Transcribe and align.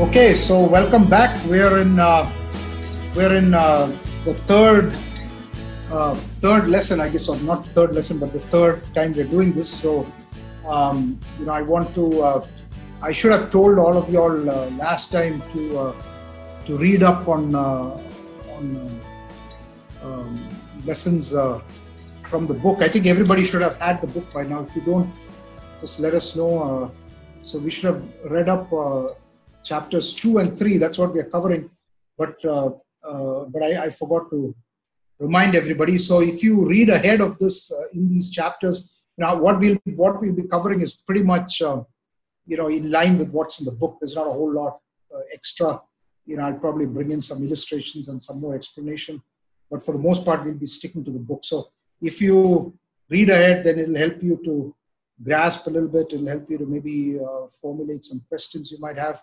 Okay, 0.00 0.34
so 0.34 0.64
welcome 0.64 1.04
back. 1.04 1.28
We're 1.44 1.82
in 1.82 2.00
uh, 2.00 2.24
we're 3.14 3.36
in 3.36 3.52
uh, 3.52 3.84
the 4.24 4.32
third 4.48 4.96
uh, 5.92 6.14
third 6.40 6.68
lesson, 6.68 7.02
I 7.02 7.10
guess, 7.10 7.28
or 7.28 7.36
not 7.44 7.66
third 7.76 7.94
lesson, 7.94 8.18
but 8.18 8.32
the 8.32 8.40
third 8.40 8.80
time 8.94 9.12
we're 9.12 9.28
doing 9.28 9.52
this. 9.52 9.68
So, 9.68 10.10
um, 10.64 11.20
you 11.38 11.44
know, 11.44 11.52
I 11.52 11.60
want 11.60 11.94
to. 11.96 12.22
Uh, 12.22 12.46
I 13.02 13.12
should 13.12 13.30
have 13.30 13.50
told 13.52 13.76
all 13.76 13.94
of 13.94 14.08
y'all 14.08 14.48
uh, 14.48 14.70
last 14.80 15.12
time 15.12 15.44
to 15.52 15.78
uh, 15.78 15.94
to 16.64 16.78
read 16.78 17.02
up 17.02 17.28
on 17.28 17.54
on 17.54 18.64
um, 20.00 20.32
lessons 20.86 21.36
from 22.24 22.46
the 22.46 22.54
book. 22.54 22.80
I 22.80 22.88
think 22.88 23.04
everybody 23.04 23.44
should 23.44 23.60
have 23.60 23.76
had 23.76 24.00
the 24.00 24.06
book 24.06 24.32
by 24.32 24.44
now. 24.44 24.62
If 24.62 24.74
you 24.74 24.80
don't, 24.80 25.12
just 25.82 26.00
let 26.00 26.14
us 26.14 26.34
know. 26.34 26.90
So 27.42 27.58
we 27.58 27.70
should 27.70 27.84
have 27.84 28.02
read 28.24 28.48
up 28.48 28.72
chapters 29.64 30.14
two 30.14 30.38
and 30.38 30.58
three. 30.58 30.78
That's 30.78 30.98
what 30.98 31.12
we 31.12 31.20
are 31.20 31.30
covering. 31.36 31.70
But 32.16 32.44
uh, 32.44 32.70
uh, 33.02 33.44
but 33.46 33.62
I, 33.62 33.84
I 33.84 33.90
forgot 33.90 34.30
to 34.30 34.54
remind 35.18 35.54
everybody. 35.54 35.98
So 35.98 36.20
if 36.20 36.42
you 36.42 36.66
read 36.66 36.88
ahead 36.88 37.20
of 37.20 37.38
this 37.38 37.72
uh, 37.72 37.88
in 37.92 38.08
these 38.08 38.30
chapters, 38.30 38.96
now 39.18 39.36
what 39.36 39.58
we'll 39.58 39.78
what 39.96 40.20
we'll 40.20 40.34
be 40.34 40.44
covering 40.44 40.80
is 40.80 40.94
pretty 40.94 41.22
much 41.22 41.62
uh, 41.62 41.82
you 42.46 42.56
know 42.56 42.68
in 42.68 42.90
line 42.90 43.18
with 43.18 43.30
what's 43.30 43.60
in 43.60 43.66
the 43.66 43.72
book. 43.72 43.98
There's 44.00 44.16
not 44.16 44.26
a 44.26 44.32
whole 44.32 44.52
lot 44.52 44.78
uh, 45.14 45.20
extra. 45.32 45.80
You 46.26 46.36
know, 46.36 46.44
I'll 46.44 46.58
probably 46.58 46.86
bring 46.86 47.10
in 47.10 47.20
some 47.20 47.42
illustrations 47.42 48.08
and 48.08 48.22
some 48.22 48.40
more 48.40 48.54
explanation. 48.54 49.22
But 49.70 49.84
for 49.84 49.92
the 49.92 49.98
most 49.98 50.24
part, 50.24 50.44
we'll 50.44 50.54
be 50.54 50.66
sticking 50.66 51.04
to 51.04 51.10
the 51.10 51.18
book. 51.18 51.40
So 51.44 51.70
if 52.00 52.20
you 52.20 52.78
read 53.08 53.30
ahead, 53.30 53.64
then 53.64 53.78
it'll 53.78 53.96
help 53.96 54.22
you 54.22 54.40
to 54.44 54.74
grasp 55.22 55.66
a 55.66 55.70
little 55.70 55.88
bit. 55.88 56.12
It'll 56.12 56.26
help 56.26 56.50
you 56.50 56.58
to 56.58 56.66
maybe 56.66 57.18
uh, 57.18 57.46
formulate 57.60 58.04
some 58.04 58.20
questions 58.28 58.70
you 58.70 58.78
might 58.78 58.98
have. 58.98 59.22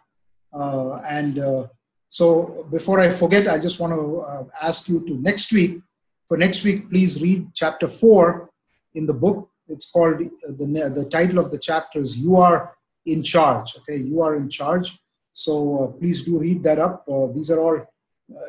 Uh, 0.53 0.95
and 1.07 1.39
uh, 1.39 1.67
so 2.09 2.67
before 2.71 2.99
I 2.99 3.09
forget, 3.09 3.47
I 3.47 3.57
just 3.59 3.79
want 3.79 3.93
to 3.93 4.21
uh, 4.21 4.43
ask 4.61 4.87
you 4.87 5.05
to 5.07 5.13
next 5.21 5.51
week, 5.51 5.81
for 6.27 6.37
next 6.37 6.63
week, 6.63 6.89
please 6.89 7.21
read 7.21 7.47
chapter 7.53 7.87
four 7.87 8.49
in 8.95 9.05
the 9.05 9.13
book. 9.13 9.49
It's 9.67 9.89
called, 9.89 10.21
uh, 10.21 10.51
the, 10.57 10.91
the 10.93 11.07
title 11.09 11.39
of 11.39 11.51
the 11.51 11.59
chapter 11.59 11.99
is 11.99 12.17
You 12.17 12.37
Are 12.37 12.75
in 13.05 13.23
Charge. 13.23 13.75
Okay, 13.77 13.97
You 13.97 14.21
Are 14.21 14.35
in 14.35 14.49
Charge. 14.49 14.97
So 15.33 15.83
uh, 15.83 15.87
please 15.99 16.23
do 16.23 16.39
read 16.39 16.63
that 16.63 16.79
up. 16.79 17.05
Uh, 17.07 17.27
these 17.27 17.51
are 17.51 17.59
all, 17.59 17.85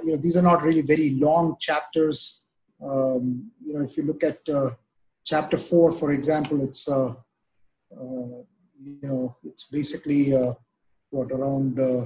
you 0.04 0.12
know, 0.12 0.16
these 0.16 0.36
are 0.36 0.42
not 0.42 0.62
really 0.62 0.80
very 0.80 1.10
long 1.10 1.56
chapters. 1.60 2.44
Um, 2.82 3.50
you 3.62 3.74
know, 3.74 3.82
if 3.82 3.96
you 3.96 4.04
look 4.04 4.24
at 4.24 4.38
chapter 5.24 5.56
four, 5.56 5.92
for 5.92 6.12
example, 6.12 6.62
it's, 6.62 6.88
uh, 6.88 7.12
you 7.91 8.98
know, 9.02 9.36
it's 9.44 9.64
basically 9.64 10.32
what 11.10 11.30
around 11.32 11.78
uh, 11.78 12.04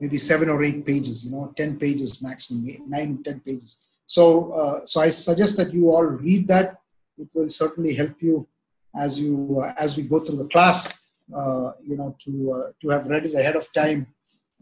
maybe 0.00 0.18
seven 0.18 0.48
or 0.48 0.62
eight 0.62 0.84
pages, 0.84 1.24
you 1.24 1.32
know, 1.32 1.52
10 1.56 1.78
pages 1.78 2.20
maximum, 2.22 2.68
eight, 2.68 2.86
nine, 2.86 3.22
10 3.22 3.40
pages. 3.40 3.78
So, 4.06 4.52
uh, 4.52 4.84
so 4.84 5.00
I 5.00 5.10
suggest 5.10 5.56
that 5.56 5.72
you 5.72 5.90
all 5.90 6.04
read 6.04 6.48
that. 6.48 6.78
It 7.18 7.28
will 7.34 7.50
certainly 7.50 7.94
help 7.94 8.20
you 8.20 8.46
as 8.94 9.18
you 9.18 9.62
uh, 9.62 9.72
as 9.78 9.96
we 9.96 10.02
go 10.02 10.20
through 10.20 10.38
the 10.38 10.48
class. 10.48 11.02
Uh, 11.34 11.72
you 11.82 11.96
know, 11.96 12.14
to 12.22 12.52
uh, 12.52 12.70
to 12.80 12.88
have 12.90 13.06
read 13.06 13.24
it 13.24 13.34
ahead 13.34 13.56
of 13.56 13.72
time, 13.72 14.06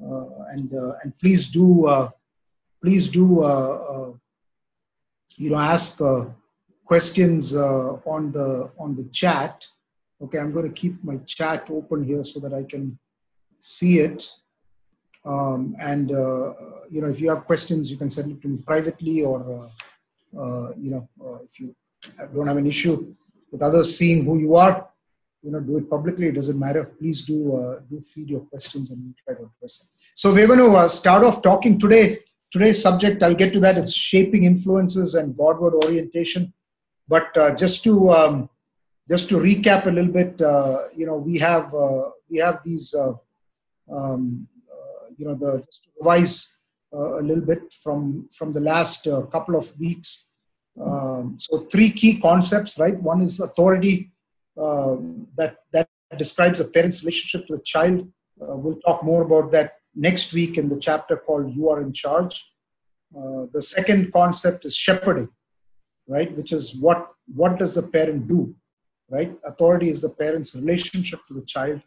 uh, 0.05 0.45
and 0.51 0.73
and 1.03 1.19
please 1.19 1.49
do 1.49 1.89
please 2.83 3.09
do 3.09 4.21
you 5.37 5.51
know 5.51 5.57
ask 5.57 5.99
questions 6.85 7.55
on 7.55 8.31
the 8.31 8.71
on 8.79 8.95
the 8.95 9.05
chat. 9.05 9.67
Okay, 10.23 10.39
I'm 10.39 10.53
going 10.53 10.69
to 10.69 10.81
keep 10.81 11.03
my 11.03 11.17
chat 11.27 11.69
open 11.71 12.05
here 12.05 12.23
so 12.23 12.39
that 12.41 12.53
I 12.53 12.63
can 12.65 12.99
see 13.61 13.99
it. 13.99 14.29
Um, 15.25 15.77
and 15.79 16.11
uh, 16.11 16.55
you 16.91 17.03
know, 17.03 17.09
if 17.09 17.21
you 17.21 17.29
have 17.29 17.45
questions, 17.45 17.91
you 17.91 17.97
can 17.97 18.11
send 18.11 18.33
it 18.33 18.43
to 18.43 18.49
me 18.49 18.63
privately, 18.67 19.23
or 19.23 19.71
uh, 20.35 20.41
uh, 20.41 20.73
you 20.79 20.91
know, 20.91 21.09
uh, 21.25 21.39
if 21.45 21.61
you 21.61 21.75
don't 22.35 22.47
have 22.47 22.57
an 22.57 22.67
issue 22.67 23.15
with 23.53 23.63
others 23.63 23.97
seeing 23.97 24.25
who 24.25 24.39
you 24.39 24.57
are, 24.57 24.89
you 25.43 25.51
know, 25.51 25.61
do 25.61 25.77
it 25.77 25.91
publicly. 25.91 26.29
It 26.29 26.35
doesn't 26.35 26.59
matter. 26.59 26.85
Please 26.85 27.23
do 27.23 27.55
uh, 27.55 27.81
do 27.91 28.01
feed 28.01 28.31
your 28.31 28.41
questions 28.41 28.91
and 28.91 29.15
try 29.25 29.35
to 29.35 29.43
address 29.43 29.79
them. 29.79 29.89
So 30.15 30.33
we're 30.33 30.47
going 30.47 30.59
to 30.59 30.89
start 30.89 31.23
off 31.23 31.43
talking 31.43 31.79
today. 31.79 32.19
Today's 32.51 32.83
subject, 32.83 33.23
I'll 33.23 33.35
get 33.35 33.53
to 33.53 33.61
that. 33.61 33.79
It's 33.79 33.95
shaping 33.95 34.43
influences 34.43 35.15
and 35.15 35.37
Godward 35.37 35.75
orientation. 35.85 36.53
But 37.07 37.33
just 37.57 37.85
to 37.85 38.11
um, 38.11 38.51
just 39.09 39.29
to 39.29 39.37
recap 39.37 39.87
a 39.87 39.91
little 39.91 40.13
bit, 40.13 40.41
you 40.97 41.07
know, 41.07 41.17
we 41.17 41.39
have 41.39 41.73
we 42.29 42.39
have 42.39 42.61
these 42.65 42.95
um, 43.91 44.47
uh, 44.73 45.07
you 45.17 45.27
know, 45.27 45.35
the, 45.35 45.65
revise 46.01 46.59
uh, 46.95 47.21
a 47.21 47.23
little 47.23 47.45
bit 47.45 47.61
from, 47.83 48.29
from 48.33 48.53
the 48.53 48.61
last 48.61 49.07
uh, 49.07 49.23
couple 49.23 49.57
of 49.57 49.79
weeks. 49.79 50.31
Um, 50.81 51.37
so 51.39 51.67
three 51.73 51.91
key 51.91 52.21
concepts, 52.21 52.79
right? 52.79 53.01
One 53.01 53.23
is 53.23 53.41
authority 53.41 54.13
that, 54.57 55.57
that 55.73 55.89
describes 56.19 56.61
a 56.61 56.65
parent's 56.65 57.03
relationship 57.03 57.47
to 57.47 57.57
the 57.57 57.63
child. 57.63 58.09
we'll 58.37 58.81
talk 58.81 59.03
more 59.03 59.23
about 59.23 59.53
that 59.53 59.75
next 59.95 60.33
week 60.33 60.57
in 60.57 60.69
the 60.69 60.79
chapter 60.79 61.17
called 61.17 61.55
You 61.55 61.69
Are 61.71 61.81
in 61.81 61.93
Charge. 61.93 62.45
Uh, 63.17 63.47
the 63.53 63.63
second 63.63 64.13
concept 64.13 64.65
is 64.65 64.77
shepherding, 64.77 65.29
right? 66.07 66.35
Which 66.37 66.53
is 66.53 66.77
what 66.77 67.09
what 67.35 67.59
does 67.59 67.75
the 67.75 67.83
parent 67.83 68.29
do, 68.29 68.55
right? 69.09 69.37
Authority 69.45 69.89
is 69.89 70.01
the 70.01 70.11
parent's 70.11 70.55
relationship 70.55 71.21
to 71.27 71.35
the 71.35 71.45
child. 71.45 71.81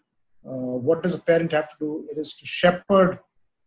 Uh, 0.45 0.77
what 0.87 1.03
does 1.03 1.15
a 1.15 1.19
parent 1.19 1.51
have 1.51 1.69
to 1.69 1.75
do? 1.79 2.07
It 2.11 2.17
is 2.17 2.33
to 2.35 2.45
shepherd 2.45 3.19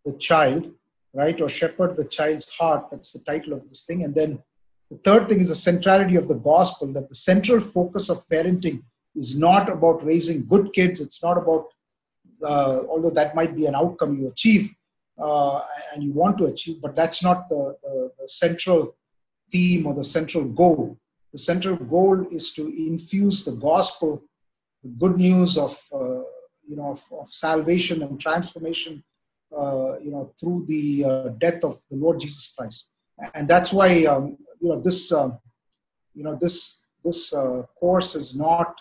the 0.04 0.12
child, 0.14 0.72
right? 1.14 1.40
Or 1.40 1.48
shepherd 1.48 1.96
the 1.96 2.04
child's 2.04 2.48
heart. 2.48 2.90
That's 2.90 3.12
the 3.12 3.20
title 3.20 3.52
of 3.54 3.68
this 3.68 3.84
thing. 3.84 4.04
And 4.04 4.14
then 4.14 4.42
the 4.90 4.98
third 4.98 5.28
thing 5.28 5.40
is 5.40 5.48
the 5.48 5.54
centrality 5.54 6.16
of 6.16 6.28
the 6.28 6.34
gospel, 6.34 6.92
that 6.92 7.08
the 7.08 7.14
central 7.14 7.60
focus 7.60 8.08
of 8.08 8.28
parenting 8.28 8.82
is 9.14 9.36
not 9.36 9.68
about 9.68 10.04
raising 10.04 10.46
good 10.46 10.72
kids. 10.72 11.00
It's 11.00 11.22
not 11.22 11.38
about, 11.38 11.66
uh, 12.42 12.82
although 12.88 13.10
that 13.10 13.34
might 13.34 13.56
be 13.56 13.66
an 13.66 13.74
outcome 13.74 14.18
you 14.18 14.28
achieve 14.28 14.70
uh, 15.18 15.62
and 15.92 16.04
you 16.04 16.12
want 16.12 16.36
to 16.38 16.44
achieve, 16.44 16.80
but 16.82 16.94
that's 16.94 17.22
not 17.22 17.48
the, 17.48 17.76
the, 17.82 18.12
the 18.20 18.28
central 18.28 18.94
theme 19.50 19.86
or 19.86 19.94
the 19.94 20.04
central 20.04 20.44
goal. 20.44 20.98
The 21.32 21.38
central 21.38 21.76
goal 21.76 22.26
is 22.30 22.52
to 22.52 22.68
infuse 22.68 23.44
the 23.44 23.52
gospel, 23.52 24.22
the 24.82 24.90
good 24.90 25.16
news 25.16 25.58
of 25.58 25.78
uh, 25.92 26.22
you 26.68 26.76
know, 26.76 26.90
of, 26.90 27.02
of 27.12 27.28
salvation 27.28 28.02
and 28.02 28.20
transformation, 28.20 29.02
uh, 29.56 29.98
you 30.00 30.10
know, 30.10 30.32
through 30.38 30.64
the 30.66 31.04
uh, 31.04 31.28
death 31.38 31.64
of 31.64 31.80
the 31.90 31.96
Lord 31.96 32.20
Jesus 32.20 32.54
Christ. 32.56 32.88
And 33.34 33.48
that's 33.48 33.72
why, 33.72 34.04
um, 34.04 34.36
you 34.60 34.68
know, 34.68 34.80
this, 34.80 35.12
um, 35.12 35.38
you 36.14 36.24
know, 36.24 36.36
this, 36.40 36.86
this 37.04 37.32
uh, 37.32 37.62
course 37.78 38.14
is 38.14 38.36
not 38.36 38.78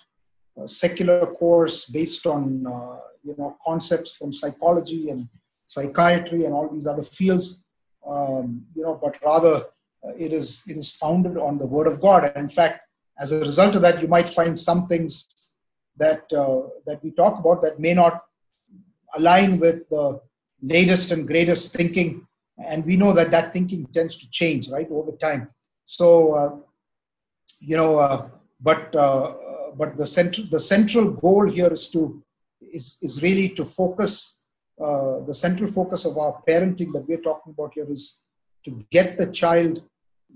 a 0.58 0.68
secular 0.68 1.26
course 1.28 1.86
based 1.86 2.26
on, 2.26 2.66
uh, 2.68 3.00
you 3.24 3.36
know, 3.38 3.58
concepts 3.66 4.16
from 4.16 4.34
psychology 4.34 5.10
and 5.10 5.28
psychiatry 5.66 6.46
and 6.46 6.54
all 6.54 6.70
these 6.70 6.88
other 6.88 7.04
fields, 7.04 7.66
um, 8.08 8.66
you 8.76 8.84
know, 8.84 9.00
but 9.02 9.16
rather 9.24 9.66
uh, 10.04 10.12
it 10.18 10.32
is, 10.34 10.64
it 10.68 10.78
is 10.78 10.92
founded 10.92 11.38
on 11.38 11.58
the 11.58 11.66
Word 11.66 11.88
of 11.88 12.00
God. 12.02 12.26
And 12.26 12.38
in 12.38 12.50
fact, 12.50 12.82
as 13.20 13.32
a 13.32 13.40
result 13.40 13.76
of 13.76 13.82
that, 13.82 14.02
you 14.02 14.08
might 14.08 14.28
find 14.28 14.58
some 14.58 14.88
things 14.88 15.45
that 15.98 16.32
uh, 16.34 16.62
that 16.86 17.04
we 17.04 17.12
talk 17.12 17.40
about 17.40 17.62
that 17.64 17.80
may 17.80 17.94
not 17.94 18.24
align 19.16 19.60
with 19.60 19.88
the 19.90 20.20
latest 20.62 21.12
and 21.12 21.28
greatest 21.28 21.74
thinking. 21.74 22.28
And 22.58 22.86
we 22.86 22.96
know 22.96 23.12
that 23.14 23.32
that 23.32 23.52
thinking 23.54 23.86
tends 23.94 24.16
to 24.18 24.30
change 24.30 24.70
right 24.70 24.88
over 24.90 25.12
time. 25.14 25.50
So 25.86 26.34
uh, 26.34 26.56
you 27.60 27.78
know 27.78 28.00
uh, 28.00 28.28
but 28.62 28.96
uh, 28.96 29.34
but 29.76 29.98
the 29.98 30.06
central 30.06 30.48
the 30.50 30.60
central 30.60 31.12
goal 31.12 31.50
here 31.50 31.72
is 31.72 31.88
to 31.90 32.24
is 32.62 32.98
is 33.02 33.22
really 33.22 33.50
to 33.50 33.66
focus 33.66 34.44
uh, 34.82 35.20
the 35.22 35.34
central 35.34 35.70
focus 35.70 36.06
of 36.06 36.18
our 36.18 36.42
parenting 36.48 36.92
that 36.94 37.08
we're 37.08 37.26
talking 37.30 37.54
about 37.54 37.74
here 37.74 37.90
is 37.90 38.24
to 38.64 38.84
get 38.92 39.18
the 39.18 39.28
child 39.28 39.82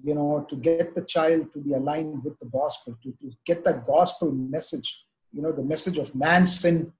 you 0.03 0.15
know 0.15 0.45
to 0.49 0.55
get 0.55 0.95
the 0.95 1.05
child 1.15 1.51
to 1.53 1.59
be 1.59 1.73
aligned 1.73 2.23
with 2.23 2.37
the 2.39 2.47
gospel 2.47 2.97
to, 3.03 3.09
to 3.21 3.35
get 3.45 3.63
that 3.63 3.85
gospel 3.85 4.31
message 4.31 4.89
you 5.33 5.41
know 5.41 5.51
the 5.51 5.63
message 5.63 5.97
of 5.97 6.13
man's 6.15 6.59
sin 6.59 6.91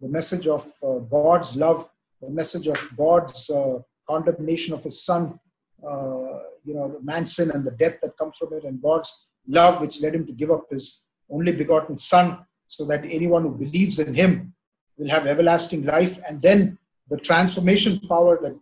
the 0.00 0.08
message 0.08 0.46
of 0.46 0.66
uh, 0.82 0.98
god's 1.18 1.56
love 1.56 1.88
the 2.20 2.30
message 2.30 2.66
of 2.66 2.78
god's 2.96 3.50
uh, 3.50 3.78
condemnation 4.08 4.74
of 4.74 4.82
his 4.82 5.02
son 5.04 5.38
uh, 5.86 6.38
you 6.64 6.74
know 6.74 6.88
the 6.88 7.02
man's 7.02 7.34
sin 7.36 7.50
and 7.50 7.64
the 7.64 7.76
death 7.82 7.96
that 8.02 8.16
comes 8.16 8.36
from 8.36 8.52
it 8.52 8.64
and 8.64 8.82
god's 8.82 9.26
love 9.46 9.80
which 9.80 10.00
led 10.00 10.14
him 10.14 10.26
to 10.26 10.32
give 10.32 10.50
up 10.50 10.64
his 10.70 11.06
only 11.30 11.52
begotten 11.52 11.96
son 11.98 12.38
so 12.66 12.84
that 12.84 13.04
anyone 13.04 13.42
who 13.42 13.50
believes 13.50 13.98
in 13.98 14.14
him 14.14 14.54
will 14.96 15.08
have 15.08 15.26
everlasting 15.26 15.84
life. 15.84 16.18
And 16.28 16.40
then 16.40 16.78
the 17.08 17.16
transformation 17.16 18.00
power 18.00 18.38
that 18.42 18.56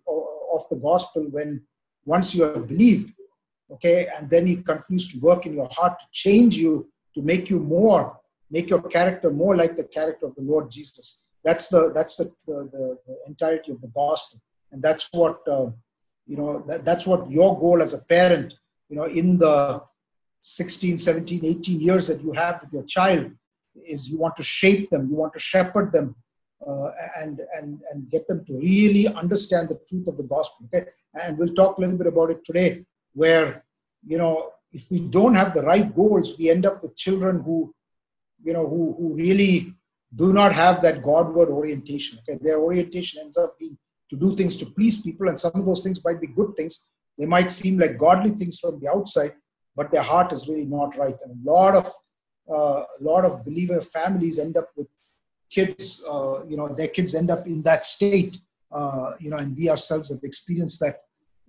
of 0.53 0.69
the 0.69 0.77
gospel 0.77 1.23
when 1.31 1.63
once 2.05 2.35
you 2.35 2.43
have 2.43 2.67
believed 2.69 3.11
okay 3.71 4.07
and 4.19 4.29
then 4.29 4.47
he 4.47 4.57
continues 4.57 5.09
to 5.09 5.19
work 5.21 5.47
in 5.47 5.55
your 5.55 5.69
heart 5.71 5.99
to 5.99 6.07
change 6.13 6.57
you 6.57 6.87
to 7.15 7.23
make 7.23 7.49
you 7.49 7.59
more 7.59 8.19
make 8.53 8.69
your 8.69 8.83
character 8.83 9.31
more 9.31 9.57
like 9.57 9.75
the 9.77 9.85
character 9.85 10.27
of 10.27 10.35
the 10.37 10.47
Lord 10.53 10.71
Jesus. 10.71 11.07
that's 11.49 11.67
the 11.75 11.81
that's 11.97 12.17
the 12.21 12.27
the, 12.49 12.57
the, 12.75 12.85
the 13.07 13.17
entirety 13.27 13.71
of 13.73 13.81
the 13.85 13.93
gospel, 14.03 14.41
and 14.71 14.81
that's 14.87 15.09
what 15.21 15.39
uh, 15.57 15.69
you 16.31 16.37
know. 16.41 16.51
That, 16.69 16.85
that's 16.89 17.07
what 17.11 17.31
your 17.39 17.51
goal 17.65 17.83
as 17.87 17.95
a 17.95 18.03
parent, 18.17 18.51
you 18.89 18.97
know, 18.97 19.09
in 19.21 19.39
the 19.39 19.83
16, 20.41 20.99
17, 20.99 21.45
18 21.45 21.81
years 21.81 22.07
that 22.09 22.21
you 22.23 22.33
have 22.33 22.61
with 22.61 22.73
your 22.73 22.85
child, 22.85 23.33
is 23.95 24.09
you 24.09 24.19
want 24.19 24.37
to 24.37 24.43
shape 24.43 24.91
them, 24.91 25.09
you 25.11 25.17
want 25.17 25.33
to 25.33 25.41
shepherd 25.41 25.93
them, 25.97 26.15
uh, 26.69 26.91
and 27.23 27.41
and 27.57 27.81
and 27.91 28.11
get 28.15 28.29
them 28.29 28.45
to 28.49 28.55
really 28.55 29.09
understand 29.23 29.69
the 29.69 29.81
truth 29.89 30.07
of 30.09 30.17
the 30.17 30.29
gospel. 30.37 30.61
Okay, 30.67 30.89
and 31.21 31.39
we'll 31.39 31.55
talk 31.55 31.79
a 31.79 31.81
little 31.81 31.99
bit 32.03 32.13
about 32.15 32.31
it 32.31 32.45
today, 32.45 32.71
where 33.15 33.65
you 34.07 34.19
know 34.19 34.53
if 34.73 34.91
we 34.91 35.01
don't 35.01 35.35
have 35.35 35.55
the 35.55 35.63
right 35.63 35.95
goals, 35.95 36.37
we 36.39 36.51
end 36.51 36.67
up 36.67 36.83
with 36.83 36.97
children 36.97 37.43
who, 37.43 37.75
you 38.45 38.53
know, 38.53 38.67
who 38.67 38.95
who 38.99 39.15
really 39.15 39.75
do 40.15 40.33
not 40.33 40.53
have 40.53 40.83
that 40.83 41.03
Godward 41.03 41.49
orientation. 41.49 42.19
Okay, 42.21 42.39
their 42.43 42.59
orientation 42.59 43.21
ends 43.21 43.39
up 43.39 43.59
being 43.59 43.79
to 44.11 44.17
do 44.17 44.37
things 44.37 44.57
to 44.59 44.67
please 44.67 45.01
people, 45.01 45.29
and 45.29 45.39
some 45.39 45.53
of 45.55 45.65
those 45.65 45.83
things 45.83 46.05
might 46.05 46.21
be 46.21 46.27
good 46.27 46.55
things. 46.57 46.89
They 47.19 47.27
might 47.27 47.51
seem 47.51 47.79
like 47.79 47.99
godly 47.99 48.31
things 48.31 48.59
from 48.59 48.81
the 48.81 48.89
outside, 48.89 49.35
but 49.77 49.91
their 49.91 50.03
heart 50.03 50.33
is 50.33 50.49
really 50.49 50.67
not 50.67 50.97
right. 50.97 51.17
And 51.25 51.47
a 51.47 51.51
lot 51.51 51.75
of 51.75 51.87
uh, 52.51 52.85
a 53.01 53.03
lot 53.03 53.25
of 53.25 53.45
believer 53.45 53.81
families 53.81 54.39
end 54.39 54.57
up 54.57 54.69
with 54.77 54.89
kids. 55.51 56.03
Uh, 56.09 56.45
you 56.47 56.57
know, 56.57 56.69
their 56.69 56.89
kids 56.89 57.15
end 57.15 57.31
up 57.31 57.47
in 57.47 57.63
that 57.63 57.85
state. 57.85 58.39
Uh, 58.71 59.13
you 59.21 59.31
know, 59.31 59.37
and 59.37 59.57
we 59.57 59.69
ourselves 59.69 60.11
have 60.11 60.23
experienced 60.25 60.81
that 60.81 61.01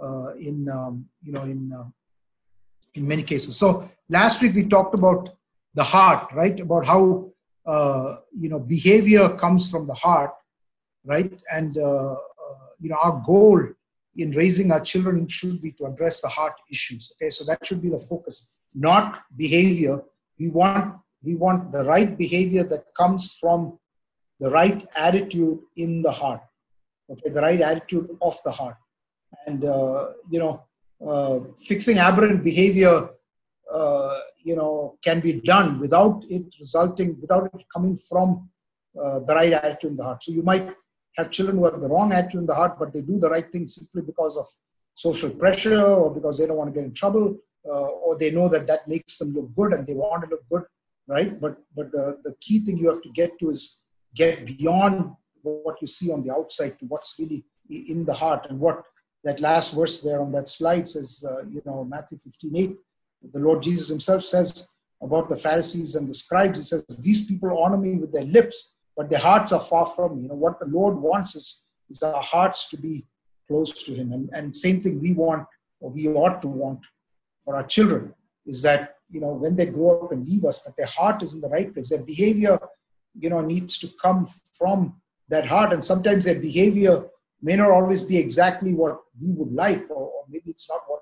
uh, 0.02 0.34
in 0.36 0.70
um, 0.70 1.06
you 1.22 1.32
know 1.32 1.44
in 1.44 1.72
uh, 1.74 1.86
in 2.96 3.08
many 3.08 3.24
cases. 3.24 3.58
So 3.58 3.90
last 4.10 4.42
week 4.42 4.56
we 4.56 4.66
talked 4.66 4.96
about 4.96 5.30
the 5.74 5.84
heart, 5.84 6.32
right? 6.34 6.60
About 6.60 6.86
how 6.86 7.32
uh, 7.66 8.18
you 8.38 8.50
know 8.50 8.60
behavior 8.60 9.30
comes 9.30 9.70
from 9.72 9.88
the 9.88 9.94
heart 9.94 10.32
right? 11.06 11.42
And 11.52 11.78
uh, 11.78 12.14
uh, 12.14 12.18
you 12.80 12.90
know 12.90 12.98
our 13.02 13.22
goal 13.26 13.62
in 14.16 14.32
raising 14.32 14.72
our 14.72 14.80
children 14.80 15.28
should 15.28 15.62
be 15.62 15.72
to 15.74 15.86
address 15.86 16.22
the 16.22 16.28
heart 16.28 16.54
issues 16.72 17.12
okay? 17.16 17.30
So 17.30 17.44
that 17.46 17.66
should 17.66 17.82
be 17.82 17.90
the 17.90 18.00
focus 18.00 18.50
not 18.76 19.24
behavior. 19.36 20.02
We 20.40 20.50
want 20.50 20.96
we 21.24 21.36
want 21.36 21.72
the 21.72 21.84
right 21.84 22.18
behavior 22.18 22.64
that 22.64 22.86
comes 22.96 23.38
from 23.40 23.80
the 24.40 24.50
right 24.50 24.88
attitude 24.96 25.60
in 25.78 26.02
the 26.02 26.12
heart 26.12 26.42
okay? 27.10 27.30
The 27.30 27.42
right 27.42 27.62
attitude 27.62 28.10
of 28.22 28.38
the 28.46 28.52
heart. 28.52 28.78
And 29.48 29.66
uh, 29.66 30.12
you 30.30 30.40
know 30.40 30.64
uh, 31.06 31.40
fixing 31.66 31.98
aberrant 31.98 32.44
behavior 32.44 33.10
uh, 33.74 34.20
you 34.50 34.56
know 34.56 34.98
can 35.04 35.20
be 35.20 35.34
done 35.54 35.80
without 35.80 36.24
it 36.30 36.46
resulting 36.60 37.10
without 37.20 37.46
it 37.54 37.66
coming 37.74 37.96
from 37.96 38.50
uh, 39.02 39.20
the 39.28 39.34
right 39.40 39.54
attitude 39.54 39.92
in 39.92 39.98
the 39.98 40.04
heart. 40.04 40.24
So 40.24 40.32
you 40.32 40.44
might 40.44 40.70
have 41.18 41.32
children 41.32 41.58
who 41.58 41.66
have 41.66 41.82
the 41.82 41.90
wrong 41.90 42.12
attitude 42.14 42.42
in 42.42 42.46
the 42.46 42.60
heart 42.62 42.78
but 42.80 42.94
they 42.94 43.02
do 43.02 43.20
the 43.20 43.30
right 43.30 43.50
thing 43.52 43.66
simply 43.68 44.02
because 44.02 44.38
of 44.38 44.48
social 44.96 45.32
pressure 45.32 45.82
or 45.82 46.14
because 46.14 46.38
they 46.38 46.46
don't 46.48 46.58
want 46.58 46.74
to 46.74 46.80
get 46.80 46.88
in 46.88 46.94
trouble 46.94 47.38
uh, 47.68 47.90
or 48.04 48.18
they 48.18 48.32
know 48.32 48.48
that 48.48 48.68
that 48.68 48.88
makes 48.88 49.18
them 49.18 49.34
look 49.34 49.50
good 49.56 49.74
and 49.74 49.88
they 49.88 49.94
want 49.94 50.24
to 50.24 50.30
look 50.30 50.44
good 50.52 50.64
right? 51.08 51.40
But 51.40 51.58
but 51.76 51.92
the, 51.92 52.20
the 52.24 52.36
key 52.42 52.60
thing 52.60 52.78
you 52.78 52.90
have 52.90 53.02
to 53.02 53.10
get 53.10 53.38
to 53.40 53.50
is 53.50 53.82
get 54.16 54.46
beyond 54.46 55.12
what 55.42 55.82
you 55.82 55.88
see 55.88 56.12
on 56.12 56.24
the 56.24 56.34
outside 56.34 56.80
to 56.80 56.86
what's 56.86 57.16
really 57.20 57.44
in 57.70 58.06
the 58.06 58.14
heart. 58.14 58.48
And 58.50 58.60
what 58.60 58.84
that 59.24 59.40
last 59.40 59.74
verse 59.74 60.02
there 60.02 60.22
on 60.22 60.32
that 60.34 60.50
slide 60.50 60.88
says 60.90 61.24
uh, 61.28 61.44
you 61.50 61.62
know 61.66 61.86
matthew 61.86 62.18
15 62.18 62.58
8 62.58 62.78
the 63.32 63.40
Lord 63.40 63.64
Jesus 63.64 63.90
himself 63.90 64.24
says 64.24 64.70
about 65.02 65.30
the 65.30 65.38
Pharisees 65.38 65.96
and 65.96 66.08
the 66.08 66.14
scribes, 66.14 66.60
he 66.60 66.66
says, 66.66 66.86
These 67.02 67.26
people 67.26 67.58
honor 67.58 67.78
me 67.78 67.96
with 67.96 68.12
their 68.12 68.26
lips, 68.26 68.76
but 68.96 69.10
their 69.10 69.20
hearts 69.20 69.52
are 69.52 69.60
far 69.60 69.86
from 69.86 70.16
me. 70.16 70.24
You 70.24 70.30
know, 70.30 70.36
what 70.36 70.60
the 70.60 70.68
Lord 70.68 70.96
wants 70.96 71.36
is, 71.36 71.66
is 71.90 72.04
our 72.04 72.22
hearts 72.22 72.70
to 72.70 72.78
be 72.78 73.06
close 73.48 73.84
to 73.84 73.94
him. 73.94 74.12
And, 74.12 74.30
and 74.34 74.56
same 74.56 74.80
thing 74.80 75.02
we 75.02 75.14
want, 75.14 75.46
or 75.80 75.90
we 75.90 76.08
ought 76.08 76.42
to 76.42 76.48
want 76.48 76.80
for 77.46 77.56
our 77.56 77.66
children, 77.66 78.14
is 78.46 78.62
that, 78.62 78.96
you 79.10 79.20
know, 79.20 79.34
when 79.34 79.56
they 79.56 79.66
grow 79.66 80.06
up 80.06 80.12
and 80.12 80.28
leave 80.28 80.46
us, 80.46 80.62
that 80.64 80.78
their 80.78 80.88
heart 80.88 81.24
is 81.24 81.34
in 81.34 81.42
the 81.42 81.50
right 81.50 81.74
place. 81.74 81.90
Their 81.90 82.04
behavior, 82.04 82.60
you 83.20 83.30
know, 83.30 83.42
needs 83.42 83.78
to 83.80 83.90
come 84.02 84.28
from 84.54 85.02
that 85.30 85.46
heart. 85.46 85.74
And 85.74 85.84
sometimes 85.84 86.26
their 86.26 86.40
behavior 86.40 87.06
may 87.42 87.56
not 87.56 87.72
always 87.72 88.02
be 88.02 88.18
exactly 88.18 88.74
what 88.74 89.00
we 89.22 89.32
would 89.32 89.52
like, 89.52 89.90
or, 89.90 90.08
or 90.08 90.24
maybe 90.30 90.52
it's 90.52 90.70
not 90.70 90.82
what 90.88 91.02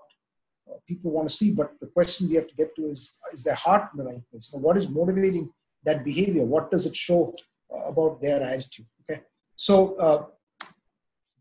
people 0.88 1.12
want 1.12 1.30
to 1.30 1.36
see. 1.36 1.52
But 1.52 1.80
the 1.80 1.88
question 1.88 2.30
we 2.30 2.36
have 2.36 2.48
to 2.48 2.56
get 2.56 2.76
to 2.76 2.88
is 2.88 3.20
is 3.34 3.44
their 3.44 3.56
heart 3.56 3.90
in 3.92 3.98
the 4.00 4.06
right 4.06 4.24
place? 4.30 4.50
What 4.52 4.78
is 4.78 4.88
motivating 4.88 5.50
that 5.84 6.04
behavior? 6.04 6.46
What 6.46 6.72
does 6.72 6.86
it 6.86 6.96
show 6.96 7.34
uh, 7.74 7.84
about 7.92 8.22
their 8.22 8.42
attitude? 8.42 8.86
Okay, 9.02 9.22
so 9.56 9.96
uh, 9.96 10.26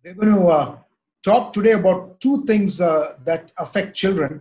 we're 0.04 0.14
going 0.14 0.34
to 0.34 0.46
uh, 0.46 0.76
talk 1.22 1.52
today 1.52 1.72
about 1.72 2.20
two 2.20 2.44
things 2.44 2.80
uh, 2.80 3.16
that 3.24 3.52
affect 3.58 3.96
children. 3.96 4.40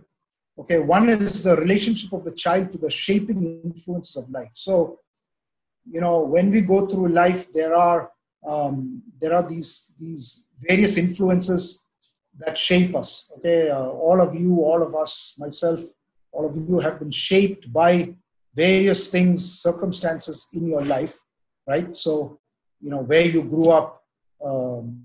Okay, 0.58 0.78
one 0.78 1.08
is 1.08 1.42
the 1.42 1.56
relationship 1.56 2.12
of 2.12 2.24
the 2.24 2.32
child 2.32 2.72
to 2.72 2.78
the 2.78 2.90
shaping 2.90 3.60
influences 3.64 4.16
of 4.16 4.28
life. 4.30 4.50
So, 4.52 4.98
you 5.90 6.00
know, 6.00 6.20
when 6.20 6.50
we 6.50 6.60
go 6.60 6.86
through 6.86 7.08
life, 7.08 7.52
there 7.52 7.74
are 7.74 8.10
um, 8.46 9.02
there 9.20 9.34
are 9.34 9.46
these 9.46 9.94
these 9.98 10.46
various 10.58 10.96
influences 10.96 11.86
that 12.40 12.56
shape 12.56 12.94
us. 12.94 13.32
Okay, 13.36 13.70
uh, 13.70 13.86
all 13.86 14.20
of 14.20 14.34
you, 14.34 14.62
all 14.62 14.82
of 14.82 14.94
us, 14.94 15.34
myself, 15.38 15.80
all 16.32 16.46
of 16.46 16.56
you 16.56 16.78
have 16.78 16.98
been 16.98 17.10
shaped 17.10 17.72
by 17.72 18.14
various 18.54 19.10
things, 19.10 19.60
circumstances 19.60 20.48
in 20.52 20.66
your 20.66 20.84
life, 20.84 21.18
right? 21.68 21.96
So, 21.96 22.40
you 22.80 22.90
know, 22.90 23.02
where 23.02 23.24
you 23.24 23.42
grew 23.42 23.70
up, 23.70 24.02
um, 24.44 25.02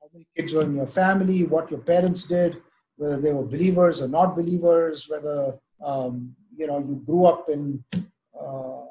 how 0.00 0.08
many 0.12 0.26
kids 0.36 0.52
were 0.52 0.62
in 0.62 0.76
your 0.76 0.86
family, 0.86 1.44
what 1.44 1.70
your 1.70 1.80
parents 1.80 2.24
did, 2.24 2.62
whether 2.96 3.20
they 3.20 3.32
were 3.32 3.44
believers 3.44 4.02
or 4.02 4.08
not 4.08 4.36
believers, 4.36 5.08
whether 5.08 5.58
um, 5.84 6.34
you 6.56 6.66
know 6.68 6.78
you 6.78 7.02
grew 7.04 7.26
up 7.26 7.48
in, 7.48 7.82
uh, 8.40 8.84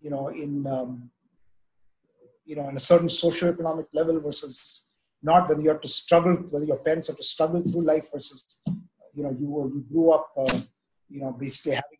you 0.00 0.10
know, 0.10 0.28
in 0.28 0.66
um, 0.66 1.10
you 2.44 2.56
know, 2.56 2.66
in 2.68 2.76
a 2.76 2.80
certain 2.80 3.08
socioeconomic 3.08 3.86
level 3.92 4.18
versus 4.20 4.87
not 5.22 5.48
whether 5.48 5.60
you 5.60 5.68
have 5.68 5.80
to 5.80 5.88
struggle, 5.88 6.34
whether 6.50 6.64
your 6.64 6.78
parents 6.78 7.08
have 7.08 7.16
to 7.16 7.24
struggle 7.24 7.62
through 7.62 7.82
life 7.82 8.06
versus, 8.12 8.58
you 9.14 9.22
know, 9.22 9.30
you, 9.30 9.72
you 9.74 9.84
grew 9.90 10.12
up, 10.12 10.30
uh, 10.36 10.60
you 11.08 11.20
know, 11.20 11.32
basically 11.32 11.72
having 11.72 11.98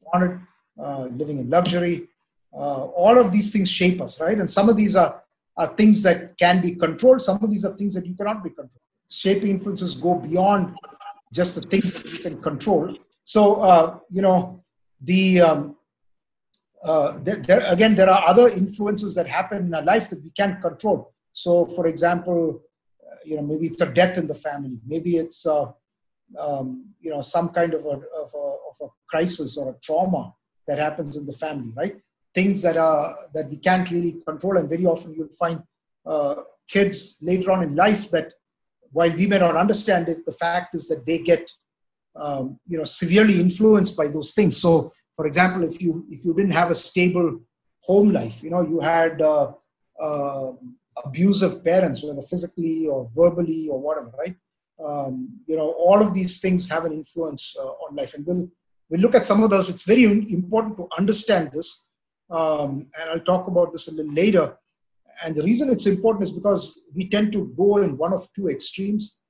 wanted, 0.00 0.40
uh, 0.80 1.04
living 1.04 1.38
in 1.38 1.50
luxury. 1.50 2.08
Uh, 2.54 2.84
all 2.84 3.18
of 3.18 3.32
these 3.32 3.52
things 3.52 3.68
shape 3.68 4.00
us, 4.00 4.20
right? 4.20 4.38
And 4.38 4.48
some 4.48 4.68
of 4.68 4.76
these 4.76 4.94
are, 4.94 5.22
are 5.56 5.68
things 5.68 6.02
that 6.02 6.36
can 6.38 6.60
be 6.60 6.74
controlled. 6.74 7.20
Some 7.20 7.42
of 7.42 7.50
these 7.50 7.64
are 7.64 7.74
things 7.76 7.94
that 7.94 8.06
you 8.06 8.14
cannot 8.14 8.44
be 8.44 8.50
controlled. 8.50 8.70
Shaping 9.10 9.50
influences 9.50 9.94
go 9.94 10.14
beyond 10.14 10.76
just 11.32 11.54
the 11.54 11.62
things 11.62 11.92
that 11.94 12.12
you 12.12 12.18
can 12.18 12.42
control. 12.42 12.96
So, 13.24 13.56
uh, 13.56 13.98
you 14.10 14.22
know, 14.22 14.62
the, 15.00 15.40
um, 15.40 15.76
uh, 16.84 17.18
there, 17.22 17.36
there, 17.36 17.64
again, 17.72 17.94
there 17.94 18.10
are 18.10 18.26
other 18.26 18.48
influences 18.48 19.14
that 19.14 19.26
happen 19.26 19.66
in 19.66 19.74
our 19.74 19.82
life 19.82 20.10
that 20.10 20.22
we 20.22 20.30
can't 20.30 20.60
control. 20.60 21.12
So, 21.32 21.66
for 21.66 21.86
example, 21.86 22.62
uh, 23.02 23.16
you 23.24 23.36
know, 23.36 23.42
maybe 23.42 23.66
it's 23.66 23.80
a 23.80 23.92
death 23.92 24.18
in 24.18 24.26
the 24.26 24.34
family. 24.34 24.78
Maybe 24.86 25.16
it's, 25.16 25.46
uh, 25.46 25.66
um, 26.38 26.94
you 27.00 27.10
know, 27.10 27.20
some 27.20 27.48
kind 27.50 27.74
of 27.74 27.84
a, 27.84 27.96
of, 28.22 28.30
a, 28.34 28.46
of 28.70 28.76
a 28.82 28.86
crisis 29.08 29.56
or 29.56 29.70
a 29.70 29.78
trauma 29.82 30.34
that 30.66 30.78
happens 30.78 31.16
in 31.16 31.26
the 31.26 31.32
family, 31.32 31.72
right? 31.76 31.96
Things 32.34 32.62
that 32.62 32.76
are 32.76 33.16
that 33.34 33.50
we 33.50 33.56
can't 33.56 33.90
really 33.90 34.22
control, 34.26 34.56
and 34.56 34.68
very 34.68 34.86
often 34.86 35.14
you'll 35.14 35.38
find 35.38 35.62
uh, 36.06 36.36
kids 36.68 37.18
later 37.20 37.50
on 37.52 37.62
in 37.62 37.74
life 37.74 38.10
that, 38.10 38.32
while 38.90 39.12
we 39.12 39.26
may 39.26 39.38
not 39.38 39.56
understand 39.56 40.08
it, 40.08 40.24
the 40.24 40.32
fact 40.32 40.74
is 40.74 40.88
that 40.88 41.04
they 41.04 41.18
get, 41.18 41.50
um, 42.16 42.58
you 42.66 42.78
know, 42.78 42.84
severely 42.84 43.38
influenced 43.40 43.96
by 43.96 44.06
those 44.06 44.32
things. 44.32 44.56
So, 44.56 44.90
for 45.14 45.26
example, 45.26 45.62
if 45.64 45.82
you 45.82 46.06
if 46.08 46.24
you 46.24 46.32
didn't 46.32 46.52
have 46.52 46.70
a 46.70 46.74
stable 46.74 47.40
home 47.82 48.12
life, 48.12 48.42
you 48.42 48.50
know, 48.50 48.62
you 48.62 48.80
had 48.80 49.20
uh, 49.20 49.52
uh, 50.00 50.52
abusive 51.04 51.64
parents, 51.64 52.02
whether 52.02 52.22
physically 52.22 52.86
or 52.86 53.10
verbally 53.14 53.68
or 53.68 53.80
whatever, 53.80 54.12
right? 54.18 54.36
Um, 54.84 55.40
you 55.46 55.56
know, 55.56 55.70
all 55.72 56.02
of 56.02 56.14
these 56.14 56.40
things 56.40 56.68
have 56.70 56.84
an 56.84 56.92
influence 56.92 57.54
uh, 57.58 57.68
on 57.68 57.94
life, 57.96 58.14
and 58.14 58.26
we'll 58.26 58.48
we'll 58.88 59.00
look 59.00 59.14
at 59.14 59.26
some 59.26 59.42
of 59.42 59.50
those. 59.50 59.68
It's 59.68 59.84
very 59.84 60.04
important 60.04 60.76
to 60.78 60.88
understand 60.96 61.52
this, 61.52 61.88
um, 62.30 62.86
and 62.98 63.10
I'll 63.10 63.20
talk 63.20 63.46
about 63.46 63.72
this 63.72 63.88
a 63.88 63.94
little 63.94 64.12
later. 64.12 64.56
And 65.24 65.34
the 65.36 65.42
reason 65.42 65.70
it's 65.70 65.86
important 65.86 66.24
is 66.24 66.30
because 66.32 66.82
we 66.94 67.08
tend 67.08 67.32
to 67.32 67.52
go 67.56 67.78
in 67.78 67.96
one 67.96 68.12
of 68.12 68.26
two 68.34 68.48
extremes. 68.48 69.20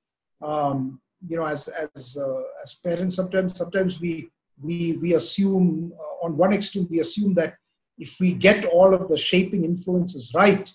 Um, 0.41 1.01
you 1.29 1.37
know, 1.37 1.45
as 1.45 1.69
as 1.69 2.17
uh, 2.17 2.43
as 2.63 2.75
parents, 2.75 3.15
sometimes 3.17 3.57
sometimes 3.57 4.01
we 4.01 4.31
we 4.61 4.99
we 5.03 5.15
assume 5.15 5.93
uh, 5.99 6.25
on 6.27 6.37
one 6.37 6.53
extreme 6.53 6.89
we 6.91 7.01
assume 7.01 7.35
that 7.35 7.55
if 7.99 8.19
we 8.19 8.33
get 8.33 8.65
all 8.65 8.95
of 8.95 9.09
the 9.09 9.17
shaping 9.17 9.65
influences 9.65 10.33
right, 10.35 10.73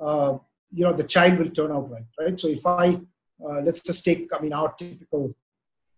uh, 0.00 0.36
you 0.72 0.84
know 0.84 0.92
the 0.92 1.04
child 1.04 1.38
will 1.38 1.50
turn 1.50 1.72
out 1.72 1.90
right 1.90 2.08
right 2.20 2.38
so 2.38 2.48
if 2.48 2.64
i 2.66 2.88
uh, 3.46 3.60
let's 3.66 3.80
just 3.80 4.04
take 4.04 4.28
i 4.36 4.40
mean 4.40 4.52
our 4.52 4.72
typical 4.74 5.34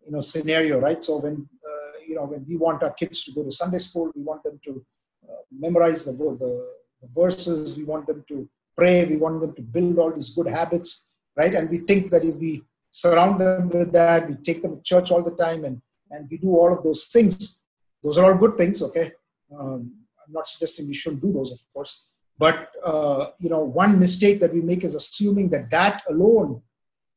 you 0.06 0.12
know 0.12 0.20
scenario 0.20 0.80
right 0.80 1.04
so 1.04 1.18
when 1.18 1.48
uh, 1.70 1.92
you 2.06 2.14
know 2.14 2.24
when 2.24 2.44
we 2.48 2.56
want 2.56 2.82
our 2.82 2.92
kids 2.92 3.24
to 3.24 3.32
go 3.32 3.42
to 3.42 3.52
sunday 3.52 3.78
school 3.78 4.10
we 4.14 4.22
want 4.22 4.42
them 4.42 4.58
to 4.64 4.84
uh, 5.28 5.42
memorize 5.64 6.04
the, 6.04 6.12
the 6.12 6.78
the 7.00 7.08
verses, 7.14 7.76
we 7.76 7.84
want 7.84 8.06
them 8.06 8.24
to 8.28 8.48
pray, 8.76 9.04
we 9.04 9.16
want 9.16 9.40
them 9.40 9.54
to 9.54 9.62
build 9.62 9.98
all 9.98 10.12
these 10.12 10.30
good 10.30 10.46
habits, 10.46 11.08
right? 11.36 11.54
And 11.54 11.68
we 11.70 11.78
think 11.78 12.10
that 12.10 12.24
if 12.24 12.36
we 12.36 12.62
surround 12.90 13.40
them 13.40 13.68
with 13.68 13.92
that, 13.92 14.28
we 14.28 14.34
take 14.36 14.62
them 14.62 14.76
to 14.76 14.82
church 14.82 15.10
all 15.10 15.22
the 15.22 15.36
time, 15.36 15.64
and, 15.64 15.80
and 16.10 16.28
we 16.30 16.38
do 16.38 16.50
all 16.56 16.72
of 16.72 16.82
those 16.82 17.06
things. 17.06 17.62
Those 18.02 18.18
are 18.18 18.32
all 18.32 18.38
good 18.38 18.56
things, 18.56 18.82
okay? 18.82 19.12
Um, 19.56 19.92
I'm 20.26 20.32
not 20.32 20.48
suggesting 20.48 20.86
we 20.86 20.94
shouldn't 20.94 21.22
do 21.22 21.32
those, 21.32 21.52
of 21.52 21.60
course. 21.72 22.04
But, 22.38 22.70
uh, 22.84 23.30
you 23.40 23.50
know, 23.50 23.60
one 23.60 23.98
mistake 23.98 24.40
that 24.40 24.52
we 24.52 24.60
make 24.60 24.84
is 24.84 24.94
assuming 24.94 25.50
that 25.50 25.70
that 25.70 26.02
alone 26.08 26.62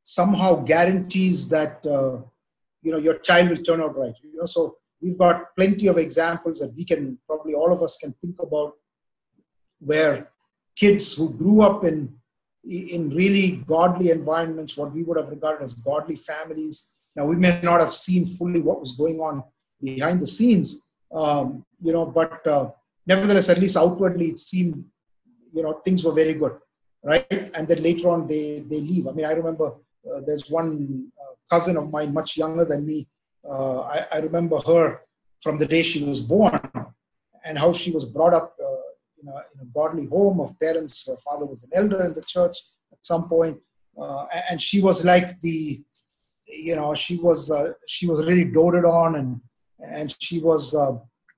somehow 0.04 0.56
guarantees 0.56 1.48
that, 1.50 1.86
uh, 1.86 2.22
you 2.82 2.92
know, 2.92 2.98
your 2.98 3.20
child 3.20 3.50
will 3.50 3.58
turn 3.58 3.82
out 3.82 3.96
right. 3.96 4.14
You 4.24 4.38
know, 4.38 4.46
so 4.46 4.78
we've 5.02 5.18
got 5.18 5.56
plenty 5.56 5.88
of 5.88 5.98
examples 5.98 6.60
that 6.60 6.74
we 6.76 6.84
can, 6.86 7.20
probably 7.28 7.54
all 7.54 7.72
of 7.72 7.84
us 7.84 7.98
can 7.98 8.14
think 8.22 8.36
about 8.42 8.74
where 9.80 10.32
kids 10.76 11.14
who 11.14 11.32
grew 11.34 11.62
up 11.62 11.84
in 11.84 12.16
in 12.64 13.10
really 13.10 13.64
godly 13.66 14.12
environments, 14.12 14.78
what 14.78 14.94
we 14.94 15.02
would 15.02 15.18
have 15.18 15.30
regarded 15.30 15.64
as 15.64 15.74
godly 15.74 16.16
families. 16.16 16.90
Now, 17.16 17.26
we 17.26 17.36
may 17.36 17.60
not 17.64 17.80
have 17.80 17.92
seen 17.92 18.26
fully 18.26 18.62
what 18.62 18.80
was 18.80 18.92
going 18.92 19.20
on 19.20 19.44
behind 19.82 20.22
the 20.22 20.28
scenes, 20.28 20.86
um, 21.12 21.66
you 21.82 21.92
know, 21.92 22.06
but 22.06 22.46
uh, 22.46 22.70
nevertheless, 23.08 23.50
at 23.50 23.58
least 23.58 23.78
outwardly, 23.78 24.28
it 24.28 24.40
seemed, 24.40 24.86
you 25.54 25.64
know, 25.64 25.74
things 25.86 26.04
were 26.04 26.14
very 26.14 26.34
good, 26.34 26.58
right? 27.04 27.26
And 27.54 27.68
then 27.68 27.84
later 27.84 28.10
on, 28.10 28.28
they 28.28 28.64
they 28.68 28.82
leave. 28.82 29.08
I 29.08 29.12
mean, 29.12 29.26
I 29.26 29.34
remember 29.34 29.74
uh, 30.10 30.22
there's 30.26 30.50
one 30.50 31.12
uh, 31.22 31.34
cousin 31.50 31.78
of 31.78 31.92
mine, 31.92 32.14
much 32.14 32.38
younger 32.38 32.66
than 32.66 32.86
me. 32.86 33.08
Uh, 33.48 33.82
I, 33.82 34.06
I, 34.14 34.20
remember 34.20 34.60
her 34.68 35.02
from 35.42 35.58
the 35.58 35.66
day 35.66 35.82
she 35.82 36.04
was 36.04 36.22
born 36.22 36.60
and 37.44 37.58
how 37.58 37.74
she 37.74 37.90
was 37.90 38.06
brought 38.06 38.36
up 38.36 38.56
uh, 38.64 38.68
in 39.20 39.28
a, 39.28 39.38
in 39.54 39.62
a 39.62 39.66
godly 39.74 40.06
home 40.06 40.40
of 40.40 40.60
parents. 40.60 41.08
Her 41.08 41.16
father 41.18 41.48
was 41.48 41.64
an 41.64 41.72
elder 41.74 42.04
in 42.06 42.14
the 42.14 42.22
church 42.22 42.58
at 42.92 43.00
some 43.02 43.28
point, 43.28 43.58
uh, 44.00 44.26
and 44.50 44.62
she 44.62 44.80
was 44.80 45.04
like 45.04 45.42
the, 45.42 45.82
you 46.46 46.76
know, 46.76 46.94
she 46.94 47.18
was 47.18 47.50
uh, 47.50 47.74
she 47.88 48.06
was 48.06 48.26
really 48.26 48.46
doted 48.46 48.86
on, 48.86 49.16
and 49.16 49.42
and 49.84 50.16
she 50.20 50.40
was, 50.40 50.76
uh, 50.76 50.94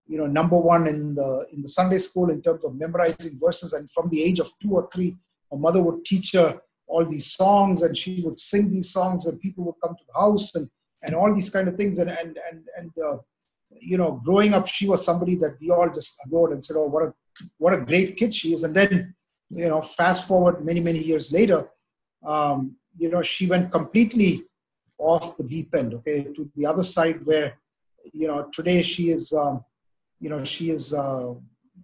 you 0.07 0.17
know, 0.17 0.25
number 0.25 0.57
one 0.57 0.87
in 0.87 1.15
the 1.15 1.47
in 1.51 1.61
the 1.61 1.67
Sunday 1.67 1.97
school 1.97 2.29
in 2.29 2.41
terms 2.41 2.65
of 2.65 2.75
memorizing 2.75 3.39
verses. 3.41 3.73
And 3.73 3.89
from 3.91 4.09
the 4.09 4.21
age 4.21 4.39
of 4.39 4.51
two 4.61 4.71
or 4.71 4.89
three, 4.93 5.15
her 5.51 5.57
mother 5.57 5.81
would 5.81 6.05
teach 6.05 6.33
her 6.33 6.59
all 6.87 7.05
these 7.05 7.31
songs, 7.31 7.81
and 7.81 7.97
she 7.97 8.21
would 8.25 8.37
sing 8.37 8.69
these 8.69 8.91
songs 8.91 9.25
when 9.25 9.37
people 9.39 9.63
would 9.65 9.75
come 9.83 9.95
to 9.95 10.03
the 10.07 10.19
house, 10.19 10.53
and 10.55 10.69
and 11.03 11.15
all 11.15 11.33
these 11.33 11.49
kind 11.49 11.67
of 11.67 11.75
things, 11.75 11.99
and 11.99 12.09
and 12.09 12.37
and 12.49 12.65
and. 12.77 12.91
Uh, 13.03 13.17
you 13.81 13.97
know, 13.97 14.21
growing 14.23 14.53
up, 14.53 14.67
she 14.67 14.87
was 14.87 15.03
somebody 15.03 15.35
that 15.35 15.57
we 15.59 15.71
all 15.71 15.89
just 15.89 16.15
adored 16.23 16.51
and 16.51 16.63
said, 16.63 16.75
"Oh, 16.77 16.85
what 16.85 17.03
a 17.03 17.13
what 17.57 17.73
a 17.73 17.81
great 17.81 18.17
kid 18.17 18.33
she 18.33 18.53
is. 18.53 18.63
And 18.63 18.75
then, 18.75 19.15
you 19.49 19.67
know, 19.67 19.81
fast 19.81 20.27
forward 20.27 20.63
many, 20.65 20.79
many 20.79 20.99
years 20.99 21.31
later, 21.31 21.69
um, 22.25 22.75
you 22.97 23.09
know, 23.09 23.21
she 23.21 23.47
went 23.47 23.71
completely 23.71 24.43
off 24.97 25.37
the 25.37 25.43
deep 25.43 25.73
end, 25.75 25.93
okay, 25.93 26.23
to 26.23 26.49
the 26.55 26.65
other 26.65 26.83
side 26.83 27.25
where, 27.25 27.59
you 28.13 28.27
know, 28.27 28.49
today 28.53 28.81
she 28.81 29.09
is, 29.09 29.33
um, 29.33 29.63
you 30.23 30.29
know, 30.29 30.43
she 30.43 30.65
is, 30.69 30.93
uh, 30.93 31.33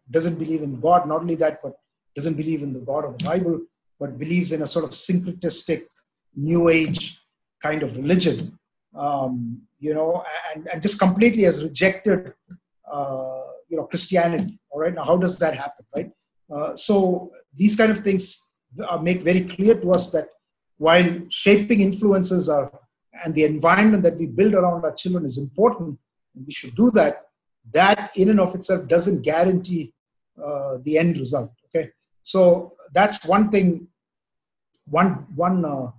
doesn't 0.09 0.37
believe 0.43 0.61
in 0.67 0.79
God, 0.79 1.07
not 1.07 1.21
only 1.21 1.35
that, 1.43 1.61
but 1.61 1.73
doesn't 2.15 2.37
believe 2.41 2.61
in 2.63 2.71
the 2.73 2.79
God 2.91 3.03
of 3.05 3.17
the 3.17 3.25
Bible, 3.25 3.61
but 3.99 4.17
believes 4.17 4.51
in 4.51 4.61
a 4.61 4.67
sort 4.75 4.85
of 4.85 4.91
syncretistic, 4.91 5.83
new 6.35 6.69
age 6.69 7.19
kind 7.61 7.83
of 7.83 7.97
religion, 7.97 8.57
um, 8.95 9.61
you 9.79 9.93
know, 9.93 10.23
and, 10.49 10.67
and 10.71 10.81
just 10.81 10.97
completely 10.97 11.43
has 11.43 11.63
rejected 11.63 12.33
uh, 12.91 13.43
you 13.69 13.77
know 13.77 13.83
Christianity. 13.83 14.57
All 14.69 14.81
right, 14.81 14.93
now 14.93 15.03
how 15.03 15.17
does 15.17 15.37
that 15.39 15.53
happen, 15.55 15.85
right? 15.95 16.11
Uh, 16.53 16.75
so 16.75 17.31
these 17.55 17.75
kind 17.75 17.91
of 17.91 17.99
things 17.99 18.23
make 19.01 19.21
very 19.21 19.41
clear 19.41 19.75
to 19.81 19.91
us 19.91 20.11
that 20.11 20.27
while 20.77 21.09
shaping 21.29 21.81
influences 21.81 22.49
are 22.49 22.71
and 23.23 23.35
the 23.35 23.43
environment 23.43 24.03
that 24.03 24.17
we 24.17 24.27
build 24.27 24.53
around 24.53 24.85
our 24.85 24.93
children 24.93 25.25
is 25.25 25.37
important, 25.37 25.99
and 26.35 26.45
we 26.45 26.53
should 26.53 26.73
do 26.75 26.89
that. 26.91 27.28
That 27.71 28.11
in 28.15 28.29
and 28.29 28.39
of 28.39 28.55
itself 28.55 28.87
doesn't 28.87 29.21
guarantee 29.21 29.93
uh, 30.43 30.77
the 30.83 30.97
end 30.97 31.17
result. 31.17 31.51
Okay, 31.65 31.91
so 32.23 32.73
that's 32.93 33.23
one 33.25 33.49
thing. 33.49 33.87
One 34.85 35.27
one 35.35 35.65
uh, 35.65 35.91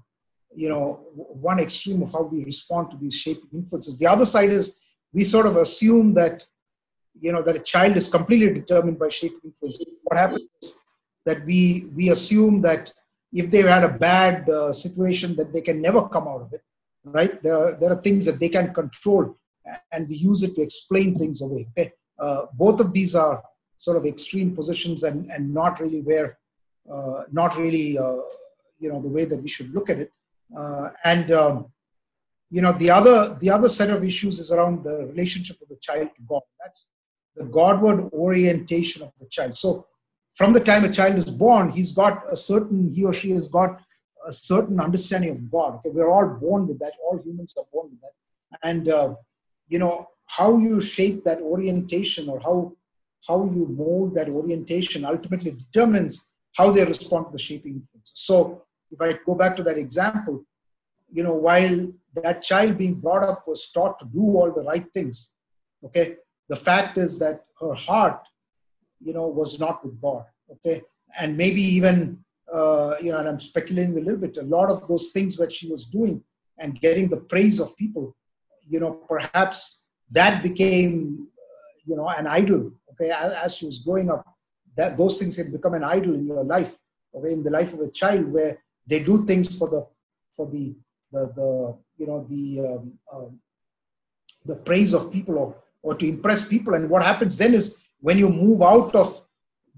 you 0.54 0.68
know 0.68 1.00
one 1.14 1.60
extreme 1.60 2.02
of 2.02 2.12
how 2.12 2.22
we 2.22 2.44
respond 2.44 2.90
to 2.90 2.96
these 2.96 3.14
shaping 3.14 3.50
influences. 3.54 3.98
The 3.98 4.06
other 4.06 4.26
side 4.26 4.50
is 4.50 4.80
we 5.12 5.24
sort 5.24 5.46
of 5.46 5.56
assume 5.56 6.14
that 6.14 6.44
you 7.20 7.32
know 7.32 7.42
that 7.42 7.56
a 7.56 7.60
child 7.60 7.96
is 7.96 8.08
completely 8.08 8.52
determined 8.52 8.98
by 8.98 9.08
shaping 9.08 9.40
influences 9.44 9.86
What 10.04 10.18
happens 10.18 10.48
is 10.62 10.74
that 11.24 11.44
we 11.44 11.86
we 11.94 12.10
assume 12.10 12.62
that 12.62 12.92
if 13.32 13.50
they've 13.50 13.66
had 13.66 13.84
a 13.84 13.88
bad 13.88 14.48
uh, 14.48 14.72
situation, 14.72 15.36
that 15.36 15.52
they 15.52 15.60
can 15.60 15.80
never 15.80 16.08
come 16.08 16.26
out 16.26 16.42
of 16.42 16.52
it. 16.52 16.62
Right? 17.04 17.42
There 17.42 17.56
are, 17.56 17.72
there 17.72 17.92
are 17.92 18.02
things 18.02 18.26
that 18.26 18.38
they 18.38 18.48
can 18.48 18.74
control, 18.74 19.38
and 19.92 20.08
we 20.08 20.16
use 20.16 20.42
it 20.42 20.54
to 20.56 20.62
explain 20.62 21.18
things 21.18 21.40
away. 21.40 21.68
Okay? 21.70 21.92
Uh, 22.18 22.46
both 22.54 22.80
of 22.80 22.92
these 22.92 23.14
are 23.14 23.42
sort 23.76 23.96
of 23.96 24.04
extreme 24.04 24.54
positions, 24.54 25.04
and 25.04 25.30
and 25.30 25.52
not 25.52 25.80
really 25.80 26.02
where, 26.02 26.38
uh, 26.92 27.22
not 27.32 27.56
really 27.56 27.98
uh, 27.98 28.22
you 28.78 28.90
know 28.90 29.00
the 29.00 29.08
way 29.08 29.24
that 29.24 29.42
we 29.42 29.48
should 29.48 29.72
look 29.74 29.90
at 29.90 29.98
it. 29.98 30.12
Uh, 30.56 30.90
and 31.04 31.30
um, 31.30 31.66
you 32.50 32.60
know 32.60 32.72
the 32.72 32.90
other 32.90 33.36
the 33.40 33.50
other 33.50 33.68
set 33.68 33.90
of 33.90 34.04
issues 34.04 34.38
is 34.38 34.52
around 34.52 34.82
the 34.84 35.06
relationship 35.06 35.60
of 35.62 35.68
the 35.68 35.76
child 35.76 36.08
to 36.16 36.22
God. 36.28 36.42
That's 36.62 36.88
the 37.36 37.44
Godward 37.44 38.12
orientation 38.12 39.02
of 39.02 39.12
the 39.20 39.26
child. 39.26 39.56
So, 39.56 39.86
from 40.34 40.52
the 40.52 40.60
time 40.60 40.84
a 40.84 40.92
child 40.92 41.16
is 41.16 41.24
born, 41.24 41.70
he's 41.70 41.92
got 41.92 42.22
a 42.30 42.36
certain, 42.36 42.92
he 42.92 43.04
or 43.04 43.12
she 43.12 43.30
has 43.30 43.48
got 43.48 43.80
a 44.26 44.32
certain 44.32 44.78
understanding 44.80 45.30
of 45.30 45.50
God. 45.50 45.76
Okay, 45.76 45.90
we're 45.90 46.10
all 46.10 46.28
born 46.28 46.66
with 46.68 46.78
that. 46.80 46.92
All 47.04 47.18
humans 47.24 47.54
are 47.56 47.64
born 47.72 47.90
with 47.90 48.00
that. 48.02 48.12
And, 48.62 48.88
uh, 48.88 49.14
you 49.70 49.78
know, 49.78 50.08
how 50.26 50.58
you 50.58 50.80
shape 50.80 51.24
that 51.24 51.40
orientation 51.40 52.28
or 52.28 52.38
how, 52.40 52.72
how 53.26 53.44
you 53.44 53.66
mold 53.82 54.14
that 54.14 54.28
orientation 54.28 55.04
ultimately 55.04 55.52
determines 55.52 56.32
how 56.56 56.70
they 56.70 56.84
respond 56.84 57.26
to 57.26 57.32
the 57.32 57.38
shaping 57.38 57.74
influences. 57.80 58.12
So, 58.14 58.64
if 58.90 59.00
I 59.00 59.18
go 59.24 59.34
back 59.34 59.56
to 59.56 59.62
that 59.62 59.78
example, 59.78 60.44
you 61.12 61.22
know, 61.22 61.34
while 61.34 61.92
that 62.16 62.42
child 62.42 62.76
being 62.76 62.94
brought 62.94 63.22
up 63.22 63.46
was 63.46 63.70
taught 63.70 63.98
to 64.00 64.06
do 64.06 64.20
all 64.36 64.52
the 64.52 64.64
right 64.64 64.86
things, 64.92 65.32
okay, 65.84 66.16
the 66.48 66.56
fact 66.56 66.98
is 66.98 67.18
that 67.20 67.44
her 67.60 67.74
heart, 67.74 68.20
you 69.00 69.14
know, 69.14 69.28
was 69.28 69.60
not 69.60 69.84
with 69.84 70.00
God. 70.00 70.24
Okay, 70.52 70.82
and 71.18 71.36
maybe 71.36 71.62
even 71.62 72.24
uh, 72.52 72.96
you 73.00 73.12
know, 73.12 73.18
and 73.18 73.28
I'm 73.28 73.40
speculating 73.40 73.96
a 73.96 74.00
little 74.00 74.20
bit. 74.20 74.36
A 74.36 74.42
lot 74.42 74.70
of 74.70 74.88
those 74.88 75.10
things 75.12 75.36
that 75.36 75.52
she 75.52 75.70
was 75.70 75.84
doing 75.84 76.22
and 76.58 76.80
getting 76.80 77.08
the 77.08 77.16
praise 77.16 77.60
of 77.60 77.76
people, 77.76 78.16
you 78.70 78.80
know, 78.80 78.92
perhaps 78.92 79.88
that 80.10 80.42
became, 80.42 81.26
uh, 81.36 81.70
you 81.84 81.96
know, 81.96 82.08
an 82.08 82.26
idol. 82.26 82.72
Okay, 82.92 83.10
as, 83.10 83.54
she 83.54 83.66
was 83.66 83.78
growing 83.80 84.10
up, 84.10 84.24
that 84.76 84.96
those 84.96 85.18
things 85.18 85.36
have 85.36 85.50
become 85.50 85.74
an 85.74 85.84
idol 85.84 86.14
in 86.14 86.26
your 86.26 86.44
life. 86.44 86.78
Okay, 87.14 87.32
in 87.32 87.42
the 87.42 87.50
life 87.50 87.72
of 87.74 87.80
a 87.80 87.90
child, 87.90 88.32
where 88.32 88.62
they 88.86 89.00
do 89.00 89.26
things 89.26 89.58
for 89.58 89.68
the 89.68 89.86
for 90.34 90.46
the 90.46 90.74
the, 91.12 91.26
the 91.34 91.76
you 91.98 92.06
know 92.06 92.24
the 92.30 92.44
um, 92.60 92.92
um, 93.12 93.40
the 94.46 94.56
praise 94.56 94.94
of 94.94 95.12
people 95.12 95.36
or 95.36 95.56
or 95.82 95.94
to 95.96 96.06
impress 96.06 96.46
people. 96.46 96.74
And 96.74 96.88
what 96.88 97.02
happens 97.02 97.36
then 97.36 97.54
is 97.54 97.84
when 98.00 98.18
you 98.18 98.28
move 98.28 98.62
out 98.62 98.94
of 98.94 99.26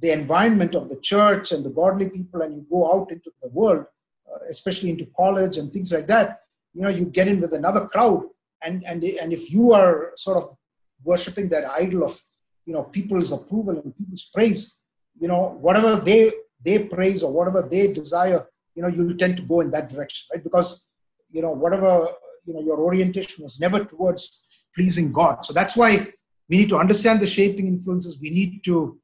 the 0.01 0.13
environment 0.13 0.75
of 0.75 0.89
the 0.89 1.01
church 1.01 1.53
and 1.53 1.65
the 1.65 1.71
godly 1.71 2.11
people 2.11 2.43
and 2.43 2.55
you 2.55 2.67
go 2.71 2.93
out 2.93 3.11
into 3.11 3.31
the 3.41 3.49
world, 3.49 3.87
uh, 4.31 4.39
especially 4.51 4.91
into 4.91 5.07
college 5.17 5.59
and 5.59 5.73
things 5.73 5.93
like 5.93 6.09
that, 6.09 6.41
you 6.75 6.83
know, 6.83 6.89
you 6.89 7.05
get 7.05 7.29
in 7.29 7.41
with 7.41 7.55
another 7.55 7.87
crowd. 7.87 8.25
And, 8.65 8.85
and, 8.85 9.03
and 9.05 9.33
if 9.33 9.51
you 9.51 9.73
are 9.73 10.13
sort 10.17 10.39
of 10.39 10.57
worshiping 11.05 11.49
that 11.49 11.65
idol 11.71 12.05
of, 12.05 12.21
you 12.65 12.73
know, 12.73 12.85
people's 12.85 13.33
approval 13.33 13.79
and 13.79 13.97
people's 13.97 14.31
praise, 14.35 14.79
you 15.19 15.29
know, 15.29 15.59
whatever 15.61 15.97
they, 15.97 16.33
they 16.65 16.79
praise 16.85 17.23
or 17.23 17.33
whatever 17.33 17.63
they 17.63 17.93
desire, 17.93 18.47
you 18.75 18.83
know, 18.83 18.89
you 18.89 19.15
tend 19.15 19.37
to 19.37 19.43
go 19.43 19.61
in 19.61 19.71
that 19.71 19.91
direction, 19.91 20.29
right? 20.33 20.43
Because, 20.43 20.87
you 21.31 21.43
know, 21.43 21.51
whatever, 21.51 22.09
you 22.47 22.55
know, 22.55 22.61
your 22.61 22.79
orientation 22.79 23.43
was 23.43 23.59
never 23.61 23.85
towards 23.85 24.67
pleasing 24.75 25.13
God. 25.13 25.45
So 25.45 25.53
that's 25.53 25.77
why 25.77 26.07
we 26.49 26.57
need 26.57 26.69
to 26.69 26.79
understand 26.79 27.21
the 27.21 27.27
shaping 27.27 27.67
influences. 27.67 28.19
We 28.21 28.31
need 28.31 28.63
to, 28.65 28.99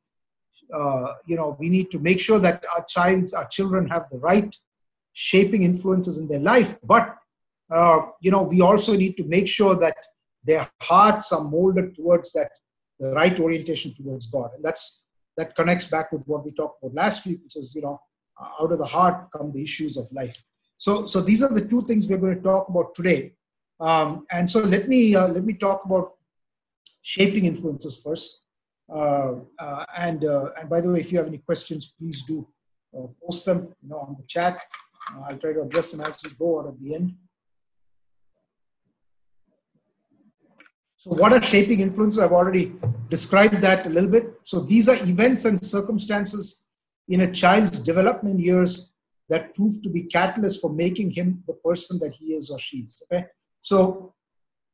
uh, 0.72 1.14
you 1.26 1.36
know, 1.36 1.56
we 1.58 1.68
need 1.68 1.90
to 1.90 1.98
make 1.98 2.20
sure 2.20 2.38
that 2.38 2.64
our 2.74 2.84
childs, 2.84 3.34
our 3.34 3.48
children 3.48 3.88
have 3.88 4.06
the 4.10 4.18
right 4.18 4.54
shaping 5.12 5.62
influences 5.62 6.18
in 6.18 6.28
their 6.28 6.40
life. 6.40 6.78
But, 6.82 7.16
uh, 7.70 8.00
you 8.20 8.30
know, 8.30 8.42
we 8.42 8.60
also 8.60 8.94
need 8.94 9.16
to 9.16 9.24
make 9.24 9.48
sure 9.48 9.74
that 9.76 9.96
their 10.44 10.68
hearts 10.82 11.32
are 11.32 11.44
molded 11.44 11.94
towards 11.94 12.32
that, 12.32 12.50
the 12.98 13.12
right 13.12 13.38
orientation 13.38 13.94
towards 13.94 14.26
God. 14.26 14.50
And 14.54 14.64
that's, 14.64 15.04
that 15.36 15.54
connects 15.54 15.86
back 15.86 16.10
with 16.12 16.22
what 16.26 16.44
we 16.44 16.52
talked 16.52 16.82
about 16.82 16.94
last 16.94 17.26
week, 17.26 17.40
which 17.44 17.56
is, 17.56 17.74
you 17.74 17.82
know, 17.82 18.00
out 18.60 18.72
of 18.72 18.78
the 18.78 18.86
heart 18.86 19.28
come 19.36 19.52
the 19.52 19.62
issues 19.62 19.96
of 19.96 20.10
life. 20.12 20.42
So, 20.78 21.06
so 21.06 21.20
these 21.20 21.42
are 21.42 21.52
the 21.52 21.66
two 21.66 21.82
things 21.82 22.08
we're 22.08 22.18
going 22.18 22.36
to 22.36 22.42
talk 22.42 22.68
about 22.68 22.94
today. 22.94 23.34
Um, 23.80 24.26
and 24.32 24.50
so 24.50 24.60
let 24.60 24.88
me 24.88 25.14
uh, 25.14 25.28
let 25.28 25.44
me 25.44 25.54
talk 25.54 25.84
about 25.84 26.14
shaping 27.02 27.44
influences 27.46 28.00
first. 28.02 28.42
Uh, 28.92 29.34
uh, 29.58 29.84
and 29.96 30.24
uh, 30.24 30.50
and 30.58 30.68
by 30.68 30.80
the 30.80 30.90
way, 30.90 31.00
if 31.00 31.12
you 31.12 31.18
have 31.18 31.26
any 31.26 31.38
questions, 31.38 31.94
please 31.98 32.22
do 32.22 32.48
uh, 32.96 33.06
post 33.22 33.44
them, 33.44 33.68
you 33.82 33.88
know, 33.88 33.98
on 33.98 34.16
the 34.18 34.26
chat. 34.26 34.60
Uh, 35.14 35.22
I'll 35.28 35.38
try 35.38 35.52
to 35.52 35.62
address 35.62 35.92
them 35.92 36.00
as 36.00 36.16
we 36.24 36.30
go 36.30 36.46
or 36.46 36.68
at 36.68 36.80
the 36.80 36.94
end. 36.94 37.14
So, 41.00 41.12
what 41.12 41.32
are 41.32 41.40
shaping 41.40 41.78
influences? 41.78 42.18
I've 42.18 42.32
already 42.32 42.74
described 43.08 43.60
that 43.60 43.86
a 43.86 43.88
little 43.88 44.10
bit. 44.10 44.32
So, 44.42 44.58
these 44.58 44.88
are 44.88 44.96
events 44.96 45.44
and 45.44 45.62
circumstances 45.64 46.66
in 47.06 47.20
a 47.20 47.32
child's 47.32 47.78
development 47.78 48.40
years 48.40 48.90
that 49.28 49.54
prove 49.54 49.80
to 49.82 49.90
be 49.90 50.08
catalysts 50.08 50.60
for 50.60 50.70
making 50.70 51.12
him 51.12 51.44
the 51.46 51.52
person 51.52 52.00
that 52.00 52.14
he 52.14 52.34
is 52.34 52.50
or 52.50 52.58
she 52.58 52.78
is. 52.78 53.00
Okay, 53.12 53.26
so 53.60 54.12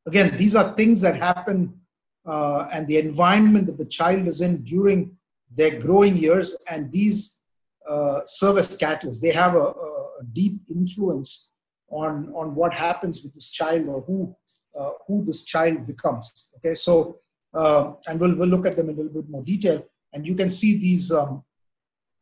again, 0.07 0.35
these 0.39 0.57
are 0.57 0.73
things 0.73 1.03
that 1.03 1.17
happen 1.17 1.79
uh, 2.25 2.69
and 2.73 2.87
the 2.87 2.97
environment 2.97 3.67
that 3.67 3.77
the 3.77 3.85
child 3.85 4.27
is 4.27 4.41
in 4.41 4.65
during 4.65 5.15
their 5.55 5.79
growing 5.79 6.17
years, 6.17 6.57
and 6.71 6.91
these 6.91 7.41
uh, 7.87 8.23
serve 8.25 8.57
as 8.57 8.79
catalysts. 8.79 9.21
They 9.21 9.33
have 9.33 9.55
a, 9.55 9.59
a, 9.59 10.25
deep 10.33 10.59
influence 10.71 11.51
on 11.91 12.33
on 12.35 12.55
what 12.55 12.73
happens 12.73 13.23
with 13.23 13.35
this 13.35 13.51
child 13.51 13.89
or 13.89 14.01
who 14.01 14.35
uh, 14.79 14.91
who 15.07 15.25
this 15.25 15.45
child 15.45 15.87
becomes. 15.87 16.47
Okay, 16.57 16.75
so 16.75 17.19
uh, 17.55 17.93
and 18.07 18.21
we'll 18.21 18.35
we'll 18.35 18.49
look 18.49 18.67
at 18.67 18.77
them 18.77 18.89
in 18.89 18.95
a 18.95 18.99
little 18.99 19.23
bit 19.23 19.31
more 19.31 19.43
detail, 19.43 19.87
and 20.13 20.27
you 20.27 20.35
can 20.35 20.51
see 20.51 20.79
these 20.79 21.13
um, 21.13 21.45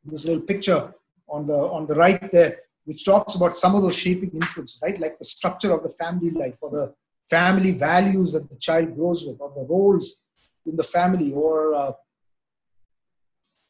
this 0.04 0.24
little 0.24 0.42
picture 0.42 0.94
on 1.28 1.46
the 1.46 1.56
on 1.56 1.86
the 1.86 1.94
right 1.94 2.30
there, 2.30 2.58
which 2.84 3.04
talks 3.04 3.34
about 3.34 3.56
some 3.56 3.74
of 3.74 3.82
those 3.82 3.96
shaping 3.96 4.30
influences, 4.30 4.78
right? 4.82 4.98
Like 4.98 5.18
the 5.18 5.24
structure 5.24 5.72
of 5.72 5.82
the 5.82 5.88
family 5.88 6.30
life 6.30 6.58
or 6.62 6.70
the 6.70 6.94
family 7.30 7.72
values 7.72 8.32
that 8.32 8.50
the 8.50 8.56
child 8.56 8.94
grows 8.94 9.24
with, 9.24 9.40
or 9.40 9.52
the 9.54 9.66
roles 9.68 10.24
in 10.66 10.76
the 10.76 10.84
family, 10.84 11.32
or 11.32 11.74
uh, 11.74 11.92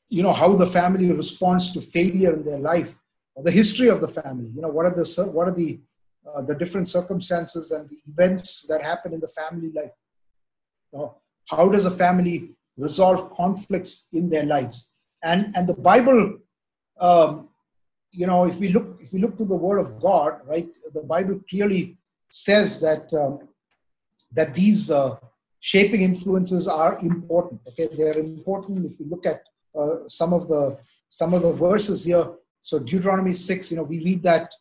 you 0.09 0.23
know 0.23 0.33
how 0.33 0.55
the 0.55 0.67
family 0.67 1.13
responds 1.13 1.73
to 1.73 1.81
failure 1.81 2.33
in 2.33 2.45
their 2.45 2.59
life, 2.59 2.97
or 3.35 3.45
the 3.45 3.51
history 3.51 3.89
of 3.89 4.01
the 4.01 4.09
family. 4.09 4.51
You 4.55 4.63
know 4.63 4.69
what 4.69 4.87
are 4.87 4.95
the 4.95 5.31
what 5.33 5.49
are 5.49 5.55
the 5.55 5.81
uh, 6.29 6.43
the 6.43 6.55
different 6.55 6.89
circumstances 6.89 7.71
and 7.71 7.89
the 7.89 7.99
events 8.09 8.67
that 8.69 8.83
happen 8.83 9.13
in 9.13 9.21
the 9.21 9.29
family 9.29 9.71
life. 9.73 9.91
How 11.49 11.69
does 11.69 11.87
a 11.87 11.91
family 11.91 12.53
resolve 12.77 13.31
conflicts 13.35 14.09
in 14.13 14.31
their 14.31 14.45
lives? 14.45 14.89
And 15.23 15.55
and 15.57 15.69
the 15.69 15.75
Bible 15.75 16.39
um, 17.01 17.49
you 18.13 18.27
know, 18.27 18.45
if 18.45 18.59
we 18.59 18.69
look 18.69 18.99
if 19.01 19.13
we 19.13 19.21
look 19.21 19.37
to 19.39 19.45
the 19.45 19.57
Word 19.57 19.79
of 19.79 20.01
God, 20.01 20.41
right, 20.47 20.69
the 20.93 21.01
Bible 21.01 21.41
clearly 21.49 21.97
says 22.31 22.81
that 22.81 23.13
um, 23.15 23.49
that 24.33 24.55
these 24.55 24.91
uh, 24.91 25.17
shaping 25.61 26.03
influences 26.03 26.69
are 26.69 26.99
important. 27.01 27.61
Okay, 27.69 27.89
they 27.97 28.11
are 28.11 28.19
important. 28.19 28.85
If 28.85 29.01
we 29.01 29.07
look 29.07 29.25
at 29.27 29.43
uh, 29.79 30.07
some 30.09 30.33
of 30.35 30.47
the 30.47 30.79
some 31.09 31.33
of 31.33 31.43
the 31.43 31.53
verses 31.53 32.05
here, 32.05 32.29
so 32.61 32.79
Deuteronomy 32.79 33.33
six, 33.33 33.71
you 33.71 33.79
know, 33.79 33.83
we 33.83 34.05
read 34.05 34.23
that 34.25 34.53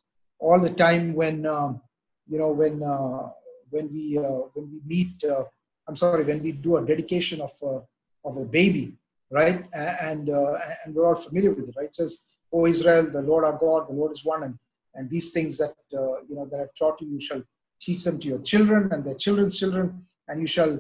all 0.41 0.59
the 0.59 0.71
time 0.71 1.13
when 1.13 1.45
um, 1.45 1.81
you 2.27 2.37
know 2.39 2.51
when 2.51 2.83
uh, 2.83 3.29
when 3.69 3.91
we 3.93 4.17
uh, 4.17 4.41
when 4.53 4.65
we 4.71 4.79
meet. 4.85 5.23
Uh, 5.23 5.45
I'm 5.87 5.95
sorry, 5.95 6.23
when 6.23 6.41
we 6.43 6.51
do 6.51 6.77
a 6.77 6.85
dedication 6.85 7.41
of 7.41 7.51
uh, 7.63 7.79
of 8.27 8.37
a 8.37 8.45
baby, 8.45 8.97
right? 9.31 9.65
And 9.73 10.29
and 10.29 10.95
we're 10.95 11.07
all 11.07 11.15
familiar 11.15 11.51
with 11.51 11.69
it, 11.69 11.75
right? 11.77 11.87
It 11.87 11.95
says 11.95 12.27
O 12.51 12.65
Israel, 12.65 13.03
the 13.09 13.21
Lord 13.21 13.43
our 13.45 13.57
God, 13.57 13.87
the 13.87 13.93
Lord 13.93 14.11
is 14.11 14.25
one, 14.25 14.43
and, 14.43 14.57
and 14.95 15.09
these 15.09 15.31
things 15.31 15.57
that 15.57 15.73
uh, 15.93 16.21
you 16.27 16.35
know 16.35 16.47
that 16.51 16.59
I've 16.59 16.75
taught 16.77 17.01
you, 17.01 17.07
you 17.09 17.19
shall 17.19 17.41
teach 17.81 18.03
them 18.03 18.19
to 18.19 18.27
your 18.27 18.39
children 18.39 18.89
and 18.91 19.03
their 19.03 19.15
children's 19.15 19.57
children, 19.57 20.05
and 20.27 20.41
you 20.41 20.47
shall 20.47 20.71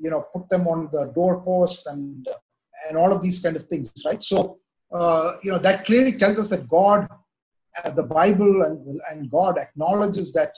you 0.00 0.10
know 0.10 0.24
put 0.32 0.48
them 0.48 0.68
on 0.68 0.88
the 0.92 1.06
doorposts 1.14 1.86
and 1.86 2.26
and 2.88 2.96
all 2.96 3.12
of 3.12 3.22
these 3.22 3.40
kind 3.40 3.56
of 3.56 3.64
things, 3.64 3.92
right? 4.04 4.22
So 4.22 4.58
uh, 4.92 5.36
you 5.42 5.50
know 5.50 5.58
that 5.58 5.84
clearly 5.84 6.12
tells 6.12 6.38
us 6.38 6.50
that 6.50 6.68
God, 6.68 7.08
uh, 7.10 7.15
the 7.94 8.02
Bible, 8.02 8.62
and 8.62 9.00
and 9.10 9.30
God 9.30 9.58
acknowledges 9.58 10.32
that 10.32 10.54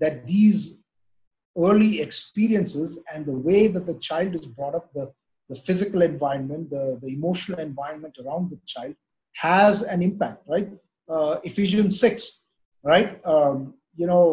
that 0.00 0.26
these 0.26 0.82
early 1.58 2.00
experiences 2.00 3.02
and 3.12 3.26
the 3.26 3.36
way 3.36 3.66
that 3.66 3.86
the 3.86 3.98
child 3.98 4.34
is 4.34 4.46
brought 4.46 4.74
up, 4.74 4.92
the 4.94 5.12
the 5.50 5.56
physical 5.56 6.02
environment, 6.02 6.70
the, 6.70 6.98
the 7.02 7.08
emotional 7.08 7.58
environment 7.58 8.16
around 8.24 8.50
the 8.50 8.60
child 8.66 8.94
has 9.34 9.82
an 9.82 10.00
impact, 10.00 10.44
right? 10.46 10.70
Uh, 11.08 11.40
Ephesians 11.42 11.98
6, 11.98 12.44
right? 12.84 13.20
Um, 13.26 13.74
you 13.96 14.06
know, 14.06 14.24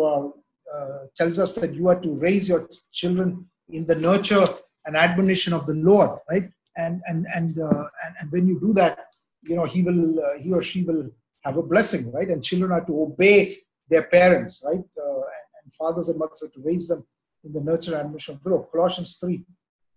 uh, 0.72 0.76
uh, 0.78 1.00
tells 1.16 1.40
us 1.40 1.56
that 1.56 1.74
you 1.74 1.88
are 1.88 2.00
to 2.00 2.14
raise 2.14 2.48
your 2.48 2.70
children 2.92 3.48
in 3.70 3.88
the 3.88 3.96
nurture 3.96 4.48
and 4.86 4.96
admonition 4.96 5.54
of 5.54 5.66
the 5.66 5.74
Lord, 5.74 6.20
right? 6.30 6.50
And 6.78 7.02
and 7.08 7.26
and 7.34 7.60
uh, 7.60 7.86
and, 8.06 8.16
and, 8.20 8.32
when 8.32 8.48
you 8.48 8.60
do 8.60 8.72
that, 8.74 9.08
you 9.42 9.56
know, 9.56 9.66
he 9.66 9.82
will, 9.82 10.24
uh, 10.24 10.38
he 10.38 10.54
or 10.54 10.62
she 10.62 10.84
will 10.84 11.10
have 11.44 11.58
a 11.58 11.64
blessing, 11.64 12.12
right? 12.12 12.30
And 12.30 12.44
children 12.44 12.72
are 12.72 12.86
to 12.86 13.02
obey 13.02 13.58
their 13.90 14.04
parents, 14.04 14.64
right? 14.66 14.80
Uh, 14.80 15.22
and, 15.64 15.74
fathers 15.78 16.08
and 16.10 16.18
mothers 16.18 16.44
are 16.44 16.50
to 16.50 16.62
raise 16.64 16.88
them 16.88 17.06
in 17.44 17.52
the 17.52 17.60
nurture 17.60 17.92
and 17.92 18.00
admonition 18.02 18.36
of 18.36 18.44
the 18.44 18.50
Lord. 18.50 18.68
Colossians 18.72 19.18
3 19.20 19.44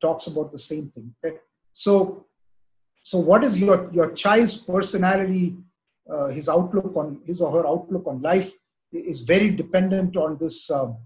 talks 0.01 0.27
about 0.27 0.51
the 0.51 0.59
same 0.59 0.91
thing. 0.91 1.15
Okay? 1.25 1.37
So 1.73 2.27
so, 3.03 3.19
what 3.19 3.45
is 3.45 3.59
your 3.59 3.91
your 3.93 4.13
child's 4.13 4.57
personality, 4.59 5.57
uh, 6.09 6.29
his 6.29 6.49
outlook 6.49 6.97
on 6.97 7.21
his 7.27 7.41
or 7.41 7.51
her 7.53 7.67
outlook 7.67 8.07
on 8.07 8.21
life 8.21 8.53
is 8.93 9.23
very 9.23 9.51
dependent 9.51 10.17
on 10.17 10.37
this, 10.39 10.71
um, 10.71 10.99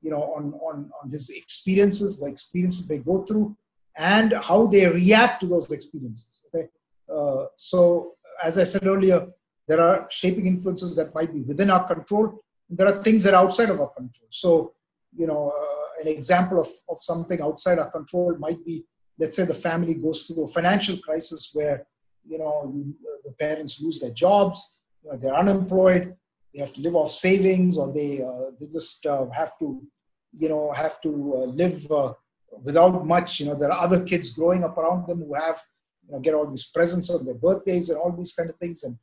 you 0.00 0.10
know, 0.10 0.22
on 0.22 0.54
on 0.54 0.90
on 1.02 1.10
his 1.10 1.28
experiences, 1.30 2.18
the 2.18 2.26
experiences 2.26 2.88
they 2.88 2.98
go 2.98 3.22
through, 3.22 3.56
and 3.96 4.32
how 4.32 4.66
they 4.66 4.86
react 4.88 5.40
to 5.40 5.46
those 5.46 5.70
experiences. 5.70 6.42
Okay, 6.48 6.68
uh, 7.12 7.46
so 7.56 8.14
as 8.42 8.58
I 8.58 8.64
said 8.64 8.86
earlier, 8.86 9.28
there 9.68 9.80
are 9.80 10.06
shaping 10.10 10.46
influences 10.46 10.94
that 10.96 11.14
might 11.14 11.32
be 11.32 11.40
within 11.40 11.70
our 11.70 11.86
control. 11.86 12.42
There 12.68 12.86
are 12.86 13.02
things 13.02 13.24
that 13.24 13.34
are 13.34 13.44
outside 13.44 13.70
of 13.70 13.80
our 13.80 13.90
control. 13.90 14.28
So, 14.30 14.72
you 15.16 15.26
know, 15.26 15.50
uh, 15.50 16.02
an 16.02 16.08
example 16.08 16.60
of, 16.60 16.68
of 16.88 16.98
something 17.00 17.40
outside 17.40 17.78
our 17.78 17.90
control 17.90 18.36
might 18.38 18.64
be 18.64 18.84
let's 19.18 19.36
say 19.36 19.44
the 19.44 19.54
family 19.54 19.94
goes 19.94 20.22
through 20.22 20.44
a 20.44 20.48
financial 20.48 20.96
crisis 20.98 21.50
where 21.52 21.86
you 22.28 22.38
know 22.38 22.74
the 23.24 23.32
parents 23.32 23.80
lose 23.80 24.00
their 24.00 24.10
jobs 24.10 24.78
you 25.02 25.10
know, 25.10 25.16
they're 25.16 25.34
unemployed 25.34 26.14
they 26.52 26.60
have 26.60 26.72
to 26.72 26.80
live 26.80 26.96
off 26.96 27.10
savings 27.10 27.78
or 27.78 27.92
they 27.92 28.22
uh, 28.22 28.50
they 28.60 28.66
just 28.66 29.04
uh, 29.06 29.26
have 29.30 29.58
to 29.58 29.82
you 30.38 30.48
know 30.48 30.72
have 30.72 31.00
to 31.00 31.10
uh, 31.36 31.46
live 31.62 31.90
uh, 31.90 32.12
without 32.62 33.06
much 33.06 33.40
you 33.40 33.46
know 33.46 33.54
there 33.54 33.70
are 33.70 33.84
other 33.84 34.04
kids 34.04 34.30
growing 34.30 34.64
up 34.64 34.76
around 34.78 35.06
them 35.06 35.20
who 35.20 35.34
have 35.34 35.60
you 36.06 36.12
know 36.12 36.20
get 36.20 36.34
all 36.34 36.46
these 36.46 36.66
presents 36.66 37.10
on 37.10 37.24
their 37.24 37.34
birthdays 37.34 37.90
and 37.90 37.98
all 37.98 38.12
these 38.12 38.32
kind 38.32 38.50
of 38.50 38.56
things 38.56 38.84
and 38.84 38.96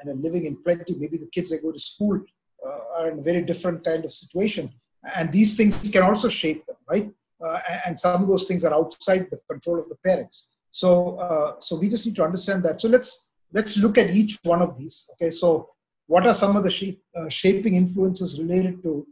and 0.00 0.10
are 0.10 0.22
living 0.26 0.44
in 0.46 0.56
plenty 0.62 0.94
maybe 0.94 1.16
the 1.16 1.30
kids 1.36 1.50
that 1.50 1.62
go 1.62 1.72
to 1.72 1.78
school 1.78 2.20
uh, 2.66 2.80
are 2.96 3.08
in 3.10 3.18
a 3.18 3.22
very 3.22 3.42
different 3.42 3.84
kind 3.84 4.04
of 4.04 4.12
situation 4.12 4.70
and 5.16 5.32
these 5.32 5.56
things 5.56 5.88
can 5.90 6.02
also 6.02 6.28
shape 6.28 6.66
them 6.66 6.76
right 6.88 7.10
uh, 7.44 7.60
and 7.86 7.98
some 7.98 8.22
of 8.22 8.28
those 8.28 8.44
things 8.44 8.64
are 8.64 8.74
outside 8.74 9.28
the 9.30 9.40
control 9.48 9.78
of 9.78 9.88
the 9.88 9.96
parents. 10.04 10.54
So, 10.70 11.16
uh, 11.16 11.60
so 11.60 11.76
we 11.76 11.88
just 11.88 12.04
need 12.06 12.16
to 12.16 12.24
understand 12.24 12.62
that. 12.64 12.80
So 12.80 12.88
let's 12.88 13.30
let's 13.52 13.76
look 13.76 13.96
at 13.96 14.10
each 14.10 14.38
one 14.42 14.60
of 14.60 14.76
these. 14.76 15.08
Okay, 15.12 15.30
so 15.30 15.70
what 16.06 16.26
are 16.26 16.34
some 16.34 16.56
of 16.56 16.62
the 16.64 16.70
shape, 16.70 17.02
uh, 17.14 17.28
shaping 17.28 17.74
influences 17.74 18.38
related 18.40 18.82
to 18.82 19.06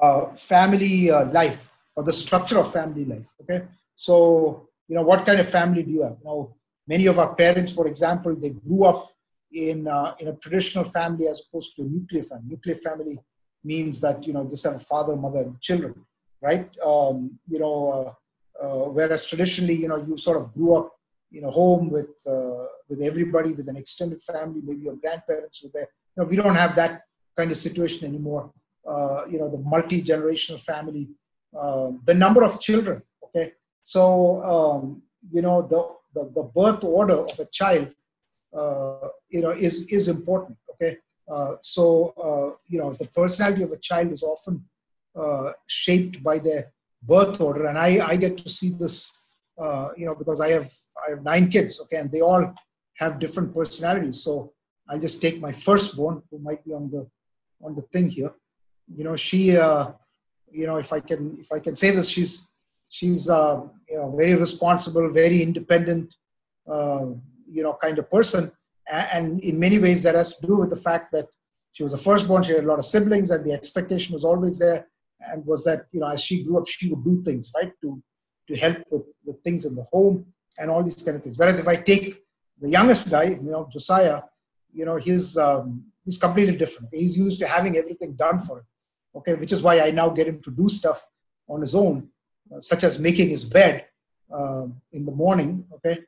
uh, 0.00 0.26
family 0.34 1.10
uh, 1.10 1.26
life 1.26 1.70
or 1.94 2.04
the 2.04 2.12
structure 2.12 2.58
of 2.58 2.72
family 2.72 3.04
life? 3.04 3.32
Okay, 3.42 3.66
so 3.94 4.68
you 4.88 4.94
know 4.94 5.02
what 5.02 5.26
kind 5.26 5.38
of 5.40 5.48
family 5.48 5.82
do 5.82 5.90
you 5.90 6.02
have? 6.02 6.16
Now, 6.24 6.54
many 6.86 7.06
of 7.06 7.18
our 7.18 7.34
parents, 7.34 7.72
for 7.72 7.86
example, 7.86 8.34
they 8.34 8.50
grew 8.50 8.84
up 8.84 9.10
in 9.52 9.88
uh, 9.88 10.14
in 10.20 10.28
a 10.28 10.34
traditional 10.34 10.84
family 10.84 11.26
as 11.28 11.42
opposed 11.46 11.74
to 11.76 11.82
a 11.82 11.86
nuclear 11.86 12.22
family. 12.22 12.44
Nuclear 12.48 12.76
family 12.76 13.18
means 13.64 14.00
that 14.00 14.26
you 14.26 14.32
know 14.32 14.44
just 14.48 14.64
have 14.64 14.74
a 14.74 14.78
father, 14.78 15.16
mother, 15.16 15.40
and 15.40 15.60
children 15.60 15.94
right? 16.40 16.68
Um, 16.84 17.38
you 17.46 17.58
know, 17.58 18.16
uh, 18.60 18.64
uh, 18.64 18.88
whereas 18.88 19.26
traditionally, 19.26 19.74
you 19.74 19.88
know, 19.88 19.96
you 19.96 20.16
sort 20.16 20.36
of 20.36 20.52
grew 20.52 20.76
up 20.76 20.92
in 21.32 21.44
a 21.44 21.50
home 21.50 21.90
with 21.90 22.10
uh, 22.26 22.64
with 22.88 23.02
everybody, 23.02 23.52
with 23.52 23.68
an 23.68 23.76
extended 23.76 24.22
family, 24.22 24.60
maybe 24.64 24.82
your 24.84 24.96
grandparents 24.96 25.62
were 25.62 25.70
there. 25.72 25.88
You 26.16 26.22
know, 26.22 26.28
we 26.28 26.36
don't 26.36 26.54
have 26.54 26.74
that 26.76 27.02
kind 27.36 27.50
of 27.50 27.56
situation 27.56 28.06
anymore. 28.06 28.50
Uh, 28.86 29.24
you 29.30 29.38
know, 29.38 29.50
the 29.50 29.58
multi 29.58 30.02
generational 30.02 30.60
family, 30.60 31.08
the 31.52 32.14
number 32.14 32.42
of 32.42 32.60
children. 32.60 33.02
Okay, 33.24 33.52
so 33.82 34.42
um, 34.42 35.02
you 35.30 35.42
know, 35.42 35.62
the, 35.62 35.86
the 36.14 36.30
the 36.34 36.42
birth 36.42 36.82
order 36.82 37.18
of 37.18 37.38
a 37.38 37.44
child, 37.46 37.88
you 38.52 39.40
know, 39.42 39.50
is 39.50 39.86
is 39.88 40.08
important. 40.08 40.58
Okay, 40.72 40.98
so 41.62 42.56
you 42.66 42.78
know, 42.78 42.92
the 42.92 43.08
personality 43.08 43.62
of 43.62 43.72
a 43.72 43.78
child 43.78 44.12
is 44.12 44.22
often 44.22 44.64
uh, 45.18 45.52
shaped 45.66 46.22
by 46.22 46.38
their 46.38 46.72
birth 47.02 47.40
order. 47.40 47.66
And 47.66 47.78
I, 47.78 48.06
I 48.06 48.16
get 48.16 48.38
to 48.38 48.48
see 48.48 48.70
this, 48.70 49.10
uh, 49.60 49.88
you 49.96 50.06
know, 50.06 50.14
because 50.14 50.40
I 50.40 50.50
have 50.50 50.70
I 51.04 51.10
have 51.10 51.22
nine 51.22 51.48
kids, 51.48 51.80
okay, 51.80 51.96
and 51.96 52.10
they 52.10 52.20
all 52.20 52.54
have 52.98 53.18
different 53.18 53.54
personalities. 53.54 54.22
So 54.22 54.52
I'll 54.88 55.00
just 55.00 55.20
take 55.20 55.40
my 55.40 55.52
firstborn, 55.52 56.22
who 56.30 56.38
might 56.38 56.64
be 56.64 56.72
on 56.72 56.90
the 56.90 57.08
on 57.62 57.74
the 57.74 57.82
thing 57.92 58.10
here. 58.10 58.32
You 58.94 59.04
know, 59.04 59.16
she, 59.16 59.56
uh, 59.56 59.88
you 60.50 60.66
know, 60.66 60.76
if 60.76 60.92
I 60.92 61.00
can 61.00 61.38
if 61.40 61.50
I 61.52 61.58
can 61.58 61.76
say 61.76 61.90
this, 61.90 62.08
she's 62.08 62.48
she's 62.88 63.28
uh, 63.28 63.62
you 63.88 63.96
know, 63.96 64.14
very 64.16 64.34
responsible, 64.34 65.10
very 65.10 65.42
independent, 65.42 66.16
uh, 66.70 67.06
you 67.50 67.62
know, 67.62 67.76
kind 67.80 67.98
of 67.98 68.10
person. 68.10 68.52
And 68.90 69.40
in 69.40 69.58
many 69.58 69.78
ways, 69.78 70.02
that 70.04 70.14
has 70.14 70.36
to 70.36 70.46
do 70.46 70.56
with 70.56 70.70
the 70.70 70.76
fact 70.76 71.12
that 71.12 71.26
she 71.72 71.82
was 71.82 71.92
the 71.92 71.98
firstborn. 71.98 72.42
She 72.42 72.52
had 72.52 72.64
a 72.64 72.66
lot 72.66 72.78
of 72.78 72.84
siblings, 72.84 73.30
and 73.30 73.44
the 73.44 73.52
expectation 73.52 74.14
was 74.14 74.24
always 74.24 74.58
there. 74.58 74.88
And 75.20 75.44
was 75.44 75.64
that 75.64 75.86
you 75.92 76.00
know, 76.00 76.08
as 76.08 76.22
she 76.22 76.44
grew 76.44 76.58
up, 76.58 76.66
she 76.68 76.88
would 76.88 77.04
do 77.04 77.22
things 77.22 77.52
right 77.56 77.72
to 77.82 78.02
to 78.48 78.56
help 78.56 78.78
with, 78.90 79.04
with 79.24 79.42
things 79.42 79.64
in 79.66 79.74
the 79.74 79.84
home 79.84 80.26
and 80.58 80.70
all 80.70 80.82
these 80.82 81.02
kind 81.02 81.16
of 81.16 81.22
things. 81.22 81.38
Whereas 81.38 81.58
if 81.58 81.68
I 81.68 81.76
take 81.76 82.22
the 82.60 82.68
youngest 82.68 83.10
guy, 83.10 83.24
you 83.24 83.50
know, 83.50 83.68
Josiah, 83.70 84.22
you 84.72 84.84
know, 84.84 84.96
he's 84.96 85.36
um, 85.36 85.84
he's 86.04 86.18
completely 86.18 86.56
different. 86.56 86.88
He's 86.92 87.16
used 87.16 87.38
to 87.40 87.46
having 87.46 87.76
everything 87.76 88.14
done 88.14 88.38
for 88.38 88.58
him. 88.58 88.66
Okay, 89.14 89.34
which 89.34 89.52
is 89.52 89.62
why 89.62 89.80
I 89.80 89.90
now 89.90 90.08
get 90.10 90.26
him 90.26 90.40
to 90.42 90.50
do 90.50 90.68
stuff 90.68 91.04
on 91.48 91.60
his 91.60 91.74
own, 91.74 92.08
uh, 92.54 92.60
such 92.60 92.84
as 92.84 92.98
making 92.98 93.30
his 93.30 93.44
bed 93.44 93.86
uh, 94.32 94.66
in 94.92 95.04
the 95.04 95.12
morning. 95.12 95.64
Okay, 95.76 95.98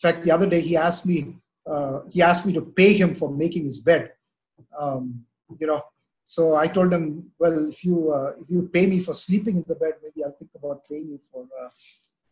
fact, 0.00 0.24
the 0.24 0.30
other 0.30 0.48
day 0.48 0.60
he 0.60 0.76
asked 0.76 1.06
me 1.06 1.36
uh, 1.66 2.00
he 2.08 2.22
asked 2.22 2.44
me 2.46 2.52
to 2.52 2.62
pay 2.62 2.92
him 2.92 3.14
for 3.14 3.30
making 3.30 3.64
his 3.64 3.78
bed. 3.78 4.12
Um, 4.78 5.24
you 5.58 5.66
know, 5.66 5.82
so 6.24 6.56
I 6.56 6.66
told 6.66 6.92
him, 6.92 7.30
well, 7.38 7.68
if 7.68 7.84
you 7.84 8.12
uh, 8.12 8.32
if 8.40 8.48
you 8.48 8.68
pay 8.72 8.86
me 8.86 9.00
for 9.00 9.14
sleeping 9.14 9.56
in 9.58 9.64
the 9.66 9.74
bed, 9.74 9.94
maybe 10.02 10.24
I'll 10.24 10.36
think 10.38 10.50
about 10.54 10.82
paying 10.88 11.08
you 11.08 11.20
for 11.30 11.46
uh, 11.62 11.68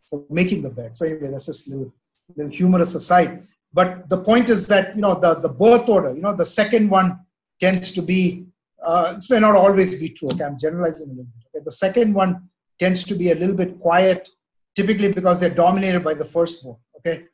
for 0.08 0.24
making 0.30 0.62
the 0.62 0.70
bed. 0.70 0.96
So 0.96 1.06
anyway, 1.06 1.30
that's 1.30 1.46
just 1.46 1.66
a 1.66 1.70
little, 1.70 1.92
little 2.36 2.52
humorous 2.52 2.94
aside. 2.94 3.44
But 3.72 4.08
the 4.08 4.18
point 4.18 4.48
is 4.50 4.66
that 4.68 4.94
you 4.96 5.02
know 5.02 5.14
the 5.14 5.34
the 5.34 5.48
birth 5.48 5.88
order, 5.88 6.14
you 6.14 6.22
know, 6.22 6.34
the 6.34 6.46
second 6.46 6.88
one 6.88 7.20
tends 7.60 7.92
to 7.92 8.02
be. 8.02 8.46
Uh, 8.84 9.14
this 9.14 9.28
may 9.30 9.40
not 9.40 9.56
always 9.56 9.96
be 9.96 10.08
true. 10.10 10.28
Okay, 10.32 10.44
I'm 10.44 10.58
generalizing 10.58 11.08
a 11.08 11.10
little 11.10 11.24
bit. 11.24 11.48
Okay? 11.48 11.64
The 11.64 11.72
second 11.72 12.14
one 12.14 12.48
tends 12.78 13.02
to 13.04 13.14
be 13.14 13.32
a 13.32 13.34
little 13.34 13.56
bit 13.56 13.80
quiet, 13.80 14.28
typically 14.76 15.12
because 15.12 15.40
they're 15.40 15.58
dominated 15.66 16.04
by 16.04 16.14
the 16.14 16.24
firstborn. 16.24 16.76
Okay, 16.98 17.24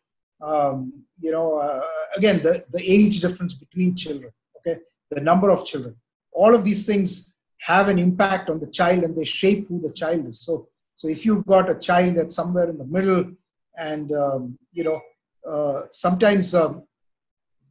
um, 0.43 1.05
you 1.21 1.31
know, 1.31 1.59
uh, 1.59 1.83
again, 2.17 2.43
the, 2.43 2.65
the 2.71 2.83
age 2.83 3.21
difference 3.21 3.55
between 3.55 3.97
children, 3.97 4.33
okay, 4.59 4.81
the 5.11 5.21
number 5.21 5.51
of 5.51 5.65
children, 5.65 5.97
all 6.33 6.55
of 6.55 6.65
these 6.65 6.87
things 6.87 7.35
have 7.61 7.89
an 7.89 7.99
impact 7.99 8.51
on 8.51 8.61
the 8.61 8.67
child 8.67 9.05
and 9.05 9.17
they 9.17 9.25
shape 9.25 9.69
who 9.69 9.81
the 9.81 9.93
child 9.93 10.27
is. 10.27 10.41
So, 10.41 10.69
so 10.95 11.09
if 11.09 11.25
you've 11.25 11.47
got 11.47 11.71
a 11.71 11.79
child 11.79 12.17
that's 12.17 12.37
somewhere 12.37 12.69
in 12.69 12.79
the 12.79 12.85
middle, 12.85 13.33
and 13.77 14.13
um, 14.13 14.59
you 14.73 14.85
know, 14.85 15.01
uh, 15.49 15.83
sometimes 15.91 16.55
um, 16.55 16.85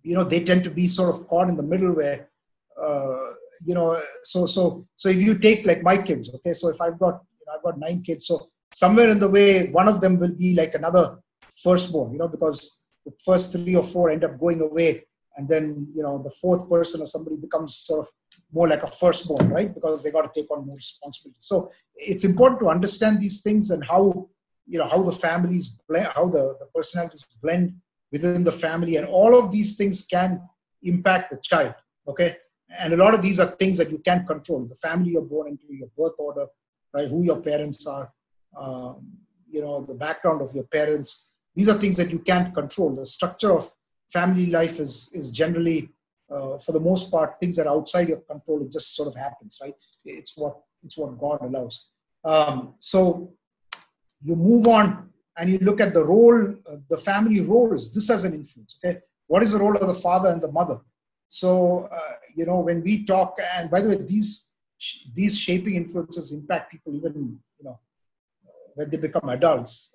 you 0.02 0.15
know 0.15 0.23
they 0.23 0.43
tend 0.43 0.63
to 0.65 0.69
be 0.69 0.88
sort 0.88 1.10
of 1.10 1.28
caught 1.28 1.47
in 1.47 1.56
the 1.56 1.63
middle 1.63 1.93
where 1.93 2.30
uh, 2.82 3.34
you 3.65 3.73
know, 3.73 4.02
so 4.23 4.45
so 4.45 4.86
so 4.95 5.10
if 5.10 5.17
you 5.17 5.38
take 5.38 5.65
like 5.65 5.82
my 5.84 5.97
kids, 5.97 6.34
okay, 6.36 6.54
so 6.54 6.69
if 6.69 6.82
I've 6.82 6.99
got 6.99 7.21
you 7.39 7.45
know, 7.47 7.54
I've 7.56 7.63
got 7.63 7.80
nine 7.80 8.02
kids, 8.04 8.28
so 8.28 8.49
somewhere 8.73 9.10
in 9.10 9.19
the 9.19 9.30
way 9.30 9.69
one 9.69 9.88
of 9.88 10.02
them 10.02 10.19
will 10.19 10.36
be 10.36 10.56
like 10.56 10.76
another 10.76 11.19
firstborn, 11.61 12.13
you 12.13 12.19
know, 12.19 12.27
because 12.27 12.85
the 13.05 13.11
first 13.23 13.51
three 13.51 13.75
or 13.75 13.83
four 13.83 14.09
end 14.09 14.23
up 14.23 14.39
going 14.39 14.61
away, 14.61 15.05
and 15.35 15.47
then 15.49 15.87
you 15.95 16.03
know 16.03 16.21
the 16.23 16.29
fourth 16.29 16.69
person 16.69 17.01
or 17.01 17.05
somebody 17.05 17.37
becomes 17.37 17.77
sort 17.77 18.01
of 18.01 18.11
more 18.51 18.67
like 18.67 18.83
a 18.83 18.87
firstborn, 18.87 19.49
right? 19.49 19.73
Because 19.73 20.03
they 20.03 20.11
got 20.11 20.31
to 20.31 20.39
take 20.39 20.49
on 20.51 20.65
more 20.65 20.75
responsibility. 20.75 21.39
So 21.39 21.71
it's 21.95 22.23
important 22.23 22.59
to 22.61 22.69
understand 22.69 23.19
these 23.19 23.41
things 23.41 23.71
and 23.71 23.83
how 23.83 24.29
you 24.67 24.79
know 24.79 24.87
how 24.87 25.01
the 25.03 25.11
families 25.11 25.75
blend, 25.89 26.07
how 26.15 26.29
the, 26.29 26.55
the 26.59 26.67
personalities 26.73 27.25
blend 27.41 27.75
within 28.11 28.43
the 28.43 28.51
family, 28.51 28.95
and 28.95 29.07
all 29.07 29.37
of 29.37 29.51
these 29.51 29.75
things 29.75 30.05
can 30.05 30.41
impact 30.83 31.31
the 31.31 31.37
child. 31.37 31.73
Okay, 32.07 32.37
and 32.79 32.93
a 32.93 32.97
lot 32.97 33.13
of 33.13 33.21
these 33.21 33.39
are 33.39 33.47
things 33.47 33.77
that 33.77 33.89
you 33.89 33.99
can't 33.99 34.27
control. 34.27 34.65
The 34.65 34.75
family 34.75 35.11
you're 35.11 35.21
born 35.21 35.47
into, 35.49 35.65
your 35.69 35.89
birth 35.97 36.17
order, 36.17 36.47
right? 36.93 37.07
Who 37.07 37.23
your 37.23 37.41
parents 37.41 37.85
are, 37.87 38.11
um, 38.57 39.17
you 39.49 39.61
know, 39.61 39.81
the 39.81 39.95
background 39.95 40.41
of 40.41 40.53
your 40.53 40.65
parents 40.65 41.33
these 41.55 41.69
are 41.69 41.77
things 41.79 41.97
that 41.97 42.11
you 42.11 42.19
can't 42.19 42.53
control. 42.53 42.95
The 42.95 43.05
structure 43.05 43.51
of 43.51 43.71
family 44.11 44.47
life 44.47 44.79
is, 44.79 45.09
is 45.13 45.31
generally, 45.31 45.89
uh, 46.29 46.57
for 46.57 46.71
the 46.71 46.79
most 46.79 47.11
part, 47.11 47.39
things 47.39 47.55
that 47.57 47.67
are 47.67 47.75
outside 47.75 48.09
your 48.09 48.21
control. 48.21 48.61
It 48.63 48.71
just 48.71 48.95
sort 48.95 49.07
of 49.07 49.15
happens, 49.15 49.57
right? 49.61 49.73
It's 50.05 50.33
what, 50.35 50.57
it's 50.83 50.97
what 50.97 51.17
God 51.19 51.39
allows. 51.41 51.87
Um, 52.23 52.75
so 52.79 53.33
you 54.23 54.35
move 54.35 54.67
on 54.67 55.09
and 55.37 55.49
you 55.49 55.59
look 55.59 55.81
at 55.81 55.93
the 55.93 56.03
role, 56.03 56.55
uh, 56.67 56.77
the 56.89 56.97
family 56.97 57.41
roles. 57.41 57.91
This 57.91 58.07
has 58.07 58.23
an 58.23 58.33
influence, 58.33 58.77
okay? 58.83 58.99
What 59.27 59.43
is 59.43 59.51
the 59.51 59.59
role 59.59 59.75
of 59.75 59.87
the 59.87 59.95
father 59.95 60.29
and 60.29 60.41
the 60.41 60.51
mother? 60.51 60.79
So, 61.27 61.89
uh, 61.91 62.13
you 62.35 62.45
know, 62.45 62.59
when 62.59 62.83
we 62.83 63.05
talk, 63.05 63.37
and 63.55 63.69
by 63.69 63.81
the 63.81 63.89
way, 63.89 63.95
these 63.95 64.49
these 65.13 65.37
shaping 65.37 65.75
influences 65.75 66.31
impact 66.31 66.71
people 66.71 66.93
even, 66.93 67.39
you 67.57 67.65
know, 67.65 67.79
when 68.75 68.89
they 68.89 68.97
become 68.97 69.29
adults. 69.29 69.93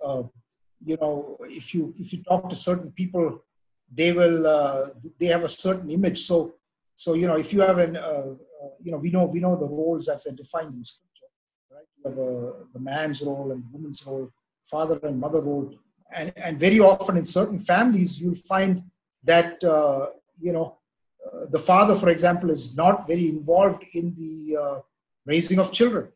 Uh, 0.80 0.84
you 0.84 0.96
know, 1.00 1.36
if 1.42 1.74
you 1.74 1.94
if 1.98 2.12
you 2.12 2.22
talk 2.22 2.48
to 2.48 2.56
certain 2.56 2.92
people, 2.92 3.44
they 3.92 4.12
will 4.12 4.46
uh, 4.46 4.88
they 5.18 5.26
have 5.26 5.44
a 5.44 5.48
certain 5.48 5.90
image. 5.90 6.26
So 6.26 6.54
so 6.94 7.14
you 7.14 7.26
know, 7.26 7.36
if 7.36 7.52
you 7.52 7.60
have 7.60 7.78
an 7.78 7.96
uh, 7.96 8.34
uh, 8.62 8.68
you 8.82 8.92
know, 8.92 8.98
we 8.98 9.10
know 9.10 9.24
we 9.24 9.40
know 9.40 9.56
the 9.56 9.66
roles 9.66 10.08
as 10.08 10.24
they're 10.24 10.34
defined 10.34 10.74
in 10.74 10.84
scripture, 10.84 11.26
right? 11.70 11.86
You 11.96 12.10
have 12.10 12.18
a, 12.18 12.52
the 12.72 12.80
man's 12.80 13.22
role 13.22 13.52
and 13.52 13.62
the 13.62 13.68
woman's 13.72 14.06
role, 14.06 14.30
father 14.64 14.98
and 15.02 15.18
mother 15.18 15.40
role, 15.40 15.74
and 16.12 16.32
and 16.36 16.58
very 16.58 16.80
often 16.80 17.16
in 17.16 17.26
certain 17.26 17.58
families 17.58 18.20
you'll 18.20 18.34
find 18.34 18.82
that 19.24 19.62
uh, 19.64 20.08
you 20.40 20.52
know 20.52 20.78
uh, 21.26 21.46
the 21.50 21.58
father, 21.58 21.94
for 21.94 22.08
example, 22.08 22.50
is 22.50 22.76
not 22.76 23.06
very 23.06 23.28
involved 23.28 23.84
in 23.94 24.14
the 24.14 24.56
uh, 24.56 24.80
raising 25.26 25.58
of 25.58 25.72
children, 25.72 26.08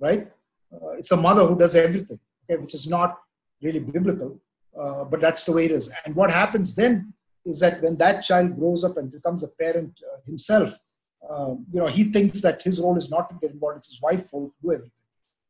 right? 0.00 0.30
Uh, 0.72 0.90
it's 0.92 1.12
a 1.12 1.16
mother 1.16 1.46
who 1.46 1.58
does 1.58 1.74
everything, 1.74 2.18
okay, 2.44 2.60
which 2.60 2.74
is 2.74 2.86
not 2.86 3.18
really 3.62 3.80
biblical, 3.80 4.40
uh, 4.78 5.04
but 5.04 5.20
that's 5.20 5.44
the 5.44 5.52
way 5.52 5.64
it 5.64 5.70
is. 5.70 5.90
And 6.04 6.14
what 6.14 6.30
happens 6.30 6.74
then 6.74 7.12
is 7.44 7.60
that 7.60 7.82
when 7.82 7.96
that 7.98 8.22
child 8.22 8.56
grows 8.56 8.84
up 8.84 8.96
and 8.96 9.10
becomes 9.10 9.42
a 9.42 9.48
parent 9.48 9.98
uh, 10.12 10.18
himself, 10.26 10.74
um, 11.28 11.66
you 11.72 11.80
know, 11.80 11.86
he 11.86 12.04
thinks 12.04 12.40
that 12.42 12.62
his 12.62 12.80
role 12.80 12.96
is 12.96 13.10
not 13.10 13.28
to 13.28 13.36
get 13.40 13.50
involved; 13.50 13.78
it's 13.78 13.88
his 13.88 14.00
wife's 14.00 14.32
role 14.32 14.48
to 14.48 14.54
do 14.62 14.72
everything, 14.72 14.92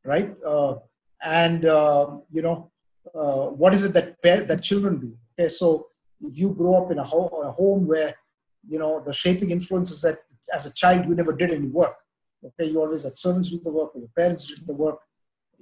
right? 0.05 0.35
Uh, 0.45 0.77
and 1.23 1.67
um, 1.67 2.23
you 2.33 2.43
know, 2.43 2.71
uh, 3.15 3.47
what 3.49 3.75
is 3.75 3.85
it 3.85 3.93
that 3.93 4.21
par- 4.23 4.45
that 4.45 4.63
children 4.63 4.99
do? 4.99 5.17
Okay, 5.39 5.49
so 5.49 5.89
if 6.21 6.37
you 6.37 6.51
grow 6.51 6.83
up 6.83 6.91
in 6.91 6.99
a, 6.99 7.05
ho- 7.05 7.43
a 7.45 7.51
home 7.51 7.87
where 7.87 8.15
you 8.69 8.79
know 8.79 9.01
the 9.01 9.13
shaping 9.13 9.51
influences 9.51 10.01
that 10.03 10.19
as 10.55 10.67
a 10.67 10.73
child 10.73 11.07
you 11.07 11.15
never 11.15 11.33
did 11.33 11.51
any 11.51 11.69
work 11.69 11.97
okay 12.45 12.71
you 12.71 12.81
always 12.81 13.03
had 13.03 13.17
servants 13.17 13.51
do 13.51 13.59
the 13.63 13.71
work 13.71 13.95
or 13.95 14.01
your 14.01 14.11
parents 14.17 14.47
did 14.47 14.67
the 14.67 14.75
work 14.75 14.99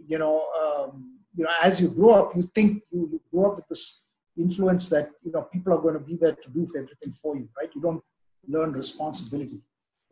you 0.07 0.19
know 0.19 0.47
um, 0.63 1.16
you 1.37 1.45
know, 1.45 1.51
as 1.63 1.81
you 1.81 1.89
grow 1.89 2.15
up, 2.15 2.37
you 2.37 2.51
think 2.55 2.83
you, 2.91 3.21
grow 3.31 3.51
up 3.51 3.57
with 3.57 3.69
this 3.69 4.07
influence 4.39 4.89
that 4.89 5.11
you 5.23 5.33
know 5.33 5.43
people 5.43 5.73
are 5.73 5.81
going 5.81 5.95
to 5.95 6.01
be 6.01 6.17
there 6.17 6.33
to 6.33 6.51
do 6.51 6.67
everything 6.77 7.13
for 7.13 7.37
you, 7.37 7.49
right? 7.59 7.71
You 7.75 7.83
don't 7.83 8.03
learn 8.49 8.73
responsibility. 8.73 9.61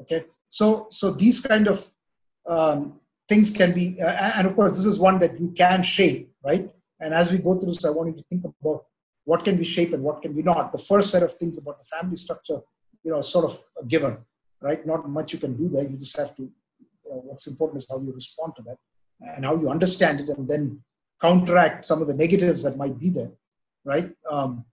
Okay, 0.01 0.25
so 0.49 0.87
so 0.91 1.11
these 1.11 1.41
kind 1.41 1.67
of 1.67 1.87
um, 2.47 3.01
things 3.29 3.51
can 3.51 3.73
be, 3.73 4.01
uh, 4.01 4.33
and 4.37 4.47
of 4.47 4.55
course, 4.55 4.77
this 4.77 4.87
is 4.87 4.99
one 4.99 5.19
that 5.21 5.41
you 5.41 5.53
can 5.57 5.83
shape, 5.83 6.31
right? 6.45 6.71
And 7.01 7.15
as 7.15 7.33
we 7.33 7.39
go 7.39 7.59
through 7.59 7.73
this, 7.73 7.85
I 7.85 7.91
want 7.91 8.11
you 8.11 8.17
to 8.17 8.25
think 8.31 8.45
about 8.45 8.85
what 9.25 9.45
can 9.45 9.57
we 9.57 9.65
shape 9.65 9.93
and 9.95 10.03
what 10.03 10.21
can 10.21 10.35
we 10.35 10.43
not. 10.43 10.73
The 10.73 10.79
first 10.79 11.11
set 11.11 11.23
of 11.23 11.33
things 11.35 11.57
about 11.59 11.79
the 11.79 11.85
family 11.85 12.17
structure, 12.17 12.61
you 13.03 13.11
know, 13.11 13.23
sort 13.23 13.47
of 13.47 13.59
a 13.81 13.85
given, 13.87 14.19
right? 14.61 14.87
Not 14.87 15.09
much 15.09 15.33
you 15.33 15.39
can 15.39 15.57
do 15.57 15.69
there. 15.69 15.89
You 15.89 15.97
just 15.97 16.17
have 16.17 16.37
to. 16.37 16.43
You 16.43 17.11
know, 17.11 17.23
what's 17.25 17.47
important 17.47 17.83
is 17.83 17.87
how 17.91 18.01
you 18.01 18.13
respond 18.13 18.55
to 18.57 18.63
that 18.63 18.79
and 19.21 19.45
how 19.45 19.57
you 19.57 19.71
understand 19.71 20.21
it, 20.21 20.29
and 20.31 20.49
then 20.49 20.83
counteract 21.21 21.85
some 21.87 22.01
of 22.01 22.09
the 22.09 22.15
negatives 22.15 22.63
that 22.63 22.77
might 22.77 22.99
be 22.99 23.11
there, 23.11 23.33
right? 23.85 24.11
Um, 24.31 24.65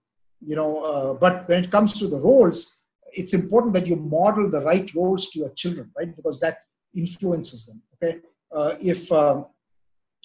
you 0.45 0.55
know, 0.55 0.83
uh, 0.83 1.13
but 1.13 1.47
when 1.47 1.63
it 1.63 1.71
comes 1.71 1.93
to 1.99 2.07
the 2.07 2.19
roles, 2.19 2.77
it's 3.13 3.33
important 3.33 3.73
that 3.73 3.87
you 3.87 3.95
model 3.95 4.49
the 4.49 4.61
right 4.61 4.91
roles 4.93 5.29
to 5.29 5.39
your 5.39 5.49
children, 5.49 5.91
right? 5.97 6.15
Because 6.15 6.39
that 6.39 6.59
influences 6.95 7.67
them. 7.67 7.81
Okay, 7.95 8.19
uh, 8.51 8.75
if 8.81 9.11
um, 9.11 9.45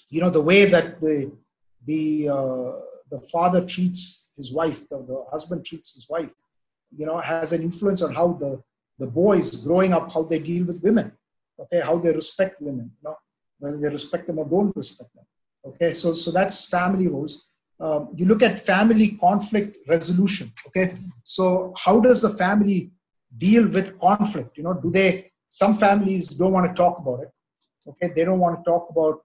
you 0.09 0.21
know 0.21 0.31
the 0.31 0.41
way 0.41 0.65
that 0.67 1.01
the 1.01 1.33
the 1.85 2.29
uh, 2.29 2.73
the 3.11 3.21
father 3.33 3.65
treats 3.65 4.29
his 4.37 4.53
wife, 4.53 4.89
the, 4.89 4.99
the 4.99 5.25
husband 5.31 5.65
treats 5.65 5.95
his 5.95 6.09
wife, 6.09 6.33
you 6.97 7.07
know, 7.07 7.19
has 7.19 7.53
an 7.53 7.63
influence 7.63 8.03
on 8.03 8.15
how 8.15 8.33
the 8.33 8.63
the 8.99 9.07
boys 9.07 9.57
growing 9.57 9.93
up 9.93 10.13
how 10.13 10.23
they 10.23 10.39
deal 10.39 10.65
with 10.65 10.83
women. 10.83 11.13
Okay, 11.59 11.81
how 11.81 11.99
they 11.99 12.13
respect 12.13 12.61
women. 12.61 12.91
You 13.03 13.11
know, 13.11 13.17
whether 13.59 13.79
they 13.79 13.89
respect 13.89 14.27
them 14.27 14.39
or 14.39 14.45
don't 14.45 14.75
respect 14.77 15.15
them. 15.15 15.25
Okay, 15.67 15.93
so, 15.95 16.15
so 16.15 16.31
that's 16.31 16.67
family 16.67 17.09
roles. 17.09 17.47
Um, 17.81 18.11
you 18.15 18.25
look 18.27 18.43
at 18.43 18.61
family 18.61 19.09
conflict 19.21 19.77
resolution. 19.89 20.53
Okay, 20.69 20.97
so 21.25 21.75
how 21.77 22.01
does 22.01 22.23
the 22.23 22.31
family 22.31 22.93
deal 23.37 23.69
with 23.69 23.99
conflict? 23.99 24.57
You 24.57 24.65
know, 24.65 24.75
do 24.75 24.91
they, 24.91 25.31
some 25.49 25.75
families 25.75 26.29
don't 26.29 26.53
want 26.53 26.67
to 26.69 26.75
talk 26.75 26.99
about 26.99 27.21
it. 27.21 27.31
Okay, 27.89 28.13
they 28.15 28.25
don't 28.25 28.41
want 28.41 28.59
to 28.59 28.65
talk 28.65 28.89
about 28.91 29.21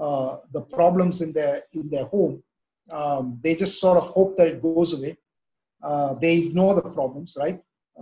uh, 0.00 0.38
the 0.52 0.60
problems 0.60 1.20
in 1.20 1.32
their, 1.32 1.62
in 1.72 1.88
their 1.88 2.04
home. 2.04 2.42
Um, 2.90 3.38
they 3.42 3.54
just 3.54 3.80
sort 3.80 3.96
of 3.96 4.06
hope 4.08 4.36
that 4.36 4.48
it 4.48 4.62
goes 4.62 4.92
away. 4.92 5.16
Uh, 5.82 6.14
they 6.14 6.38
ignore 6.38 6.74
the 6.74 6.82
problems, 6.82 7.36
right? 7.38 7.60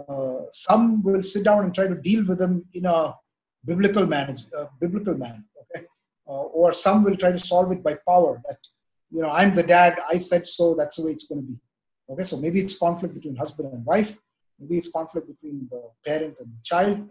Uh, 0.08 0.40
some 0.50 1.02
will 1.02 1.22
sit 1.22 1.44
down 1.44 1.64
and 1.64 1.74
try 1.74 1.86
to 1.86 1.94
deal 1.94 2.24
with 2.24 2.38
them 2.38 2.64
in 2.72 2.86
a 2.86 3.14
biblical 3.64 4.06
manner, 4.06 4.36
uh, 4.58 4.66
biblical 4.80 5.14
manner. 5.14 5.44
Uh, 6.28 6.44
or 6.58 6.72
some 6.72 7.02
will 7.02 7.16
try 7.16 7.32
to 7.32 7.38
solve 7.38 7.72
it 7.72 7.82
by 7.82 7.94
power 8.06 8.40
that 8.46 8.58
you 9.12 9.20
know, 9.20 9.30
I'm 9.30 9.54
the 9.54 9.62
dad, 9.62 9.98
I 10.08 10.16
said 10.16 10.46
so, 10.46 10.74
that's 10.74 10.96
the 10.96 11.04
way 11.04 11.12
it's 11.12 11.26
going 11.26 11.42
to 11.42 11.46
be. 11.46 11.58
Okay, 12.10 12.22
so 12.24 12.36
maybe 12.38 12.60
it's 12.60 12.78
conflict 12.78 13.14
between 13.14 13.36
husband 13.36 13.72
and 13.72 13.84
wife, 13.84 14.18
maybe 14.58 14.78
it's 14.78 14.90
conflict 14.90 15.28
between 15.28 15.68
the 15.70 15.82
parent 16.04 16.34
and 16.40 16.50
the 16.50 16.58
child. 16.64 17.08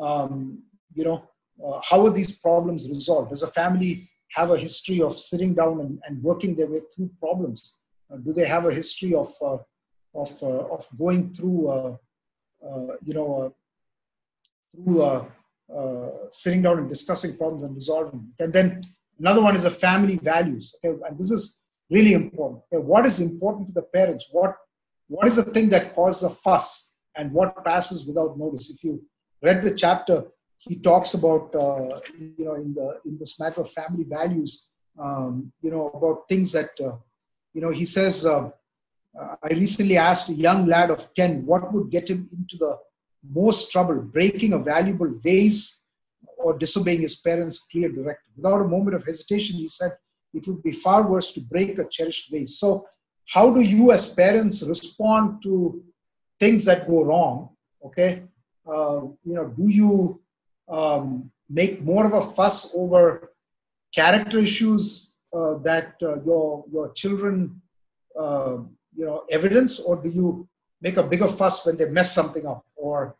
Um, 0.00 0.62
you 0.94 1.04
know, 1.04 1.24
uh, 1.64 1.80
how 1.82 2.06
are 2.06 2.10
these 2.10 2.38
problems 2.38 2.88
resolved? 2.88 3.30
Does 3.30 3.42
a 3.42 3.48
family 3.48 4.08
have 4.30 4.50
a 4.50 4.56
history 4.56 5.02
of 5.02 5.18
sitting 5.18 5.54
down 5.54 5.80
and, 5.80 5.98
and 6.06 6.22
working 6.22 6.54
their 6.54 6.68
way 6.68 6.80
through 6.94 7.10
problems? 7.18 7.74
Uh, 8.10 8.16
do 8.18 8.32
they 8.32 8.46
have 8.46 8.66
a 8.66 8.72
history 8.72 9.14
of 9.14 9.32
uh, 9.42 9.58
of 10.14 10.42
uh, 10.42 10.66
of 10.76 10.88
going 10.98 11.32
through, 11.32 11.68
uh, 11.68 11.96
you 13.04 13.14
know, 13.14 13.54
through 14.74 15.26
sitting 16.30 16.62
down 16.62 16.78
and 16.78 16.88
discussing 16.88 17.36
problems 17.36 17.62
and 17.62 17.74
resolving? 17.74 18.32
And 18.38 18.52
then 18.52 18.80
another 19.18 19.42
one 19.42 19.56
is 19.56 19.64
the 19.64 19.70
family 19.70 20.16
values. 20.16 20.74
Okay, 20.84 20.96
and 21.06 21.18
this 21.18 21.30
is 21.30 21.60
really 21.90 22.14
important. 22.14 22.62
Okay, 22.72 22.82
what 22.82 23.06
is 23.06 23.20
important 23.20 23.68
to 23.68 23.74
the 23.74 23.82
parents? 23.82 24.28
What 24.30 24.54
what 25.08 25.26
is 25.26 25.36
the 25.36 25.44
thing 25.44 25.68
that 25.70 25.92
causes 25.94 26.22
a 26.22 26.30
fuss 26.30 26.94
and 27.16 27.32
what 27.32 27.64
passes 27.64 28.06
without 28.06 28.38
notice? 28.38 28.70
If 28.70 28.84
you 28.84 29.02
read 29.42 29.62
the 29.62 29.74
chapter, 29.74 30.24
he 30.60 30.76
talks 30.76 31.14
about 31.14 31.54
uh, 31.54 31.98
you 32.38 32.44
know 32.44 32.54
in 32.54 32.74
the 32.74 33.00
in 33.06 33.18
this 33.18 33.40
matter 33.40 33.62
of 33.62 33.70
family 33.70 34.04
values 34.04 34.68
um, 34.98 35.52
you 35.62 35.70
know 35.70 35.88
about 35.88 36.28
things 36.28 36.52
that 36.52 36.70
uh, 36.80 36.96
you 37.54 37.60
know 37.62 37.70
he 37.70 37.86
says 37.86 38.26
uh, 38.26 38.50
uh 39.18 39.34
i 39.42 39.48
recently 39.64 39.96
asked 39.96 40.28
a 40.28 40.38
young 40.46 40.66
lad 40.66 40.90
of 40.90 41.12
10 41.14 41.46
what 41.46 41.72
would 41.72 41.90
get 41.90 42.08
him 42.08 42.28
into 42.36 42.56
the 42.58 42.72
most 43.28 43.70
trouble 43.70 44.00
breaking 44.00 44.52
a 44.52 44.58
valuable 44.58 45.10
vase 45.22 45.82
or 46.38 46.56
disobeying 46.56 47.02
his 47.02 47.16
parents 47.16 47.58
clear 47.58 47.90
directive. 47.90 48.32
Without 48.36 48.62
a 48.62 48.68
moment 48.68 48.96
of 48.96 49.04
hesitation 49.04 49.56
he 49.56 49.68
said 49.68 49.92
it 50.32 50.46
would 50.46 50.62
be 50.62 50.72
far 50.72 51.06
worse 51.06 51.32
to 51.32 51.40
break 51.40 51.78
a 51.78 51.84
cherished 51.88 52.30
vase 52.30 52.58
so 52.58 52.86
how 53.26 53.50
do 53.50 53.60
you 53.60 53.92
as 53.92 54.10
parents 54.10 54.62
respond 54.62 55.42
to 55.42 55.82
things 56.40 56.64
that 56.64 56.86
go 56.86 57.04
wrong? 57.04 57.50
Okay? 57.84 58.22
Uh, 58.66 59.02
you 59.24 59.34
know 59.34 59.48
do 59.48 59.68
you 59.68 60.20
um, 60.68 61.30
make 61.48 61.82
more 61.82 62.06
of 62.06 62.14
a 62.14 62.20
fuss 62.20 62.70
over 62.74 63.32
character 63.94 64.38
issues 64.38 65.16
uh, 65.32 65.54
that 65.58 65.94
uh, 66.02 66.22
your 66.22 66.64
your 66.72 66.92
children 66.92 67.60
uh, 68.18 68.58
you 68.94 69.04
know 69.04 69.24
evidence? 69.30 69.78
Or 69.78 69.96
do 69.96 70.08
you 70.08 70.48
make 70.80 70.96
a 70.96 71.02
bigger 71.02 71.28
fuss 71.28 71.64
when 71.66 71.76
they 71.76 71.88
mess 71.88 72.14
something 72.14 72.46
up 72.46 72.64
or 72.88 73.16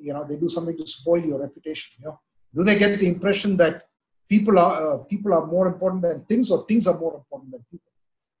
you 0.00 0.12
know 0.14 0.24
they 0.24 0.36
do 0.44 0.48
something 0.56 0.76
to 0.76 0.86
spoil 0.86 1.22
your 1.30 1.40
reputation 1.46 1.90
you 1.98 2.06
know 2.06 2.18
do 2.54 2.62
they 2.68 2.78
get 2.82 2.98
the 2.98 3.08
impression 3.14 3.56
that 3.62 3.74
people 4.28 4.58
are 4.64 4.74
uh, 4.82 4.98
people 5.12 5.32
are 5.38 5.46
more 5.46 5.66
important 5.72 6.02
than 6.02 6.24
things 6.30 6.50
or 6.50 6.58
things 6.66 6.86
are 6.90 6.98
more 7.04 7.14
important 7.20 7.50
than 7.52 7.62
people 7.70 7.92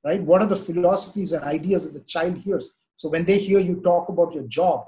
right 0.08 0.22
what 0.22 0.42
are 0.42 0.50
the 0.54 0.62
philosophies 0.68 1.32
and 1.32 1.44
ideas 1.44 1.84
that 1.84 1.96
the 1.98 2.06
child 2.14 2.36
hears 2.46 2.70
so 2.96 3.08
when 3.14 3.24
they 3.24 3.38
hear 3.38 3.60
you 3.60 3.76
talk 3.90 4.08
about 4.08 4.34
your 4.36 4.46
job 4.60 4.86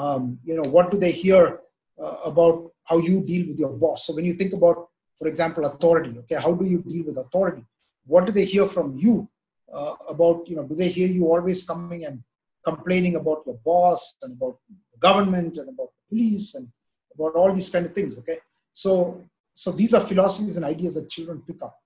um, 0.00 0.38
you 0.44 0.56
know 0.56 0.68
what 0.76 0.90
do 0.90 0.98
they 1.04 1.12
hear 1.12 1.60
uh, 2.02 2.16
about 2.24 2.70
how 2.84 2.98
you 2.98 3.20
deal 3.20 3.46
with 3.46 3.58
your 3.58 3.72
boss. 3.72 4.06
So 4.06 4.14
when 4.14 4.24
you 4.24 4.34
think 4.34 4.52
about, 4.52 4.88
for 5.16 5.28
example, 5.28 5.64
authority, 5.66 6.16
okay, 6.20 6.36
how 6.36 6.54
do 6.54 6.64
you 6.64 6.78
deal 6.82 7.04
with 7.04 7.18
authority? 7.18 7.64
What 8.06 8.24
do 8.26 8.32
they 8.32 8.44
hear 8.44 8.66
from 8.66 8.96
you 8.96 9.28
uh, 9.72 9.94
about, 10.08 10.48
you 10.48 10.56
know, 10.56 10.62
do 10.62 10.74
they 10.74 10.88
hear 10.88 11.08
you 11.08 11.26
always 11.26 11.66
coming 11.66 12.04
and 12.04 12.22
complaining 12.64 13.16
about 13.16 13.42
your 13.46 13.58
boss 13.64 14.16
and 14.22 14.36
about 14.36 14.58
government 15.00 15.56
and 15.58 15.68
about 15.68 15.90
the 15.94 16.16
police 16.16 16.54
and 16.54 16.68
about 17.14 17.34
all 17.34 17.52
these 17.52 17.70
kind 17.70 17.86
of 17.86 17.94
things, 17.94 18.18
okay? 18.18 18.38
So, 18.72 19.24
so 19.54 19.72
these 19.72 19.94
are 19.94 20.00
philosophies 20.00 20.56
and 20.56 20.64
ideas 20.64 20.94
that 20.94 21.10
children 21.10 21.42
pick 21.46 21.62
up. 21.62 21.76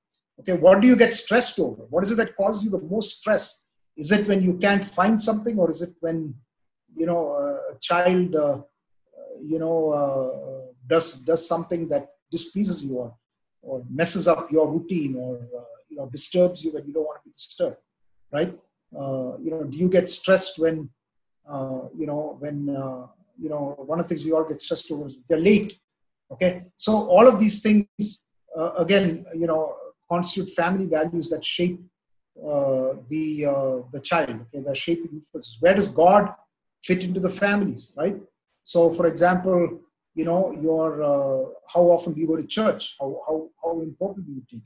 Okay, 0.40 0.54
what 0.54 0.80
do 0.80 0.88
you 0.88 0.96
get 0.96 1.12
stressed 1.12 1.58
over? 1.58 1.82
What 1.90 2.04
is 2.04 2.10
it 2.10 2.16
that 2.16 2.36
causes 2.36 2.64
you 2.64 2.70
the 2.70 2.80
most 2.80 3.18
stress? 3.18 3.64
Is 3.96 4.10
it 4.12 4.26
when 4.26 4.42
you 4.42 4.54
can't 4.54 4.82
find 4.82 5.20
something, 5.20 5.58
or 5.58 5.70
is 5.70 5.82
it 5.82 5.94
when 6.00 6.34
you 6.96 7.06
know 7.06 7.28
a 7.28 7.78
child, 7.80 8.34
uh, 8.34 8.58
you 9.42 9.58
know, 9.58 9.90
uh, 9.90 10.72
does 10.86 11.18
does 11.20 11.46
something 11.46 11.86
that 11.88 12.08
displeases 12.30 12.82
you 12.84 12.96
or 12.96 13.14
or 13.62 13.84
messes 13.88 14.26
up 14.28 14.50
your 14.50 14.70
routine 14.70 15.16
or 15.16 15.36
uh, 15.36 15.64
you 15.88 15.96
know 15.96 16.06
disturbs 16.06 16.64
you 16.64 16.72
when 16.72 16.84
you 16.86 16.92
don't 16.92 17.04
want 17.04 17.18
to 17.22 17.28
be 17.28 17.32
disturbed 17.32 17.76
right 18.32 18.52
uh, 18.98 19.32
you 19.44 19.50
know 19.50 19.62
do 19.64 19.76
you 19.76 19.88
get 19.88 20.10
stressed 20.10 20.58
when 20.58 20.76
uh, 20.78 21.01
you 21.96 22.06
know 22.06 22.36
when 22.38 22.68
uh, 22.70 23.06
you 23.38 23.48
know 23.48 23.74
one 23.86 23.98
of 23.98 24.04
the 24.06 24.14
things 24.14 24.24
we 24.24 24.32
all 24.32 24.44
get 24.44 24.60
stressed 24.60 24.90
over 24.90 25.06
is 25.06 25.18
we're 25.28 25.38
late 25.38 25.78
okay? 26.30 26.64
So 26.76 26.92
all 27.08 27.26
of 27.28 27.38
these 27.38 27.60
things 27.60 27.86
uh, 28.56 28.72
again 28.72 29.24
you 29.34 29.46
know 29.46 29.76
constitute 30.10 30.50
family 30.50 30.86
values 30.86 31.28
that 31.30 31.44
shape 31.44 31.80
uh, 32.38 32.94
the 33.08 33.26
the 33.92 34.00
child 34.02 34.30
okay? 34.30 34.62
They're 34.64 34.74
shaping 34.74 35.10
influences. 35.12 35.56
Where 35.60 35.74
does 35.74 35.88
god 35.88 36.34
fit 36.82 37.04
into 37.04 37.20
the 37.20 37.28
families 37.28 37.94
right? 37.96 38.16
So 38.62 38.90
for 38.90 39.06
example 39.06 39.80
you 40.14 40.24
know 40.24 40.52
your 40.60 41.02
uh, 41.02 41.48
how 41.72 41.82
often 41.82 42.12
do 42.12 42.20
you 42.20 42.26
go 42.26 42.36
to 42.36 42.46
church? 42.46 42.96
How, 43.00 43.20
how, 43.26 43.48
how 43.62 43.80
important 43.80 44.26
do 44.26 44.32
you 44.32 44.42
take 44.50 44.62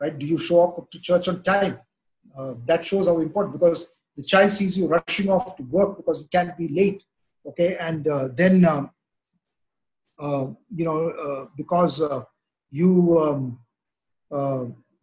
right? 0.00 0.16
Do 0.16 0.26
you 0.26 0.38
show 0.38 0.62
up 0.62 0.90
to 0.90 1.00
church 1.00 1.28
on 1.28 1.42
time? 1.42 1.78
Uh, 2.36 2.54
that 2.66 2.84
shows 2.84 3.06
how 3.06 3.18
important 3.18 3.58
because 3.58 3.97
the 4.18 4.24
child 4.32 4.52
sees 4.52 4.76
you 4.76 4.86
rushing 4.86 5.30
off 5.30 5.56
to 5.56 5.62
work 5.76 5.96
because 5.96 6.18
you 6.22 6.28
can't 6.36 6.54
be 6.58 6.68
late 6.80 7.02
okay 7.46 7.70
and 7.88 8.06
uh, 8.08 8.28
then 8.40 8.64
um, 8.64 8.90
uh, 10.18 10.46
you 10.74 10.84
know 10.84 10.98
uh, 11.26 11.46
because 11.56 12.02
uh, 12.02 12.22
you 12.70 13.18
um, 13.24 13.58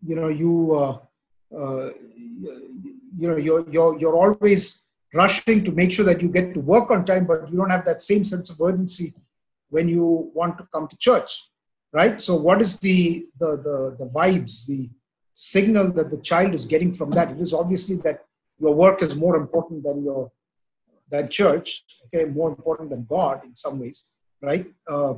you 0.09 0.15
know 0.19 0.27
you 0.27 0.53
you 3.17 3.27
know 3.29 3.37
you're, 3.37 3.65
you're 3.69 3.99
you're 3.99 4.17
always 4.23 4.83
rushing 5.13 5.63
to 5.63 5.71
make 5.71 5.91
sure 5.91 6.05
that 6.05 6.21
you 6.21 6.29
get 6.29 6.53
to 6.53 6.59
work 6.59 6.91
on 6.91 7.05
time 7.05 7.25
but 7.25 7.49
you 7.49 7.57
don't 7.57 7.75
have 7.77 7.85
that 7.85 8.01
same 8.01 8.23
sense 8.23 8.49
of 8.49 8.61
urgency 8.61 9.13
when 9.69 9.89
you 9.89 10.31
want 10.33 10.57
to 10.57 10.67
come 10.73 10.87
to 10.87 10.97
church, 10.97 11.31
right? 11.91 12.21
So, 12.21 12.35
what 12.35 12.61
is 12.61 12.79
the, 12.79 13.27
the, 13.39 13.57
the, 13.57 13.95
the 13.99 14.09
vibes, 14.09 14.65
the 14.67 14.89
signal 15.33 15.91
that 15.93 16.11
the 16.11 16.21
child 16.21 16.53
is 16.53 16.65
getting 16.65 16.91
from 16.93 17.11
that? 17.11 17.31
It 17.31 17.39
is 17.39 17.53
obviously 17.53 17.97
that 17.97 18.25
your 18.59 18.73
work 18.73 19.01
is 19.01 19.15
more 19.15 19.35
important 19.35 19.83
than 19.83 20.03
your 20.03 20.31
than 21.09 21.29
church, 21.29 21.83
okay, 22.05 22.25
more 22.25 22.49
important 22.49 22.89
than 22.89 23.05
God 23.05 23.43
in 23.43 23.55
some 23.55 23.79
ways, 23.79 24.05
right? 24.41 24.65
Uh, 24.87 25.15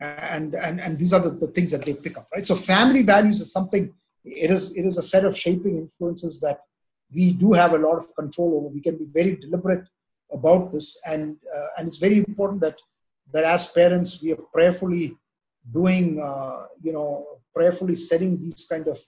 and 0.00 0.54
and 0.54 0.80
and 0.80 0.98
these 0.98 1.12
are 1.12 1.20
the, 1.20 1.30
the 1.30 1.48
things 1.48 1.70
that 1.70 1.84
they 1.84 1.94
pick 1.94 2.16
up, 2.18 2.28
right? 2.34 2.46
So, 2.46 2.54
family 2.54 3.02
values 3.02 3.40
is 3.40 3.52
something. 3.52 3.92
It 4.24 4.50
is 4.50 4.76
it 4.76 4.84
is 4.84 4.98
a 4.98 5.02
set 5.02 5.24
of 5.24 5.36
shaping 5.36 5.78
influences 5.78 6.40
that 6.40 6.60
we 7.14 7.32
do 7.32 7.52
have 7.52 7.72
a 7.72 7.78
lot 7.78 7.96
of 7.96 8.14
control 8.14 8.56
over. 8.56 8.68
We 8.68 8.80
can 8.80 8.96
be 8.96 9.06
very 9.12 9.36
deliberate 9.36 9.84
about 10.32 10.72
this, 10.72 10.98
and 11.06 11.36
uh, 11.56 11.66
and 11.78 11.88
it's 11.88 11.98
very 11.98 12.18
important 12.18 12.60
that 12.62 12.76
that 13.32 13.44
as 13.44 13.66
parents 13.68 14.20
we 14.22 14.32
are 14.32 14.44
prayerfully 14.52 15.16
doing, 15.72 16.20
uh, 16.20 16.66
you 16.82 16.92
know, 16.92 17.26
prayerfully 17.54 17.94
setting 17.94 18.40
these 18.40 18.66
kind 18.70 18.86
of 18.86 18.98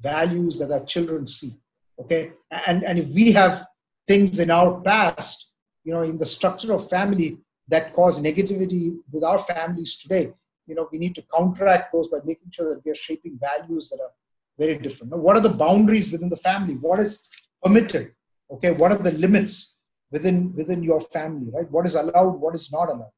values 0.00 0.58
that 0.58 0.70
our 0.70 0.84
children 0.84 1.26
see. 1.26 1.52
Okay, 1.98 2.32
and 2.66 2.84
and 2.84 2.98
if 2.98 3.08
we 3.14 3.32
have 3.32 3.64
things 4.06 4.38
in 4.38 4.50
our 4.50 4.80
past, 4.82 5.50
you 5.84 5.92
know, 5.92 6.02
in 6.02 6.18
the 6.18 6.26
structure 6.26 6.72
of 6.72 6.88
family 6.88 7.38
that 7.68 7.92
cause 7.94 8.20
negativity 8.20 8.96
with 9.12 9.24
our 9.24 9.38
families 9.38 9.96
today, 9.96 10.32
you 10.66 10.74
know, 10.74 10.88
we 10.92 10.98
need 10.98 11.14
to 11.14 11.24
counteract 11.34 11.92
those 11.92 12.08
by 12.08 12.18
making 12.24 12.50
sure 12.52 12.68
that 12.74 12.84
we 12.84 12.90
are 12.90 12.94
shaping 13.08 13.38
values 13.40 13.88
that 13.88 14.00
are 14.00 14.12
very 14.58 14.76
different. 14.78 15.12
Now, 15.12 15.18
what 15.18 15.36
are 15.36 15.40
the 15.40 15.56
boundaries 15.64 16.12
within 16.12 16.28
the 16.28 16.36
family? 16.36 16.74
What 16.74 17.00
is 17.00 17.28
permitted? 17.62 18.12
Okay, 18.50 18.70
what 18.70 18.92
are 18.92 18.98
the 18.98 19.12
limits 19.12 19.80
within 20.12 20.54
within 20.54 20.82
your 20.82 21.00
family? 21.00 21.50
Right? 21.52 21.70
What 21.70 21.86
is 21.86 21.94
allowed? 21.94 22.40
What 22.40 22.54
is 22.54 22.70
not 22.70 22.88
allowed? 22.90 23.16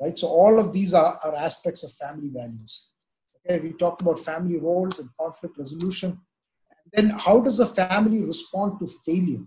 right? 0.00 0.18
So 0.18 0.28
all 0.28 0.58
of 0.58 0.72
these 0.72 0.94
are, 0.94 1.18
are 1.24 1.34
aspects 1.34 1.82
of 1.82 1.92
family 1.92 2.28
values. 2.28 2.88
Okay, 3.36 3.60
we 3.60 3.72
talked 3.72 4.02
about 4.02 4.18
family 4.18 4.58
roles 4.58 4.98
and 4.98 5.08
conflict 5.18 5.58
resolution. 5.58 6.20
Then 6.92 7.10
how 7.10 7.40
does 7.40 7.60
a 7.60 7.66
family 7.66 8.24
respond 8.24 8.78
to 8.80 8.86
failure? 8.86 9.44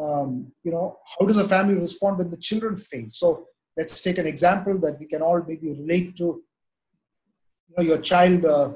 Um, 0.00 0.52
you 0.64 0.72
know, 0.72 0.98
how 1.18 1.26
does 1.26 1.36
a 1.36 1.48
family 1.48 1.76
respond 1.76 2.18
when 2.18 2.30
the 2.30 2.36
children 2.36 2.76
fail? 2.76 3.06
So 3.10 3.46
let's 3.76 4.00
take 4.00 4.18
an 4.18 4.26
example 4.26 4.78
that 4.80 4.98
we 4.98 5.06
can 5.06 5.22
all 5.22 5.42
maybe 5.46 5.68
relate 5.68 6.16
to. 6.16 6.42
You 7.68 7.74
know, 7.76 7.82
your 7.82 7.98
child 7.98 8.44
uh, 8.44 8.72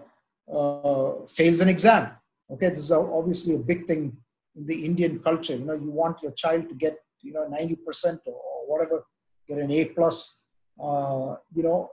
uh, 0.53 1.27
fails 1.27 1.61
an 1.61 1.68
exam. 1.68 2.11
Okay, 2.51 2.70
this 2.70 2.79
is 2.79 2.92
obviously 2.92 3.55
a 3.55 3.59
big 3.59 3.87
thing 3.87 4.16
in 4.57 4.66
the 4.66 4.85
Indian 4.85 5.18
culture. 5.20 5.57
You 5.57 5.64
know, 5.64 5.74
you 5.74 5.90
want 5.90 6.22
your 6.22 6.33
child 6.33 6.68
to 6.68 6.74
get 6.74 6.98
you 7.20 7.33
know 7.33 7.48
90% 7.51 8.18
or 8.27 8.40
whatever, 8.66 9.05
get 9.48 9.59
an 9.59 9.70
A 9.70 9.87
plus 9.87 10.38
uh, 10.81 11.37
you 11.55 11.62
know, 11.62 11.90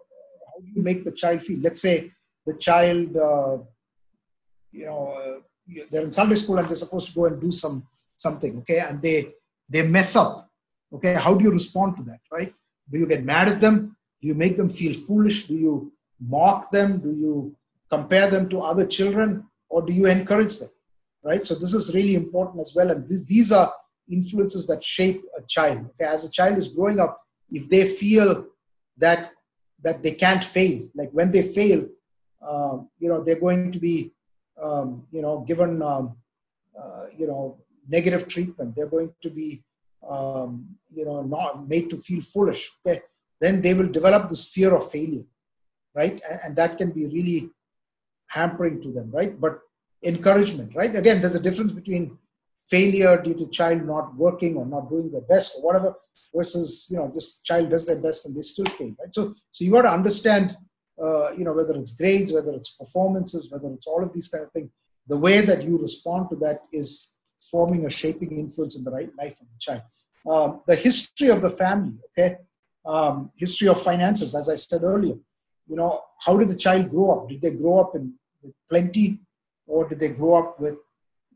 how 0.47 0.59
do 0.59 0.67
you 0.73 0.81
make 0.81 1.03
the 1.03 1.11
child 1.11 1.41
feel? 1.41 1.59
Let's 1.59 1.81
say 1.81 2.11
the 2.45 2.53
child, 2.53 3.15
uh, 3.17 3.57
you 4.71 4.85
know, 4.85 5.07
uh, 5.07 5.39
they're 5.91 6.03
in 6.03 6.11
Sunday 6.11 6.35
school 6.35 6.57
and 6.57 6.67
they're 6.67 6.75
supposed 6.75 7.07
to 7.07 7.13
go 7.13 7.25
and 7.25 7.39
do 7.41 7.51
some 7.51 7.85
something, 8.17 8.57
okay, 8.59 8.79
and 8.79 9.01
they 9.01 9.33
they 9.69 9.81
mess 9.81 10.15
up, 10.15 10.49
okay. 10.93 11.13
How 11.13 11.33
do 11.33 11.43
you 11.43 11.51
respond 11.51 11.97
to 11.97 12.03
that, 12.03 12.19
right? 12.31 12.53
Do 12.91 12.99
you 12.99 13.07
get 13.07 13.23
mad 13.23 13.47
at 13.49 13.61
them? 13.61 13.97
Do 14.21 14.27
you 14.27 14.35
make 14.35 14.57
them 14.57 14.69
feel 14.69 14.93
foolish? 14.93 15.47
Do 15.47 15.55
you 15.55 15.93
mock 16.19 16.71
them? 16.71 16.99
Do 16.99 17.11
you 17.11 17.55
compare 17.89 18.29
them 18.29 18.47
to 18.49 18.61
other 18.61 18.85
children, 18.85 19.45
or 19.69 19.81
do 19.81 19.93
you 19.93 20.05
encourage 20.05 20.59
them? 20.59 20.69
right? 21.25 21.45
So 21.45 21.55
this 21.55 21.73
is 21.73 21.93
really 21.93 22.15
important 22.15 22.61
as 22.61 22.73
well. 22.73 22.91
And 22.91 23.09
this, 23.09 23.21
these 23.23 23.51
are 23.51 23.73
influences 24.09 24.67
that 24.67 24.83
shape 24.83 25.23
a 25.37 25.41
child. 25.47 25.89
Okay, 25.89 26.05
as 26.05 26.23
a 26.23 26.31
child 26.31 26.57
is 26.57 26.69
growing 26.69 26.99
up, 26.99 27.19
if 27.51 27.67
they 27.69 27.85
feel 27.85 28.45
that 28.97 29.31
that 29.83 30.01
they 30.01 30.11
can't 30.11 30.43
fail, 30.43 30.87
like 30.95 31.09
when 31.11 31.31
they 31.31 31.43
fail, 31.43 31.85
um, 32.47 32.89
you 32.99 33.09
know, 33.09 33.23
they're 33.23 33.39
going 33.39 33.71
to 33.71 33.79
be, 33.79 34.13
um, 34.61 35.05
you 35.11 35.21
know, 35.21 35.39
given, 35.47 35.81
um, 35.81 36.15
uh, 36.79 37.05
you 37.15 37.27
know, 37.27 37.57
negative 37.87 38.27
treatment. 38.27 38.75
They're 38.75 38.87
going 38.87 39.13
to 39.21 39.29
be, 39.29 39.63
um, 40.07 40.75
you 40.93 41.05
know, 41.05 41.21
not 41.21 41.67
made 41.67 41.89
to 41.91 41.97
feel 41.97 42.21
foolish. 42.21 42.71
Then 43.41 43.61
they 43.61 43.73
will 43.73 43.87
develop 43.87 44.29
this 44.29 44.47
fear 44.47 44.73
of 44.73 44.89
failure, 44.89 45.25
right? 45.93 46.21
And, 46.29 46.39
and 46.43 46.55
that 46.55 46.77
can 46.77 46.91
be 46.91 47.05
really 47.07 47.49
hampering 48.27 48.81
to 48.81 48.91
them, 48.91 49.11
right? 49.11 49.39
But 49.39 49.59
encouragement, 50.03 50.75
right? 50.75 50.95
Again, 50.95 51.21
there's 51.21 51.35
a 51.35 51.39
difference 51.39 51.71
between 51.71 52.17
failure 52.65 53.21
due 53.21 53.33
to 53.35 53.47
child 53.49 53.85
not 53.85 54.15
working 54.15 54.55
or 54.55 54.65
not 54.65 54.89
doing 54.89 55.11
their 55.11 55.21
best 55.21 55.53
or 55.55 55.61
whatever 55.61 55.93
versus 56.33 56.87
you 56.89 56.97
know 56.97 57.09
this 57.13 57.39
child 57.41 57.69
does 57.69 57.85
their 57.85 57.97
best 57.97 58.25
and 58.25 58.35
they 58.35 58.41
still 58.41 58.65
fail 58.65 58.93
right 58.99 59.13
so 59.13 59.35
so 59.51 59.63
you 59.63 59.71
got 59.71 59.83
to 59.83 59.91
understand 59.91 60.57
uh, 61.01 61.31
you 61.31 61.43
know 61.43 61.53
whether 61.53 61.75
it's 61.75 61.91
grades 61.91 62.31
whether 62.31 62.53
it's 62.53 62.71
performances 62.71 63.51
whether 63.51 63.69
it's 63.73 63.87
all 63.87 64.03
of 64.03 64.13
these 64.13 64.27
kind 64.27 64.43
of 64.43 64.51
things 64.51 64.69
the 65.07 65.17
way 65.17 65.41
that 65.41 65.63
you 65.63 65.77
respond 65.77 66.29
to 66.29 66.35
that 66.35 66.61
is 66.71 67.13
forming 67.51 67.85
a 67.85 67.89
shaping 67.89 68.37
influence 68.37 68.75
in 68.75 68.83
the 68.83 68.91
right 68.91 69.11
life 69.17 69.39
of 69.41 69.47
the 69.49 69.59
child 69.59 69.81
um, 70.29 70.61
the 70.67 70.75
history 70.75 71.29
of 71.29 71.41
the 71.41 71.49
family 71.49 71.93
okay 72.09 72.37
um, 72.85 73.31
history 73.35 73.67
of 73.67 73.81
finances 73.81 74.35
as 74.35 74.49
i 74.49 74.55
said 74.55 74.83
earlier 74.83 75.17
you 75.67 75.75
know 75.75 76.01
how 76.19 76.37
did 76.37 76.49
the 76.49 76.55
child 76.55 76.89
grow 76.89 77.11
up 77.11 77.29
did 77.29 77.41
they 77.41 77.51
grow 77.51 77.79
up 77.79 77.95
in 77.95 78.13
with 78.41 78.53
plenty 78.69 79.19
or 79.67 79.87
did 79.87 79.99
they 79.99 80.09
grow 80.09 80.35
up 80.35 80.59
with 80.59 80.75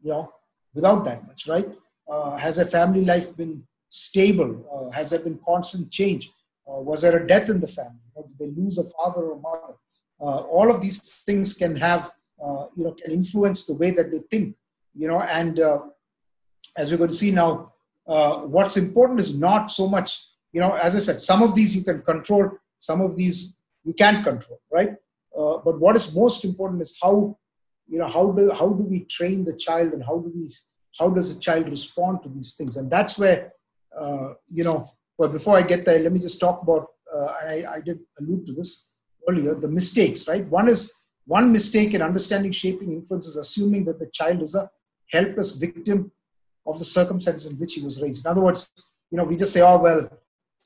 you 0.01 0.11
know 0.11 0.31
without 0.73 1.03
that 1.05 1.25
much, 1.27 1.47
right? 1.47 1.67
Uh, 2.07 2.35
has 2.37 2.55
their 2.55 2.65
family 2.65 3.03
life 3.05 3.35
been 3.35 3.63
stable? 3.89 4.51
Uh, 4.73 4.91
has 4.91 5.09
there 5.09 5.19
been 5.19 5.39
constant 5.45 5.91
change? 5.91 6.31
Uh, 6.69 6.81
was 6.81 7.01
there 7.01 7.17
a 7.17 7.27
death 7.27 7.49
in 7.49 7.59
the 7.59 7.67
family? 7.67 7.99
Or 8.13 8.25
did 8.27 8.37
they 8.39 8.61
lose 8.61 8.77
a 8.77 8.83
father 8.83 9.21
or 9.31 9.39
mother? 9.39 9.73
Uh, 10.21 10.41
all 10.47 10.69
of 10.69 10.81
these 10.81 10.99
things 11.25 11.53
can 11.53 11.75
have, 11.77 12.11
uh, 12.43 12.65
you 12.75 12.83
know, 12.83 12.93
can 12.93 13.11
influence 13.11 13.65
the 13.65 13.73
way 13.73 13.91
that 13.91 14.11
they 14.11 14.19
think, 14.29 14.55
you 14.93 15.07
know, 15.07 15.21
and 15.21 15.59
as 16.77 16.91
we're 16.91 16.97
going 16.97 17.09
to 17.09 17.15
see 17.15 17.31
now, 17.31 17.73
what's 18.05 18.77
important 18.77 19.19
is 19.19 19.33
not 19.33 19.71
so 19.71 19.87
much, 19.87 20.19
you 20.51 20.59
know, 20.59 20.73
as 20.73 20.95
I 20.95 20.99
said, 20.99 21.21
some 21.21 21.41
of 21.41 21.55
these 21.55 21.75
you 21.75 21.83
can 21.83 22.01
control, 22.01 22.51
some 22.77 23.01
of 23.01 23.15
these 23.15 23.61
you 23.83 23.93
can't 23.93 24.23
control, 24.23 24.59
right? 24.71 24.95
but 25.33 25.79
what 25.79 25.95
is 25.95 26.13
most 26.13 26.43
important 26.43 26.81
is 26.81 26.97
how 27.01 27.37
you 27.87 27.97
know 27.97 28.07
how 28.07 28.31
do 28.31 28.51
how 28.51 28.69
do 28.69 28.83
we 28.83 28.99
train 29.05 29.43
the 29.43 29.53
child 29.53 29.93
and 29.93 30.03
how 30.03 30.17
do 30.19 30.31
we 30.35 30.49
how 30.99 31.09
does 31.09 31.35
a 31.35 31.39
child 31.39 31.67
respond 31.69 32.21
to 32.23 32.29
these 32.29 32.53
things 32.53 32.77
and 32.77 32.89
that's 32.91 33.17
where 33.17 33.51
uh, 33.99 34.33
you 34.47 34.63
know 34.63 34.91
but 35.19 35.31
before 35.37 35.55
i 35.57 35.61
get 35.61 35.85
there 35.85 35.99
let 35.99 36.13
me 36.13 36.19
just 36.27 36.39
talk 36.39 36.61
about 36.63 36.87
uh, 37.13 37.29
I, 37.53 37.65
I 37.75 37.79
did 37.81 37.99
allude 38.19 38.45
to 38.47 38.53
this 38.53 38.93
earlier 39.27 39.53
the 39.53 39.67
mistakes 39.79 40.27
right 40.27 40.45
one 40.59 40.69
is 40.69 40.81
one 41.25 41.51
mistake 41.51 41.93
in 41.93 42.01
understanding 42.01 42.51
shaping 42.51 42.91
influences 42.91 43.35
assuming 43.35 43.85
that 43.85 43.99
the 43.99 44.09
child 44.19 44.41
is 44.41 44.55
a 44.55 44.69
helpless 45.11 45.51
victim 45.65 46.11
of 46.65 46.79
the 46.79 46.85
circumstances 46.85 47.51
in 47.51 47.57
which 47.59 47.73
he 47.75 47.81
was 47.81 48.01
raised 48.01 48.25
in 48.25 48.31
other 48.31 48.41
words 48.47 48.69
you 49.11 49.17
know 49.17 49.27
we 49.31 49.35
just 49.43 49.53
say 49.53 49.61
oh 49.61 49.77
well 49.77 50.01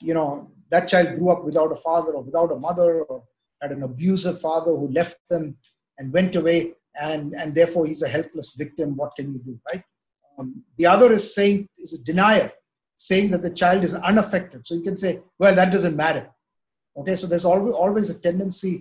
you 0.01 0.13
know 0.13 0.29
that 0.69 0.87
child 0.87 1.15
grew 1.15 1.29
up 1.29 1.43
without 1.43 1.71
a 1.71 1.79
father 1.87 2.13
or 2.13 2.23
without 2.23 2.51
a 2.51 2.59
mother 2.67 3.03
or 3.03 3.23
had 3.61 3.71
an 3.71 3.83
abusive 3.83 4.39
father 4.41 4.71
who 4.71 4.87
left 4.89 5.17
them 5.29 5.55
and 5.97 6.11
went 6.11 6.35
away 6.35 6.73
and, 6.99 7.33
and 7.33 7.55
therefore 7.55 7.85
he's 7.85 8.01
a 8.01 8.07
helpless 8.07 8.53
victim. 8.53 8.95
What 8.95 9.15
can 9.15 9.33
you 9.33 9.39
do, 9.39 9.59
right? 9.71 9.83
Um, 10.37 10.63
the 10.77 10.85
other 10.85 11.11
is 11.11 11.33
saying, 11.33 11.69
is 11.77 11.93
a 11.93 12.03
denier, 12.03 12.51
saying 13.07 13.29
that 13.31 13.41
the 13.45 13.53
child 13.61 13.83
is 13.87 13.93
unaffected. 14.09 14.65
So 14.67 14.75
you 14.75 14.83
can 14.89 14.97
say, 15.03 15.11
well, 15.41 15.55
that 15.59 15.71
doesn't 15.75 15.97
matter. 16.05 16.25
Okay, 16.99 17.15
so 17.15 17.27
there's 17.27 17.43
always, 17.51 17.73
always 17.73 18.09
a 18.09 18.17
tendency, 18.27 18.73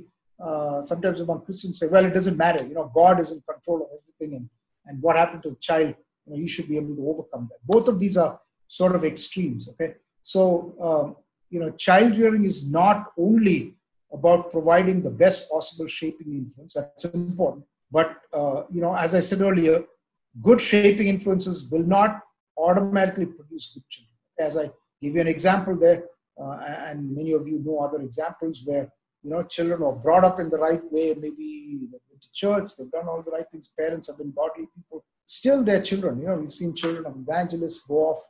uh, 0.47 0.83
sometimes 0.83 1.21
among 1.21 1.45
Christians 1.47 1.79
say, 1.81 1.89
well, 1.89 2.05
it 2.05 2.15
doesn't 2.19 2.37
matter. 2.37 2.63
You 2.65 2.75
know, 2.75 2.91
God 2.95 3.19
is 3.21 3.33
in 3.33 3.41
control 3.53 3.79
of 3.83 3.89
everything, 3.99 4.37
and, 4.37 4.49
and 4.87 5.03
what 5.03 5.17
happened 5.17 5.43
to 5.45 5.51
the 5.51 5.57
child, 5.69 5.95
you 6.25 6.33
know, 6.33 6.39
he 6.39 6.47
should 6.47 6.69
be 6.69 6.77
able 6.77 6.95
to 6.95 7.09
overcome 7.13 7.49
that. 7.51 7.61
Both 7.75 7.89
of 7.89 7.99
these 7.99 8.17
are 8.17 8.39
sort 8.69 8.95
of 8.95 9.05
extremes, 9.05 9.69
okay? 9.71 9.95
So, 10.23 10.75
um, 10.89 11.17
you 11.51 11.59
know, 11.61 11.71
child 11.71 12.17
rearing 12.17 12.45
is 12.45 12.65
not 12.67 13.13
only 13.19 13.75
about 14.13 14.53
providing 14.53 15.03
the 15.03 15.11
best 15.11 15.51
possible 15.51 15.89
shaping 15.89 16.33
influence, 16.33 16.75
that's 16.75 17.05
important, 17.07 17.65
but 17.91 18.09
uh, 18.33 18.63
you 18.71 18.81
know, 18.81 18.95
as 18.95 19.15
I 19.15 19.21
said 19.21 19.41
earlier, 19.41 19.83
good 20.43 20.61
shaping 20.61 21.09
influences 21.09 21.65
will 21.73 21.87
not 21.97 22.21
automatically 22.57 23.27
produce 23.27 23.67
good 23.75 23.87
children. 23.89 24.12
As 24.43 24.57
I 24.57 24.71
give 25.01 25.15
you 25.15 25.21
an 25.21 25.29
example 25.29 25.77
there, 25.77 26.05
uh, 26.41 26.59
and 26.89 27.15
many 27.15 27.33
of 27.33 27.47
you 27.47 27.59
know 27.65 27.79
other 27.79 28.01
examples 28.01 28.63
where 28.65 28.89
you 29.23 29.31
know 29.31 29.43
children 29.43 29.83
are 29.83 29.93
brought 29.93 30.25
up 30.25 30.41
in 30.41 30.51
the 30.51 30.59
right 30.59 30.83
way. 30.91 31.15
Maybe 31.15 31.89
they've 31.91 32.07
been 32.11 32.21
to 32.21 32.29
church, 32.33 32.77
they've 32.77 32.91
done 32.91 33.09
all 33.09 33.23
the 33.23 33.31
right 33.31 33.49
things. 33.51 33.71
Parents 33.79 34.09
have 34.09 34.19
been 34.19 34.33
godly 34.37 34.67
people. 34.77 35.05
Still, 35.25 35.63
they're 35.65 35.83
children. 35.83 36.21
You 36.21 36.27
know, 36.27 36.37
we've 36.37 36.53
seen 36.53 36.75
children 36.75 37.07
of 37.07 37.17
evangelists 37.17 37.87
go 37.87 38.11
off, 38.11 38.21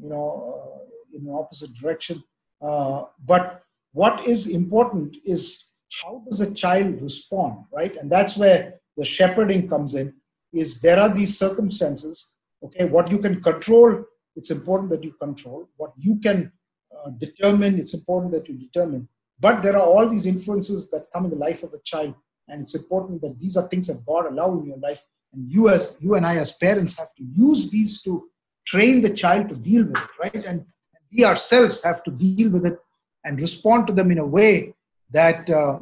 you 0.00 0.08
know, 0.08 0.26
uh, 0.54 1.16
in 1.16 1.24
the 1.24 1.32
opposite 1.32 1.74
direction. 1.74 2.22
Uh, 2.60 3.04
but 3.24 3.62
what 3.92 4.26
is 4.26 4.46
important 4.46 5.16
is 5.24 5.70
how 6.02 6.22
does 6.28 6.40
a 6.40 6.54
child 6.54 7.02
respond, 7.02 7.64
right? 7.72 7.94
And 7.96 8.10
that's 8.10 8.36
where 8.36 8.80
the 8.96 9.04
shepherding 9.04 9.68
comes 9.68 9.94
in 9.94 10.14
is 10.52 10.80
there 10.80 10.98
are 10.98 11.08
these 11.08 11.38
circumstances 11.38 12.34
okay 12.62 12.84
what 12.84 13.10
you 13.10 13.18
can 13.18 13.42
control 13.42 14.04
it's 14.36 14.50
important 14.50 14.90
that 14.90 15.04
you 15.04 15.12
control 15.12 15.68
what 15.76 15.92
you 15.96 16.18
can 16.20 16.52
uh, 16.96 17.10
determine 17.10 17.78
it's 17.78 17.94
important 17.94 18.32
that 18.32 18.48
you 18.48 18.54
determine. 18.54 19.08
But 19.40 19.62
there 19.62 19.76
are 19.76 19.82
all 19.82 20.08
these 20.08 20.26
influences 20.26 20.90
that 20.90 21.06
come 21.12 21.24
in 21.24 21.30
the 21.30 21.36
life 21.36 21.62
of 21.62 21.72
a 21.74 21.80
child 21.84 22.14
and 22.48 22.62
it's 22.62 22.74
important 22.74 23.22
that 23.22 23.38
these 23.38 23.56
are 23.56 23.68
things 23.68 23.86
that 23.86 24.04
god 24.04 24.26
allow 24.26 24.58
in 24.58 24.66
your 24.66 24.78
life 24.78 25.02
and 25.32 25.50
you 25.50 25.68
as 25.68 25.96
you 26.00 26.14
and 26.16 26.26
i 26.26 26.36
as 26.36 26.52
parents 26.52 26.98
have 26.98 27.14
to 27.14 27.24
use 27.24 27.70
these 27.70 28.02
to 28.02 28.28
train 28.66 29.00
the 29.00 29.10
child 29.10 29.48
to 29.48 29.56
deal 29.56 29.84
with 29.84 29.96
it 29.96 30.10
right? 30.22 30.44
And 30.44 30.64
we 31.12 31.24
ourselves 31.24 31.82
have 31.82 32.02
to 32.04 32.10
deal 32.10 32.50
with 32.50 32.66
it 32.66 32.78
and 33.24 33.40
respond 33.40 33.86
to 33.86 33.92
them 33.92 34.10
in 34.10 34.18
a 34.18 34.26
way 34.26 34.74
that 35.10 35.48
uh, 35.50 35.78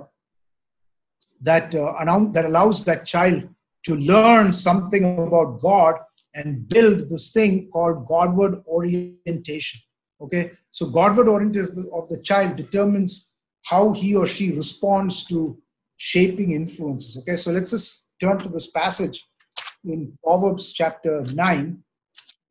that, 1.43 1.75
uh, 1.75 1.93
that 2.33 2.45
allows 2.45 2.85
that 2.85 3.07
child 3.07 3.49
to 3.85 3.97
learn 3.97 4.53
something 4.53 5.19
about 5.19 5.61
God 5.61 6.01
and 6.35 6.69
build 6.69 7.09
this 7.09 7.33
thing 7.33 7.69
called 7.73 8.07
Godward 8.07 8.63
orientation. 8.67 9.81
Okay, 10.21 10.53
so 10.71 10.87
Godward 10.87 11.29
orientation 11.29 11.89
of 11.93 12.09
the 12.09 12.21
child 12.23 12.57
determines 12.57 13.33
how 13.65 13.93
he 13.93 14.15
or 14.15 14.27
she 14.27 14.53
responds 14.53 15.25
to 15.25 15.59
shaping 15.97 16.53
influences. 16.53 17.17
Okay, 17.19 17.37
so 17.37 17.51
let's 17.51 17.71
just 17.71 18.07
turn 18.21 18.39
to 18.39 18.49
this 18.49 18.71
passage 18.71 19.25
in 19.85 20.17
Proverbs 20.23 20.73
chapter 20.73 21.23
9. 21.23 21.83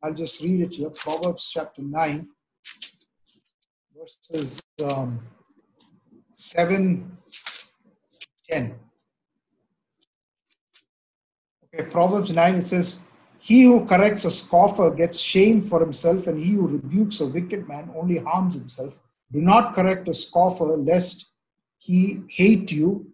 I'll 0.02 0.14
just 0.14 0.40
read 0.42 0.62
it 0.62 0.72
here 0.72 0.90
Proverbs 0.90 1.48
chapter 1.52 1.82
9, 1.82 2.26
verses 3.96 4.60
um, 4.82 5.20
7 6.32 7.16
10. 8.50 8.74
Okay, 11.72 11.84
Proverbs 11.88 12.32
9, 12.32 12.54
it 12.56 12.66
says, 12.66 13.00
He 13.40 13.62
who 13.62 13.86
corrects 13.86 14.26
a 14.26 14.30
scoffer 14.30 14.90
gets 14.90 15.18
shame 15.18 15.62
for 15.62 15.80
himself, 15.80 16.26
and 16.26 16.38
he 16.38 16.52
who 16.52 16.68
rebukes 16.68 17.20
a 17.20 17.26
wicked 17.26 17.66
man 17.66 17.90
only 17.96 18.18
harms 18.18 18.54
himself. 18.54 18.98
Do 19.32 19.40
not 19.40 19.74
correct 19.74 20.08
a 20.08 20.14
scoffer, 20.14 20.76
lest 20.76 21.26
he 21.78 22.20
hate 22.28 22.70
you. 22.70 23.12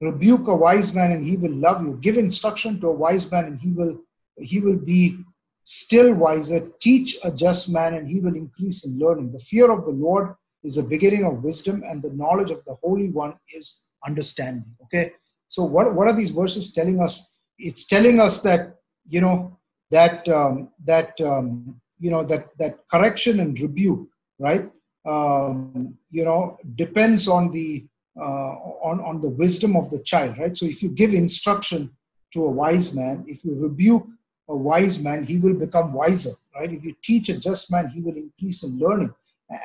Rebuke 0.00 0.48
a 0.48 0.54
wise 0.54 0.94
man, 0.94 1.12
and 1.12 1.24
he 1.24 1.36
will 1.36 1.54
love 1.54 1.82
you. 1.82 1.98
Give 2.00 2.16
instruction 2.16 2.80
to 2.80 2.88
a 2.88 2.92
wise 2.92 3.30
man, 3.30 3.44
and 3.44 3.60
he 3.60 3.72
will 3.72 4.00
he 4.38 4.60
will 4.60 4.76
be 4.76 5.18
still 5.64 6.14
wiser. 6.14 6.70
Teach 6.80 7.18
a 7.22 7.30
just 7.30 7.68
man, 7.68 7.94
and 7.94 8.08
he 8.08 8.20
will 8.20 8.36
increase 8.36 8.84
in 8.86 8.98
learning. 8.98 9.32
The 9.32 9.38
fear 9.38 9.70
of 9.70 9.84
the 9.84 9.92
Lord 9.92 10.34
is 10.64 10.76
the 10.76 10.82
beginning 10.82 11.24
of 11.24 11.44
wisdom, 11.44 11.84
and 11.86 12.02
the 12.02 12.12
knowledge 12.12 12.50
of 12.50 12.64
the 12.64 12.76
Holy 12.82 13.10
One 13.10 13.34
is 13.54 13.84
understanding. 14.06 14.74
Okay, 14.84 15.12
so 15.48 15.62
what, 15.62 15.94
what 15.94 16.08
are 16.08 16.14
these 16.14 16.30
verses 16.30 16.72
telling 16.72 17.00
us? 17.00 17.34
It's 17.58 17.84
telling 17.86 18.20
us 18.20 18.42
that 18.42 18.75
you 19.08 19.20
know 19.20 19.56
that 19.90 20.28
um, 20.28 20.70
that 20.84 21.20
um, 21.20 21.80
you 21.98 22.10
know 22.10 22.24
that 22.24 22.48
that 22.58 22.78
correction 22.90 23.40
and 23.40 23.58
rebuke, 23.60 24.08
right? 24.38 24.70
Um, 25.04 25.96
you 26.10 26.24
know, 26.24 26.58
depends 26.74 27.28
on 27.28 27.50
the 27.50 27.86
uh, 28.18 28.54
on 28.82 29.00
on 29.00 29.20
the 29.20 29.28
wisdom 29.28 29.76
of 29.76 29.90
the 29.90 30.00
child, 30.00 30.38
right? 30.38 30.56
So 30.56 30.66
if 30.66 30.82
you 30.82 30.88
give 30.88 31.14
instruction 31.14 31.90
to 32.32 32.44
a 32.44 32.50
wise 32.50 32.94
man, 32.94 33.24
if 33.28 33.44
you 33.44 33.54
rebuke 33.54 34.06
a 34.48 34.56
wise 34.56 34.98
man, 34.98 35.24
he 35.24 35.38
will 35.38 35.54
become 35.54 35.92
wiser, 35.92 36.32
right? 36.54 36.72
If 36.72 36.84
you 36.84 36.94
teach 37.02 37.28
a 37.28 37.38
just 37.38 37.70
man, 37.70 37.88
he 37.88 38.00
will 38.00 38.16
increase 38.16 38.62
in 38.62 38.78
learning, 38.78 39.14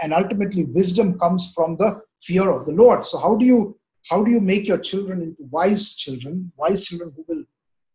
and 0.02 0.14
ultimately, 0.14 0.66
wisdom 0.66 1.18
comes 1.18 1.52
from 1.54 1.78
the 1.78 2.02
fear 2.20 2.50
of 2.50 2.66
the 2.66 2.74
Lord. 2.74 3.06
So 3.06 3.18
how 3.18 3.36
do 3.36 3.46
you 3.46 3.78
how 4.10 4.24
do 4.24 4.32
you 4.32 4.42
make 4.42 4.68
your 4.68 4.80
children 4.80 5.22
into 5.22 5.44
wise 5.50 5.96
children, 5.96 6.52
wise 6.58 6.86
children 6.86 7.14
who 7.16 7.26
will 7.28 7.44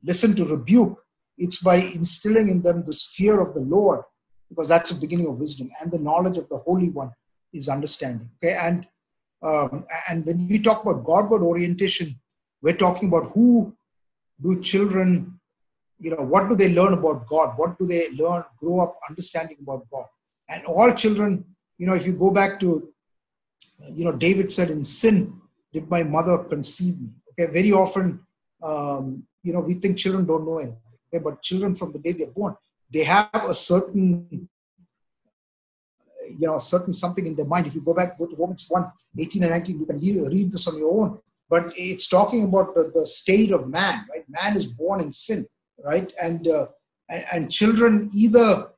listen 0.04 0.34
to 0.36 0.44
rebuke 0.44 1.02
it's 1.38 1.58
by 1.58 1.76
instilling 1.76 2.48
in 2.48 2.62
them 2.62 2.82
this 2.84 3.04
fear 3.14 3.40
of 3.40 3.54
the 3.54 3.60
Lord, 3.60 4.00
because 4.48 4.68
that's 4.68 4.90
the 4.90 5.00
beginning 5.00 5.26
of 5.26 5.38
wisdom, 5.38 5.70
and 5.80 5.90
the 5.90 5.98
knowledge 5.98 6.38
of 6.38 6.48
the 6.48 6.58
Holy 6.58 6.90
One 6.90 7.10
is 7.52 7.68
understanding. 7.68 8.30
Okay, 8.36 8.54
and 8.54 8.86
um, 9.42 9.84
and 10.08 10.24
when 10.24 10.48
we 10.48 10.58
talk 10.58 10.82
about 10.82 11.04
Godward 11.04 11.42
orientation, 11.42 12.18
we're 12.62 12.76
talking 12.76 13.08
about 13.08 13.32
who 13.32 13.74
do 14.42 14.60
children, 14.60 15.38
you 15.98 16.10
know, 16.10 16.22
what 16.22 16.48
do 16.48 16.56
they 16.56 16.72
learn 16.72 16.92
about 16.94 17.26
God? 17.26 17.56
What 17.56 17.78
do 17.78 17.86
they 17.86 18.10
learn, 18.12 18.44
grow 18.58 18.80
up 18.80 18.98
understanding 19.08 19.58
about 19.60 19.88
God? 19.90 20.06
And 20.48 20.64
all 20.64 20.92
children, 20.92 21.44
you 21.78 21.86
know, 21.86 21.94
if 21.94 22.06
you 22.06 22.12
go 22.12 22.30
back 22.30 22.58
to, 22.60 22.88
you 23.92 24.04
know, 24.04 24.12
David 24.12 24.50
said, 24.50 24.70
in 24.70 24.84
sin 24.84 25.40
did 25.72 25.90
my 25.90 26.02
mother 26.02 26.38
conceive 26.38 27.00
me. 27.00 27.10
Okay, 27.32 27.52
very 27.52 27.72
often, 27.72 28.20
um, 28.62 29.24
you 29.42 29.52
know, 29.52 29.60
we 29.60 29.74
think 29.74 29.98
children 29.98 30.26
don't 30.26 30.46
know 30.46 30.58
anything. 30.58 30.80
But 31.18 31.42
children 31.42 31.74
from 31.74 31.92
the 31.92 31.98
day 31.98 32.12
they're 32.12 32.28
born, 32.28 32.56
they 32.92 33.04
have 33.04 33.30
a 33.34 33.54
certain 33.54 34.48
you 36.28 36.46
know, 36.46 36.58
certain 36.58 36.92
something 36.92 37.26
in 37.26 37.36
their 37.36 37.46
mind. 37.46 37.66
If 37.66 37.74
you 37.74 37.80
go 37.80 37.94
back, 37.94 38.18
go 38.18 38.26
to 38.26 38.36
Romans 38.36 38.66
1, 38.68 38.90
18 39.18 39.42
and 39.42 39.52
19, 39.52 39.80
you 39.80 39.86
can 39.86 40.00
read 40.00 40.52
this 40.52 40.66
on 40.66 40.76
your 40.76 40.92
own. 40.92 41.18
But 41.48 41.72
it's 41.76 42.08
talking 42.08 42.44
about 42.44 42.74
the, 42.74 42.90
the 42.92 43.06
state 43.06 43.52
of 43.52 43.68
man, 43.68 44.04
right? 44.12 44.24
Man 44.28 44.56
is 44.56 44.66
born 44.66 45.00
in 45.00 45.12
sin, 45.12 45.46
right? 45.84 46.12
And, 46.20 46.48
uh, 46.48 46.66
and, 47.08 47.24
and 47.32 47.52
children 47.52 48.10
either, 48.12 48.68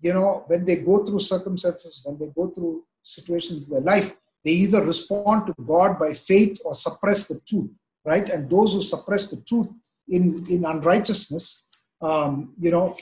you 0.00 0.12
know, 0.12 0.44
when 0.46 0.64
they 0.64 0.76
go 0.76 1.04
through 1.04 1.20
circumstances, 1.20 2.00
when 2.04 2.18
they 2.18 2.28
go 2.28 2.48
through 2.50 2.84
situations 3.02 3.66
in 3.66 3.74
their 3.74 3.82
life, 3.82 4.16
they 4.44 4.52
either 4.52 4.84
respond 4.84 5.46
to 5.46 5.54
God 5.64 5.98
by 5.98 6.12
faith 6.12 6.60
or 6.64 6.74
suppress 6.74 7.26
the 7.26 7.40
truth, 7.46 7.70
right? 8.04 8.28
And 8.28 8.48
those 8.48 8.72
who 8.72 8.82
suppress 8.82 9.26
the 9.26 9.36
truth 9.36 9.68
in, 10.08 10.44
in 10.48 10.64
unrighteousness, 10.64 11.66
um, 12.02 12.52
you 12.58 12.70
know, 12.70 12.96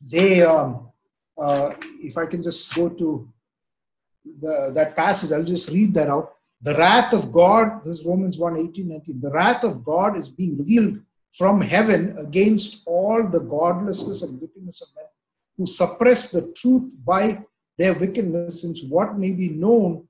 they, 0.00 0.42
um, 0.42 0.88
uh, 1.38 1.74
if 2.00 2.16
I 2.18 2.26
can 2.26 2.42
just 2.42 2.74
go 2.74 2.88
to 2.88 3.28
the, 4.40 4.70
that 4.74 4.94
passage, 4.94 5.32
I'll 5.32 5.42
just 5.42 5.70
read 5.70 5.94
that 5.94 6.08
out. 6.08 6.34
The 6.60 6.74
wrath 6.74 7.12
of 7.12 7.32
God, 7.32 7.82
this 7.82 8.00
is 8.00 8.06
Romans 8.06 8.38
1 8.38 8.56
18, 8.56 8.88
19. 8.88 9.20
The 9.20 9.30
wrath 9.30 9.64
of 9.64 9.82
God 9.82 10.16
is 10.16 10.28
being 10.28 10.58
revealed 10.58 11.00
from 11.32 11.60
heaven 11.60 12.14
against 12.18 12.82
all 12.86 13.26
the 13.26 13.40
godlessness 13.40 14.22
and 14.22 14.40
wickedness 14.40 14.82
of 14.82 14.88
men 14.94 15.06
who 15.56 15.66
suppress 15.66 16.30
the 16.30 16.52
truth 16.52 16.94
by 17.04 17.42
their 17.78 17.94
wickedness, 17.94 18.62
since 18.62 18.82
what 18.82 19.18
may 19.18 19.32
be 19.32 19.48
known 19.48 20.06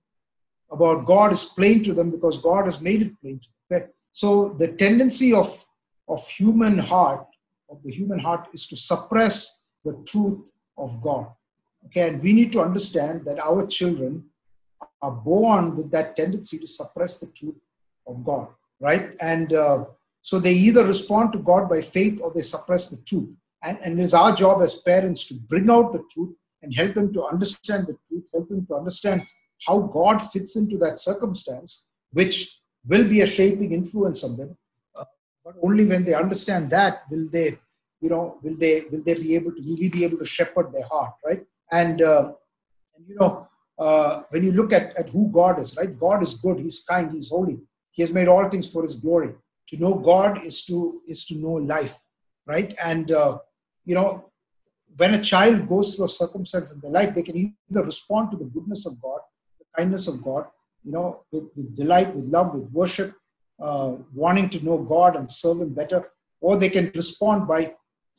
about 0.70 1.06
God 1.06 1.32
is 1.32 1.44
plain 1.44 1.82
to 1.84 1.94
them 1.94 2.10
because 2.10 2.38
God 2.38 2.64
has 2.64 2.80
made 2.80 3.02
it 3.02 3.20
plain 3.20 3.38
to 3.38 3.48
them. 3.70 3.88
So 4.12 4.50
the 4.58 4.68
tendency 4.68 5.32
of, 5.32 5.64
of 6.08 6.26
human 6.28 6.78
heart, 6.78 7.26
of 7.72 7.82
the 7.82 7.90
human 7.90 8.18
heart, 8.18 8.48
is 8.52 8.66
to 8.68 8.76
suppress 8.76 9.64
the 9.84 9.94
truth 10.06 10.52
of 10.76 11.00
God. 11.00 11.26
Okay, 11.86 12.08
and 12.08 12.22
we 12.22 12.32
need 12.32 12.52
to 12.52 12.60
understand 12.60 13.24
that 13.24 13.40
our 13.40 13.66
children 13.66 14.24
are 15.00 15.10
born 15.10 15.74
with 15.74 15.90
that 15.90 16.14
tendency 16.14 16.58
to 16.58 16.66
suppress 16.66 17.18
the 17.18 17.26
truth 17.26 17.56
of 18.06 18.22
God, 18.24 18.48
right? 18.80 19.16
And 19.20 19.52
uh, 19.52 19.86
so 20.20 20.38
they 20.38 20.52
either 20.52 20.84
respond 20.84 21.32
to 21.32 21.38
God 21.40 21.68
by 21.68 21.80
faith 21.80 22.20
or 22.22 22.32
they 22.32 22.42
suppress 22.42 22.88
the 22.88 22.98
truth. 22.98 23.34
And, 23.64 23.78
and 23.84 24.00
it's 24.00 24.14
our 24.14 24.34
job 24.34 24.62
as 24.62 24.76
parents 24.76 25.24
to 25.26 25.34
bring 25.34 25.68
out 25.70 25.92
the 25.92 26.04
truth 26.12 26.34
and 26.62 26.74
help 26.74 26.94
them 26.94 27.12
to 27.12 27.24
understand 27.24 27.88
the 27.88 27.96
truth, 28.08 28.28
help 28.32 28.48
them 28.48 28.64
to 28.66 28.74
understand 28.76 29.26
how 29.66 29.80
God 29.80 30.18
fits 30.18 30.56
into 30.56 30.78
that 30.78 31.00
circumstance, 31.00 31.90
which 32.12 32.58
will 32.86 33.08
be 33.08 33.20
a 33.20 33.26
shaping 33.26 33.72
influence 33.72 34.22
on 34.24 34.36
them. 34.36 34.56
Uh, 34.98 35.04
but 35.44 35.54
only 35.62 35.84
when 35.84 36.04
they 36.04 36.14
understand 36.14 36.70
that 36.70 37.02
will 37.10 37.28
they 37.28 37.58
you 38.02 38.10
know, 38.10 38.38
will 38.42 38.56
they 38.56 38.84
will 38.90 39.02
they 39.02 39.14
be 39.14 39.34
able 39.36 39.52
to 39.52 39.62
will 39.62 39.78
we 39.82 39.88
be 39.88 40.04
able 40.04 40.18
to 40.18 40.26
shepherd 40.26 40.72
their 40.72 40.86
heart, 40.86 41.12
right? 41.24 41.42
And 41.70 42.02
uh, 42.02 42.32
you 43.06 43.14
know, 43.18 43.48
uh, 43.78 44.22
when 44.30 44.44
you 44.44 44.52
look 44.52 44.72
at, 44.72 44.96
at 44.98 45.08
who 45.08 45.30
God 45.30 45.60
is, 45.60 45.76
right? 45.76 45.98
God 45.98 46.22
is 46.22 46.34
good, 46.34 46.58
He's 46.58 46.84
kind, 46.88 47.12
He's 47.12 47.30
holy. 47.30 47.58
He 47.92 48.02
has 48.02 48.12
made 48.12 48.28
all 48.28 48.48
things 48.50 48.70
for 48.70 48.82
His 48.82 48.96
glory. 48.96 49.34
To 49.68 49.76
know 49.76 49.94
God 49.94 50.44
is 50.44 50.64
to 50.64 51.00
is 51.06 51.24
to 51.26 51.36
know 51.36 51.52
life, 51.52 51.96
right? 52.46 52.74
And 52.84 53.12
uh, 53.12 53.38
you 53.84 53.94
know, 53.94 54.30
when 54.96 55.14
a 55.14 55.22
child 55.22 55.68
goes 55.68 55.94
through 55.94 56.06
a 56.06 56.08
circumstance 56.08 56.72
in 56.72 56.80
their 56.80 56.90
life, 56.90 57.14
they 57.14 57.22
can 57.22 57.36
either 57.36 57.84
respond 57.84 58.32
to 58.32 58.36
the 58.36 58.46
goodness 58.46 58.84
of 58.84 59.00
God, 59.00 59.20
the 59.60 59.64
kindness 59.76 60.08
of 60.08 60.22
God, 60.22 60.46
you 60.82 60.92
know, 60.92 61.22
with, 61.30 61.44
with 61.54 61.74
delight, 61.76 62.14
with 62.14 62.24
love, 62.24 62.52
with 62.52 62.68
worship, 62.72 63.14
uh, 63.60 63.92
wanting 64.12 64.48
to 64.50 64.64
know 64.64 64.78
God 64.78 65.14
and 65.14 65.30
serve 65.30 65.60
Him 65.60 65.72
better, 65.72 66.10
or 66.40 66.56
they 66.56 66.68
can 66.68 66.90
respond 66.94 67.46
by 67.46 67.74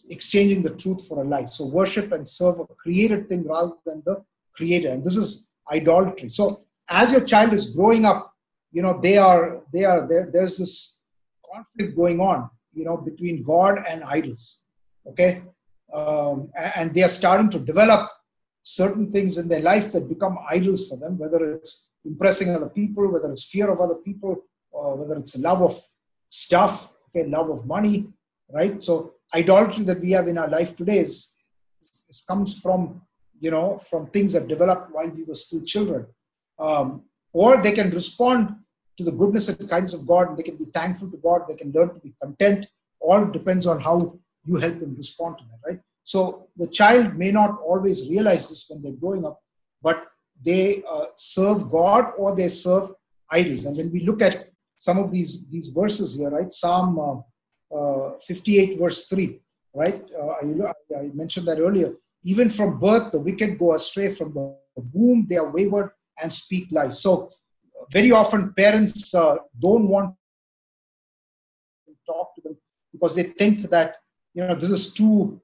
exchanging 0.09 0.61
the 0.63 0.71
truth 0.71 1.07
for 1.07 1.21
a 1.21 1.23
lie. 1.23 1.45
So 1.45 1.65
worship 1.65 2.11
and 2.11 2.27
serve 2.27 2.59
a 2.59 2.65
created 2.65 3.29
thing 3.29 3.47
rather 3.47 3.73
than 3.85 4.03
the 4.05 4.23
creator. 4.53 4.89
And 4.89 5.03
this 5.03 5.17
is 5.17 5.47
idolatry. 5.71 6.29
So 6.29 6.65
as 6.89 7.11
your 7.11 7.21
child 7.21 7.53
is 7.53 7.69
growing 7.69 8.05
up, 8.05 8.33
you 8.71 8.81
know, 8.81 8.99
they 8.99 9.17
are, 9.17 9.61
they 9.71 9.85
are, 9.85 10.07
there, 10.07 10.29
there's 10.31 10.57
this 10.57 11.01
conflict 11.53 11.95
going 11.95 12.19
on, 12.19 12.49
you 12.73 12.85
know, 12.85 12.97
between 12.97 13.43
God 13.43 13.83
and 13.87 14.03
idols. 14.03 14.63
Okay. 15.07 15.43
Um, 15.93 16.49
and 16.55 16.93
they 16.93 17.03
are 17.03 17.07
starting 17.09 17.49
to 17.51 17.59
develop 17.59 18.09
certain 18.63 19.11
things 19.11 19.37
in 19.37 19.47
their 19.47 19.61
life 19.61 19.91
that 19.91 20.09
become 20.09 20.39
idols 20.49 20.89
for 20.89 20.97
them, 20.97 21.17
whether 21.17 21.53
it's 21.53 21.89
impressing 22.05 22.49
other 22.49 22.69
people, 22.69 23.11
whether 23.11 23.31
it's 23.31 23.45
fear 23.45 23.69
of 23.69 23.79
other 23.79 23.95
people, 23.95 24.43
or 24.71 24.95
whether 24.95 25.17
it's 25.17 25.37
love 25.37 25.61
of 25.61 25.79
stuff, 26.29 26.93
okay, 27.09 27.27
love 27.27 27.49
of 27.49 27.65
money, 27.67 28.11
right? 28.51 28.83
So 28.83 29.13
idolatry 29.33 29.83
that 29.85 29.99
we 29.99 30.11
have 30.11 30.27
in 30.27 30.37
our 30.37 30.49
life 30.49 30.75
today 30.75 30.99
is, 30.99 31.33
is 32.09 32.23
comes 32.27 32.59
from 32.59 33.01
you 33.39 33.51
know 33.51 33.77
from 33.77 34.07
things 34.07 34.33
that 34.33 34.47
developed 34.47 34.91
while 34.91 35.09
we 35.09 35.23
were 35.23 35.33
still 35.33 35.63
children. 35.63 36.05
Um, 36.59 37.03
or 37.33 37.61
they 37.61 37.71
can 37.71 37.89
respond 37.89 38.55
to 38.97 39.03
the 39.03 39.11
goodness 39.11 39.49
and 39.49 39.69
kindness 39.69 39.95
of 39.95 40.05
god 40.05 40.37
they 40.37 40.43
can 40.43 40.55
be 40.55 40.65
thankful 40.65 41.09
to 41.09 41.17
god 41.17 41.41
they 41.49 41.55
can 41.55 41.71
learn 41.71 41.93
to 41.93 41.99
be 41.99 42.13
content. 42.21 42.67
All 42.99 43.25
depends 43.25 43.65
on 43.65 43.81
how 43.81 44.19
you 44.45 44.55
help 44.57 44.79
them 44.79 44.95
respond 44.95 45.39
to 45.39 45.43
that 45.49 45.59
right? 45.67 45.79
So 46.03 46.47
the 46.57 46.67
child 46.67 47.15
may 47.15 47.31
not 47.31 47.59
always 47.61 48.09
realize 48.09 48.49
this 48.49 48.65
when 48.69 48.81
they're 48.81 49.01
growing 49.03 49.25
up 49.25 49.41
but 49.81 50.07
they 50.45 50.83
uh, 50.89 51.05
serve 51.15 51.69
god 51.71 52.11
or 52.17 52.35
they 52.35 52.47
serve 52.47 52.91
idols. 53.29 53.65
And 53.65 53.75
when 53.77 53.91
we 53.91 54.01
look 54.01 54.21
at 54.21 54.49
some 54.75 54.97
of 54.99 55.11
these 55.11 55.49
these 55.49 55.69
verses 55.69 56.15
here 56.17 56.29
right? 56.29 56.51
Psalm 56.51 56.99
uh, 56.99 57.15
58 58.25 58.79
verse 58.79 59.05
3, 59.05 59.39
right? 59.73 60.03
Uh, 60.19 60.27
I, 60.27 60.99
I 60.99 61.09
mentioned 61.13 61.47
that 61.47 61.59
earlier. 61.59 61.93
Even 62.23 62.49
from 62.49 62.79
birth, 62.79 63.11
the 63.11 63.19
wicked 63.19 63.57
go 63.59 63.73
astray. 63.73 64.09
From 64.09 64.33
the 64.33 64.55
womb, 64.93 65.25
they 65.29 65.37
are 65.37 65.51
wayward 65.51 65.91
and 66.21 66.31
speak 66.31 66.67
lies. 66.71 67.01
So, 67.01 67.31
very 67.91 68.11
often, 68.11 68.53
parents 68.53 69.13
uh, 69.13 69.35
don't 69.59 69.87
want 69.89 70.15
to 71.87 71.93
talk 72.05 72.35
to 72.35 72.41
them 72.41 72.57
because 72.91 73.15
they 73.15 73.23
think 73.23 73.69
that 73.69 73.97
you 74.33 74.45
know 74.45 74.55
this 74.55 74.69
is 74.69 74.93
too, 74.93 75.41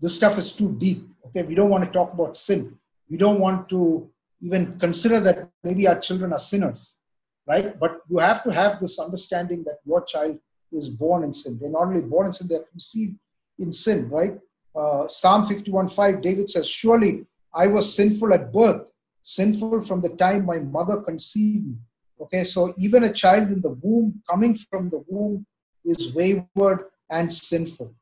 this 0.00 0.14
stuff 0.14 0.38
is 0.38 0.52
too 0.52 0.74
deep. 0.78 1.06
Okay, 1.26 1.42
we 1.42 1.54
don't 1.54 1.68
want 1.70 1.84
to 1.84 1.90
talk 1.90 2.12
about 2.14 2.36
sin. 2.36 2.78
We 3.10 3.16
don't 3.16 3.40
want 3.40 3.68
to 3.70 4.10
even 4.40 4.78
consider 4.78 5.20
that 5.20 5.50
maybe 5.62 5.86
our 5.88 5.98
children 5.98 6.32
are 6.32 6.38
sinners, 6.38 7.00
right? 7.46 7.78
But 7.78 8.00
you 8.08 8.18
have 8.18 8.42
to 8.44 8.50
have 8.50 8.80
this 8.80 8.98
understanding 8.98 9.64
that 9.64 9.78
your 9.84 10.04
child 10.04 10.38
is 10.72 10.88
born 10.88 11.24
in 11.24 11.32
sin. 11.32 11.58
They're 11.60 11.70
not 11.70 11.88
only 11.88 12.00
born 12.00 12.26
in 12.26 12.32
sin, 12.32 12.48
they're 12.48 12.64
conceived 12.70 13.16
in 13.58 13.72
sin, 13.72 14.08
right? 14.08 14.38
Uh, 14.74 15.08
Psalm 15.08 15.46
51 15.46 15.88
5, 15.88 16.20
David 16.20 16.48
says, 16.50 16.68
Surely 16.68 17.26
I 17.52 17.66
was 17.66 17.94
sinful 17.94 18.32
at 18.32 18.52
birth, 18.52 18.82
sinful 19.22 19.82
from 19.82 20.00
the 20.00 20.10
time 20.10 20.44
my 20.44 20.58
mother 20.58 20.98
conceived 21.00 21.66
me. 21.66 21.76
Okay, 22.20 22.44
so 22.44 22.74
even 22.76 23.04
a 23.04 23.12
child 23.12 23.50
in 23.50 23.60
the 23.60 23.70
womb, 23.70 24.22
coming 24.28 24.54
from 24.54 24.90
the 24.90 25.04
womb, 25.08 25.46
is 25.84 26.12
wayward 26.14 26.86
and 27.10 27.32
sinful. 27.32 27.94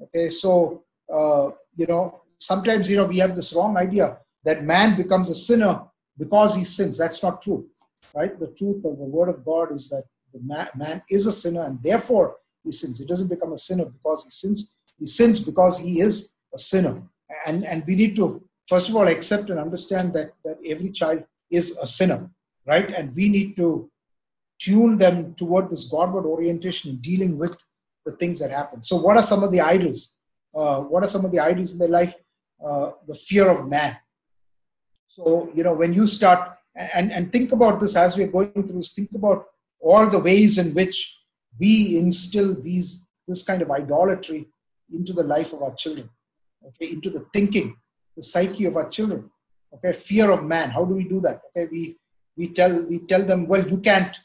Okay, 0.00 0.30
so, 0.30 0.84
uh, 1.12 1.50
you 1.76 1.86
know, 1.86 2.22
sometimes, 2.38 2.88
you 2.88 2.96
know, 2.96 3.06
we 3.06 3.18
have 3.18 3.34
this 3.34 3.52
wrong 3.52 3.76
idea 3.76 4.18
that 4.44 4.64
man 4.64 4.96
becomes 4.96 5.30
a 5.30 5.34
sinner 5.34 5.82
because 6.18 6.54
he 6.54 6.64
sins. 6.64 6.98
That's 6.98 7.22
not 7.22 7.42
true, 7.42 7.66
right? 8.14 8.38
The 8.38 8.48
truth 8.48 8.84
of 8.84 8.98
the 8.98 9.04
word 9.04 9.28
of 9.28 9.44
God 9.44 9.72
is 9.72 9.88
that 9.88 10.04
the 10.34 10.68
man 10.76 11.02
is 11.08 11.26
a 11.26 11.32
sinner 11.32 11.62
and 11.62 11.82
therefore 11.82 12.36
he 12.64 12.72
sins. 12.72 12.98
He 12.98 13.06
doesn't 13.06 13.28
become 13.28 13.52
a 13.52 13.58
sinner 13.58 13.84
because 13.86 14.24
he 14.24 14.30
sins. 14.30 14.74
He 14.98 15.06
sins 15.06 15.38
because 15.38 15.78
he 15.78 16.00
is 16.00 16.32
a 16.52 16.58
sinner. 16.58 17.02
And, 17.46 17.64
and 17.64 17.84
we 17.86 17.94
need 17.94 18.16
to, 18.16 18.42
first 18.68 18.88
of 18.88 18.96
all, 18.96 19.08
accept 19.08 19.50
and 19.50 19.58
understand 19.58 20.12
that, 20.14 20.32
that 20.44 20.58
every 20.66 20.90
child 20.90 21.24
is 21.50 21.76
a 21.78 21.86
sinner, 21.86 22.30
right? 22.66 22.90
And 22.90 23.14
we 23.14 23.28
need 23.28 23.56
to 23.56 23.90
tune 24.58 24.98
them 24.98 25.34
toward 25.34 25.70
this 25.70 25.84
Godward 25.84 26.26
orientation 26.26 26.90
in 26.90 26.96
dealing 26.98 27.38
with 27.38 27.56
the 28.04 28.12
things 28.12 28.38
that 28.40 28.50
happen. 28.50 28.82
So, 28.82 28.96
what 28.96 29.16
are 29.16 29.22
some 29.22 29.42
of 29.42 29.50
the 29.50 29.60
idols? 29.60 30.14
Uh, 30.54 30.80
what 30.80 31.02
are 31.02 31.08
some 31.08 31.24
of 31.24 31.32
the 31.32 31.40
idols 31.40 31.72
in 31.72 31.78
their 31.78 31.88
life? 31.88 32.14
Uh, 32.64 32.92
the 33.06 33.14
fear 33.14 33.48
of 33.48 33.68
man. 33.68 33.96
So, 35.06 35.50
you 35.54 35.64
know, 35.64 35.74
when 35.74 35.92
you 35.92 36.06
start 36.06 36.56
and, 36.74 37.12
and 37.12 37.30
think 37.32 37.52
about 37.52 37.80
this 37.80 37.94
as 37.96 38.16
we're 38.16 38.26
going 38.28 38.52
through 38.52 38.76
this, 38.76 38.92
think 38.92 39.10
about 39.14 39.46
all 39.84 40.08
the 40.08 40.18
ways 40.18 40.56
in 40.58 40.72
which 40.74 40.96
we 41.60 41.98
instill 41.98 42.50
these 42.60 43.06
this 43.28 43.42
kind 43.42 43.62
of 43.62 43.70
idolatry 43.70 44.48
into 44.92 45.12
the 45.12 45.22
life 45.22 45.52
of 45.52 45.62
our 45.62 45.74
children, 45.74 46.08
okay, 46.66 46.90
into 46.92 47.10
the 47.10 47.24
thinking, 47.32 47.76
the 48.16 48.22
psyche 48.22 48.66
of 48.66 48.76
our 48.76 48.88
children. 48.88 49.30
Okay, 49.74 49.92
fear 49.92 50.30
of 50.30 50.44
man. 50.44 50.70
How 50.70 50.84
do 50.84 50.94
we 50.94 51.04
do 51.04 51.20
that? 51.20 51.40
Okay, 51.48 51.68
we 51.70 51.96
we 52.36 52.48
tell 52.48 52.74
we 52.82 52.98
tell 53.00 53.22
them, 53.22 53.46
well, 53.46 53.66
you 53.68 53.78
can't, 53.78 54.16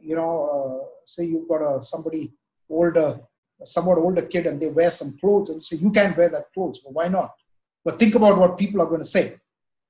you 0.00 0.16
know, 0.16 0.32
uh, 0.54 0.86
say 1.04 1.24
you've 1.24 1.48
got 1.48 1.62
a 1.62 1.82
somebody 1.82 2.32
older, 2.68 3.20
somewhat 3.64 3.98
older 3.98 4.22
kid, 4.22 4.46
and 4.46 4.60
they 4.60 4.68
wear 4.68 4.90
some 4.90 5.16
clothes, 5.18 5.50
and 5.50 5.64
say 5.64 5.76
you 5.76 5.90
can't 5.90 6.16
wear 6.16 6.28
that 6.28 6.52
clothes. 6.54 6.80
Well, 6.84 6.94
why 6.94 7.08
not? 7.08 7.32
But 7.84 7.98
think 7.98 8.14
about 8.14 8.38
what 8.38 8.58
people 8.58 8.80
are 8.82 8.86
going 8.86 9.02
to 9.02 9.14
say. 9.18 9.38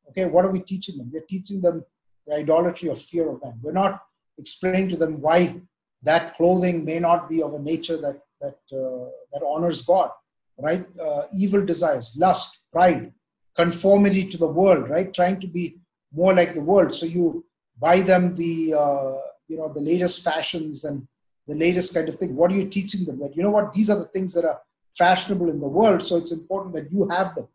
Okay, 0.09 0.27
what 0.27 0.45
are 0.45 0.53
we 0.53 0.61
teaching 0.61 0.97
them? 0.99 1.11
We're 1.13 1.29
teaching 1.29 1.61
them 1.61 1.85
the 2.27 2.37
idolatry 2.37 2.89
of 2.89 3.01
fear 3.01 3.29
of 3.29 3.43
man. 3.43 3.59
We're 3.63 3.73
not 3.73 4.03
explaining 4.41 4.89
to 4.91 4.97
them 4.97 5.21
why 5.21 5.61
that 6.03 6.35
clothing 6.37 6.85
may 6.85 6.99
not 6.99 7.29
be 7.29 7.43
of 7.43 7.55
a 7.55 7.59
nature 7.59 7.99
that 7.99 8.19
that 8.41 8.59
uh, 8.73 9.07
that 9.33 9.43
honors 9.47 9.83
God, 9.83 10.11
right? 10.59 10.87
Uh, 10.99 11.23
evil 11.43 11.65
desires, 11.65 12.17
lust, 12.17 12.59
pride, 12.73 13.13
conformity 13.55 14.27
to 14.29 14.39
the 14.39 14.47
world, 14.61 14.89
right? 14.89 15.13
Trying 15.13 15.41
to 15.41 15.47
be 15.47 15.77
more 16.13 16.35
like 16.35 16.55
the 16.55 16.63
world. 16.73 16.95
So 16.95 17.07
you 17.07 17.45
buy 17.79 18.01
them 18.01 18.35
the 18.35 18.75
uh, 18.75 19.19
you 19.49 19.57
know 19.59 19.69
the 19.73 19.81
latest 19.81 20.25
fashions 20.25 20.85
and 20.85 21.07
the 21.47 21.55
latest 21.55 21.95
kind 21.95 22.09
of 22.09 22.17
thing. 22.17 22.35
What 22.35 22.51
are 22.53 22.57
you 22.57 22.69
teaching 22.69 23.05
them? 23.05 23.19
That 23.21 23.37
you 23.37 23.43
know 23.43 23.51
what 23.51 23.73
these 23.75 23.91
are 23.91 23.99
the 23.99 24.13
things 24.15 24.33
that 24.35 24.45
are 24.45 24.61
fashionable 24.97 25.51
in 25.51 25.61
the 25.61 25.69
world. 25.69 26.03
So 26.03 26.17
it's 26.17 26.33
important 26.33 26.75
that 26.75 26.91
you 26.93 27.09
have 27.09 27.35
them, 27.35 27.49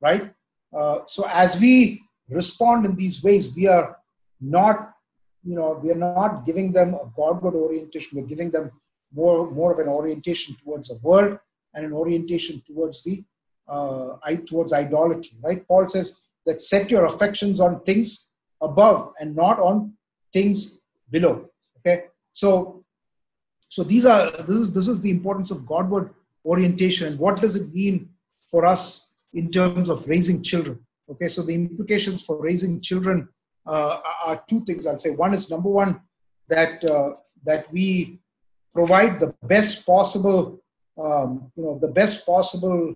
right? 0.00 0.32
Uh, 0.76 1.00
so 1.06 1.26
as 1.28 1.58
we 1.58 2.02
respond 2.28 2.84
in 2.86 2.96
these 2.96 3.22
ways, 3.22 3.54
we 3.54 3.66
are 3.66 3.98
not 4.40 4.93
you 5.44 5.54
know, 5.54 5.78
we 5.82 5.90
are 5.90 5.96
not 5.96 6.46
giving 6.46 6.72
them 6.72 6.94
a 6.94 7.10
Godward 7.16 7.54
orientation. 7.54 8.18
We're 8.18 8.26
giving 8.26 8.50
them 8.50 8.70
more, 9.14 9.50
more 9.50 9.72
of 9.72 9.78
an 9.78 9.88
orientation 9.88 10.56
towards 10.62 10.88
the 10.88 10.98
world 11.02 11.38
and 11.74 11.84
an 11.84 11.92
orientation 11.92 12.62
towards 12.66 13.04
the 13.04 13.24
uh, 13.68 14.16
towards 14.46 14.72
idolatry. 14.72 15.32
Right? 15.42 15.66
Paul 15.66 15.88
says 15.88 16.20
that 16.46 16.62
set 16.62 16.90
your 16.90 17.06
affections 17.06 17.60
on 17.60 17.82
things 17.84 18.28
above 18.60 19.12
and 19.20 19.34
not 19.34 19.58
on 19.58 19.94
things 20.32 20.80
below. 21.10 21.48
Okay, 21.78 22.06
so 22.32 22.84
so 23.68 23.82
these 23.82 24.06
are 24.06 24.30
this 24.30 24.56
is 24.56 24.72
this 24.72 24.88
is 24.88 25.02
the 25.02 25.10
importance 25.10 25.50
of 25.50 25.66
Godward 25.66 26.14
orientation 26.44 27.06
and 27.06 27.18
what 27.18 27.40
does 27.40 27.56
it 27.56 27.72
mean 27.72 28.10
for 28.44 28.66
us 28.66 29.12
in 29.32 29.50
terms 29.50 29.88
of 29.88 30.06
raising 30.08 30.42
children. 30.42 30.78
Okay, 31.10 31.28
so 31.28 31.42
the 31.42 31.54
implications 31.54 32.22
for 32.22 32.40
raising 32.40 32.80
children 32.80 33.28
uh, 33.66 33.98
are 34.24 34.42
two 34.48 34.64
things 34.64 34.86
I'll 34.86 34.98
say. 34.98 35.10
One 35.10 35.34
is 35.34 35.50
number 35.50 35.68
one 35.68 36.00
that 36.48 36.84
uh, 36.84 37.14
that 37.44 37.70
we 37.72 38.20
provide 38.72 39.20
the 39.20 39.34
best 39.42 39.86
possible, 39.86 40.60
um, 40.98 41.50
you 41.56 41.62
know, 41.64 41.78
the 41.78 41.88
best 41.88 42.26
possible 42.26 42.94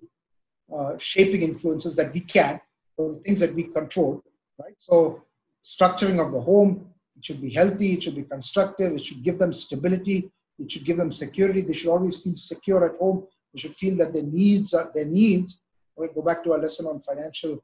uh, 0.75 0.93
shaping 0.97 1.41
influences 1.41 1.95
that 1.95 2.13
we 2.13 2.19
can, 2.19 2.59
the 2.97 3.21
things 3.25 3.39
that 3.39 3.53
we 3.53 3.63
control, 3.63 4.23
right? 4.59 4.75
So 4.77 5.23
structuring 5.63 6.23
of 6.23 6.31
the 6.31 6.41
home, 6.41 6.89
it 7.17 7.25
should 7.25 7.41
be 7.41 7.49
healthy, 7.49 7.93
it 7.93 8.03
should 8.03 8.15
be 8.15 8.23
constructive, 8.23 8.93
it 8.93 9.03
should 9.03 9.23
give 9.23 9.39
them 9.39 9.53
stability, 9.53 10.29
it 10.59 10.71
should 10.71 10.85
give 10.85 10.97
them 10.97 11.11
security. 11.11 11.61
They 11.61 11.73
should 11.73 11.89
always 11.89 12.21
feel 12.21 12.35
secure 12.35 12.85
at 12.85 12.99
home. 12.99 13.25
They 13.53 13.59
should 13.61 13.75
feel 13.75 13.95
that 13.97 14.13
their 14.13 14.23
needs 14.23 14.73
are 14.73 14.91
their 14.93 15.05
needs. 15.05 15.61
We 15.95 16.07
go 16.09 16.21
back 16.21 16.43
to 16.43 16.53
our 16.53 16.59
lesson 16.59 16.85
on 16.85 16.99
financial, 16.99 17.63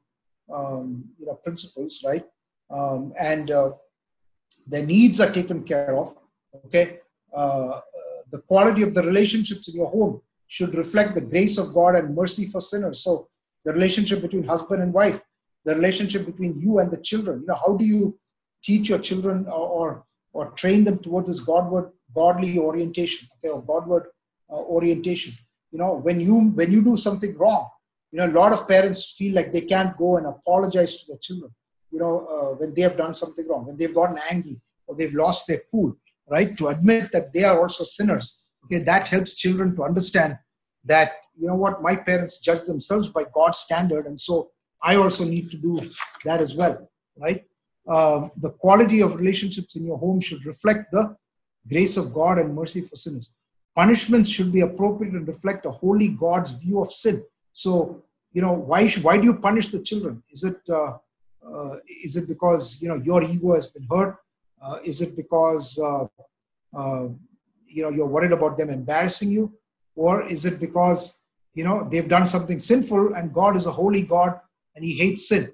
um, 0.52 1.04
you 1.18 1.26
know, 1.26 1.34
principles, 1.34 2.02
right? 2.04 2.24
Um, 2.70 3.12
and 3.18 3.50
uh, 3.50 3.72
their 4.66 4.84
needs 4.84 5.20
are 5.20 5.30
taken 5.30 5.62
care 5.62 5.96
of. 5.96 6.14
Okay, 6.66 6.98
uh, 7.34 7.80
the 8.30 8.38
quality 8.42 8.82
of 8.82 8.94
the 8.94 9.02
relationships 9.02 9.68
in 9.68 9.76
your 9.76 9.88
home 9.88 10.20
should 10.48 10.74
reflect 10.74 11.14
the 11.14 11.20
grace 11.20 11.58
of 11.58 11.74
God 11.74 11.94
and 11.94 12.14
mercy 12.14 12.46
for 12.46 12.60
sinners. 12.60 13.02
So 13.02 13.28
the 13.64 13.72
relationship 13.72 14.22
between 14.22 14.44
husband 14.44 14.82
and 14.82 14.92
wife, 14.92 15.20
the 15.64 15.74
relationship 15.74 16.24
between 16.24 16.60
you 16.60 16.78
and 16.78 16.90
the 16.90 16.98
children. 16.98 17.40
You 17.40 17.46
know, 17.46 17.60
how 17.66 17.76
do 17.76 17.84
you 17.84 18.18
teach 18.62 18.88
your 18.88 18.98
children 18.98 19.46
or 19.46 19.68
or, 19.68 20.04
or 20.32 20.50
train 20.52 20.84
them 20.84 20.98
towards 20.98 21.28
this 21.28 21.40
Godward, 21.40 21.92
godly 22.14 22.58
orientation? 22.58 23.28
Okay, 23.38 23.52
or 23.52 23.62
Godward 23.62 24.06
uh, 24.50 24.56
orientation. 24.56 25.34
You 25.72 25.78
know, 25.78 25.94
when 25.94 26.20
you 26.20 26.50
when 26.50 26.72
you 26.72 26.82
do 26.82 26.96
something 26.96 27.36
wrong, 27.36 27.68
you 28.12 28.18
know, 28.18 28.26
a 28.26 28.38
lot 28.40 28.52
of 28.52 28.66
parents 28.68 29.14
feel 29.16 29.34
like 29.34 29.52
they 29.52 29.62
can't 29.62 29.96
go 29.96 30.16
and 30.16 30.26
apologize 30.26 30.96
to 30.98 31.06
their 31.08 31.18
children 31.18 31.52
you 31.96 32.02
know, 32.02 32.16
uh, 32.34 32.54
when 32.60 32.74
they 32.74 32.82
have 32.82 32.98
done 32.98 33.14
something 33.14 33.48
wrong, 33.48 33.64
when 33.64 33.78
they've 33.78 33.94
gotten 34.00 34.18
angry 34.30 34.60
or 34.86 34.94
they've 34.94 35.14
lost 35.14 35.46
their 35.46 35.62
cool, 35.70 35.96
right? 36.28 36.50
To 36.58 36.68
admit 36.68 37.10
that 37.14 37.32
they 37.32 37.42
are 37.42 37.58
also 37.58 37.84
sinners. 37.84 38.42
Okay, 38.64 38.80
that 38.90 39.08
helps 39.08 39.36
children 39.36 39.74
to 39.76 39.82
understand 39.82 40.36
that, 40.84 41.12
you 41.40 41.46
know 41.48 41.54
what, 41.54 41.80
my 41.80 41.96
parents 41.96 42.40
judge 42.40 42.64
themselves 42.66 43.08
by 43.08 43.24
God's 43.32 43.60
standard, 43.60 44.04
and 44.06 44.20
so 44.20 44.50
I 44.82 44.96
also 44.96 45.24
need 45.24 45.50
to 45.52 45.56
do 45.56 45.72
that 46.26 46.40
as 46.46 46.54
well, 46.54 46.76
right? 47.16 47.44
Um, 47.88 48.30
the 48.36 48.50
quality 48.50 49.00
of 49.00 49.16
relationships 49.16 49.76
in 49.76 49.86
your 49.86 49.96
home 49.96 50.20
should 50.20 50.44
reflect 50.44 50.92
the 50.92 51.16
grace 51.66 51.96
of 51.96 52.12
God 52.12 52.38
and 52.38 52.54
mercy 52.54 52.82
for 52.82 52.96
sinners. 52.96 53.36
Punishments 53.74 54.28
should 54.28 54.52
be 54.52 54.60
appropriate 54.60 55.14
and 55.14 55.26
reflect 55.26 55.64
a 55.64 55.70
holy 55.70 56.08
God's 56.08 56.52
view 56.52 56.78
of 56.82 56.92
sin. 56.92 57.24
So, 57.52 58.02
you 58.34 58.42
know, 58.42 58.52
why 58.52 58.86
should, 58.86 59.04
why 59.08 59.16
do 59.16 59.24
you 59.24 59.36
punish 59.48 59.68
the 59.68 59.82
children? 59.82 60.22
Is 60.30 60.44
it 60.44 60.58
uh, 60.68 60.98
is 62.02 62.16
it 62.16 62.28
because 62.28 62.80
you 62.80 62.88
know 62.88 62.96
your 62.96 63.22
ego 63.22 63.54
has 63.54 63.66
been 63.68 63.86
hurt? 63.90 64.16
Uh, 64.62 64.78
is 64.84 65.00
it 65.00 65.16
because 65.16 65.78
uh, 65.78 66.06
you 67.66 67.82
know 67.82 67.90
you're 67.90 68.06
worried 68.06 68.32
about 68.32 68.56
them 68.56 68.70
embarrassing 68.70 69.30
you, 69.30 69.52
or 69.94 70.26
is 70.26 70.44
it 70.44 70.58
because 70.60 71.22
you 71.54 71.64
know 71.64 71.88
they've 71.90 72.08
done 72.08 72.26
something 72.26 72.60
sinful 72.60 73.14
and 73.14 73.32
God 73.32 73.56
is 73.56 73.66
a 73.66 73.72
holy 73.72 74.02
God 74.02 74.40
and 74.74 74.84
He 74.84 74.94
hates 74.94 75.28
sin? 75.28 75.52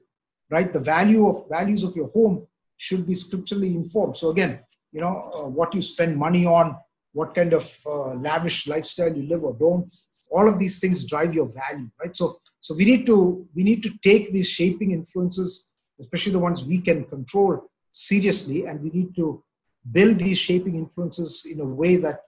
Right? 0.51 0.72
The 0.72 0.80
value 0.80 1.26
of 1.28 1.49
values 1.49 1.82
of 1.84 1.97
your 1.97 2.09
home 2.09 2.47
should 2.76 3.07
be 3.07 3.14
scripturally 3.14 3.74
informed. 3.74 4.16
So 4.16 4.30
again, 4.30 4.61
you 4.93 5.01
know 5.01 5.30
uh, 5.34 5.49
what 5.49 5.74
you 5.74 5.82
spend 5.82 6.16
money 6.16 6.47
on, 6.47 6.76
what 7.12 7.34
kind 7.34 7.53
of 7.53 7.64
uh, 7.86 8.14
lavish 8.14 8.66
lifestyle 8.66 9.14
you 9.14 9.28
live 9.28 9.45
or 9.45 9.55
don't. 9.55 9.90
All 10.30 10.49
of 10.49 10.59
these 10.59 10.78
things 10.78 11.05
drive 11.05 11.34
your 11.34 11.51
value, 11.53 11.90
right? 12.01 12.16
So, 12.16 12.40
so 12.61 12.74
we 12.74 12.86
need 12.86 13.05
to 13.07 13.47
we 13.55 13.64
need 13.64 13.82
to 13.82 13.90
take 14.03 14.32
these 14.32 14.49
shaping 14.49 14.93
influences 14.93 15.71
especially 16.01 16.32
the 16.32 16.38
ones 16.38 16.64
we 16.64 16.78
can 16.78 17.05
control 17.05 17.70
seriously, 17.93 18.66
and 18.66 18.82
we 18.82 18.90
need 18.90 19.14
to 19.16 19.43
build 19.90 20.18
these 20.18 20.38
shaping 20.38 20.76
influences 20.76 21.45
in 21.51 21.61
a 21.61 21.64
way 21.64 21.97
that 21.97 22.20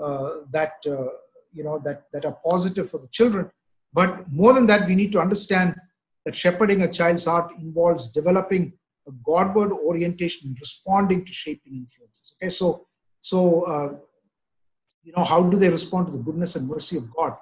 uh, 0.00 0.30
that 0.50 0.74
uh, 0.86 1.08
you 1.52 1.64
know 1.64 1.80
that 1.84 2.04
that 2.12 2.24
are 2.24 2.36
positive 2.44 2.88
for 2.90 2.98
the 2.98 3.08
children. 3.08 3.50
But 3.92 4.30
more 4.32 4.52
than 4.52 4.66
that, 4.66 4.88
we 4.88 4.94
need 4.94 5.12
to 5.12 5.20
understand 5.20 5.76
that 6.24 6.34
shepherding 6.34 6.82
a 6.82 6.88
child's 6.88 7.26
heart 7.26 7.52
involves 7.58 8.08
developing 8.08 8.72
a 9.06 9.12
Godward 9.24 9.72
orientation, 9.72 10.56
responding 10.58 11.24
to 11.24 11.32
shaping 11.32 11.74
influences. 11.74 12.34
Okay, 12.36 12.50
so 12.50 12.86
so 13.20 13.62
uh, 13.62 13.94
you 15.02 15.12
know 15.16 15.24
how 15.24 15.42
do 15.42 15.56
they 15.56 15.70
respond 15.70 16.06
to 16.06 16.12
the 16.12 16.18
goodness 16.18 16.56
and 16.56 16.68
mercy 16.68 16.96
of 16.96 17.14
God? 17.14 17.36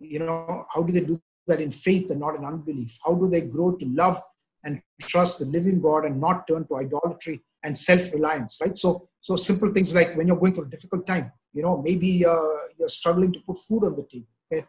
You 0.00 0.18
know 0.18 0.66
how 0.72 0.82
do 0.82 0.92
they 0.92 1.00
do 1.00 1.20
that 1.46 1.60
in 1.60 1.70
faith 1.70 2.10
and 2.10 2.20
not 2.20 2.36
in 2.36 2.44
unbelief? 2.44 2.98
How 3.04 3.14
do 3.14 3.28
they 3.28 3.42
grow 3.42 3.72
to 3.72 3.86
love 3.86 4.20
and 4.64 4.80
trust 5.02 5.38
the 5.38 5.46
living 5.46 5.80
God 5.80 6.04
and 6.04 6.20
not 6.20 6.46
turn 6.46 6.66
to 6.68 6.76
idolatry 6.76 7.42
and 7.62 7.76
self-reliance, 7.76 8.58
right? 8.60 8.76
So, 8.76 9.08
so 9.20 9.36
simple 9.36 9.72
things 9.72 9.94
like 9.94 10.16
when 10.16 10.26
you're 10.26 10.36
going 10.36 10.54
through 10.54 10.66
a 10.66 10.70
difficult 10.70 11.06
time, 11.06 11.32
you 11.52 11.62
know, 11.62 11.80
maybe 11.82 12.26
uh, 12.26 12.58
you're 12.78 12.88
struggling 12.88 13.32
to 13.32 13.40
put 13.40 13.58
food 13.58 13.84
on 13.84 13.96
the 13.96 14.06
table, 14.10 14.26
okay? 14.52 14.66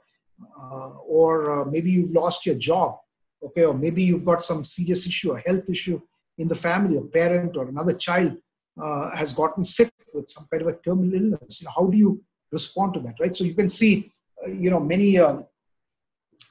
Uh, 0.59 0.89
or 1.07 1.61
uh, 1.61 1.65
maybe 1.65 1.91
you've 1.91 2.11
lost 2.11 2.45
your 2.45 2.55
job, 2.55 2.97
okay? 3.43 3.65
Or 3.65 3.73
maybe 3.73 4.03
you've 4.03 4.25
got 4.25 4.43
some 4.43 4.63
serious 4.63 5.05
issue, 5.07 5.31
a 5.31 5.39
health 5.39 5.69
issue 5.69 5.99
in 6.37 6.47
the 6.47 6.55
family, 6.55 6.97
a 6.97 7.01
parent 7.01 7.55
or 7.57 7.67
another 7.67 7.93
child 7.93 8.37
uh, 8.81 9.15
has 9.15 9.33
gotten 9.33 9.63
sick 9.63 9.91
with 10.13 10.29
some 10.29 10.45
kind 10.51 10.61
of 10.61 10.67
a 10.67 10.77
terminal 10.77 11.13
illness. 11.13 11.61
You 11.61 11.65
know, 11.65 11.71
how 11.75 11.87
do 11.87 11.97
you 11.97 12.21
respond 12.51 12.93
to 12.95 12.99
that, 13.01 13.15
right? 13.19 13.35
So 13.35 13.43
you 13.43 13.53
can 13.53 13.69
see, 13.69 14.11
uh, 14.45 14.49
you 14.49 14.69
know, 14.69 14.79
many 14.79 15.17
uh, 15.17 15.37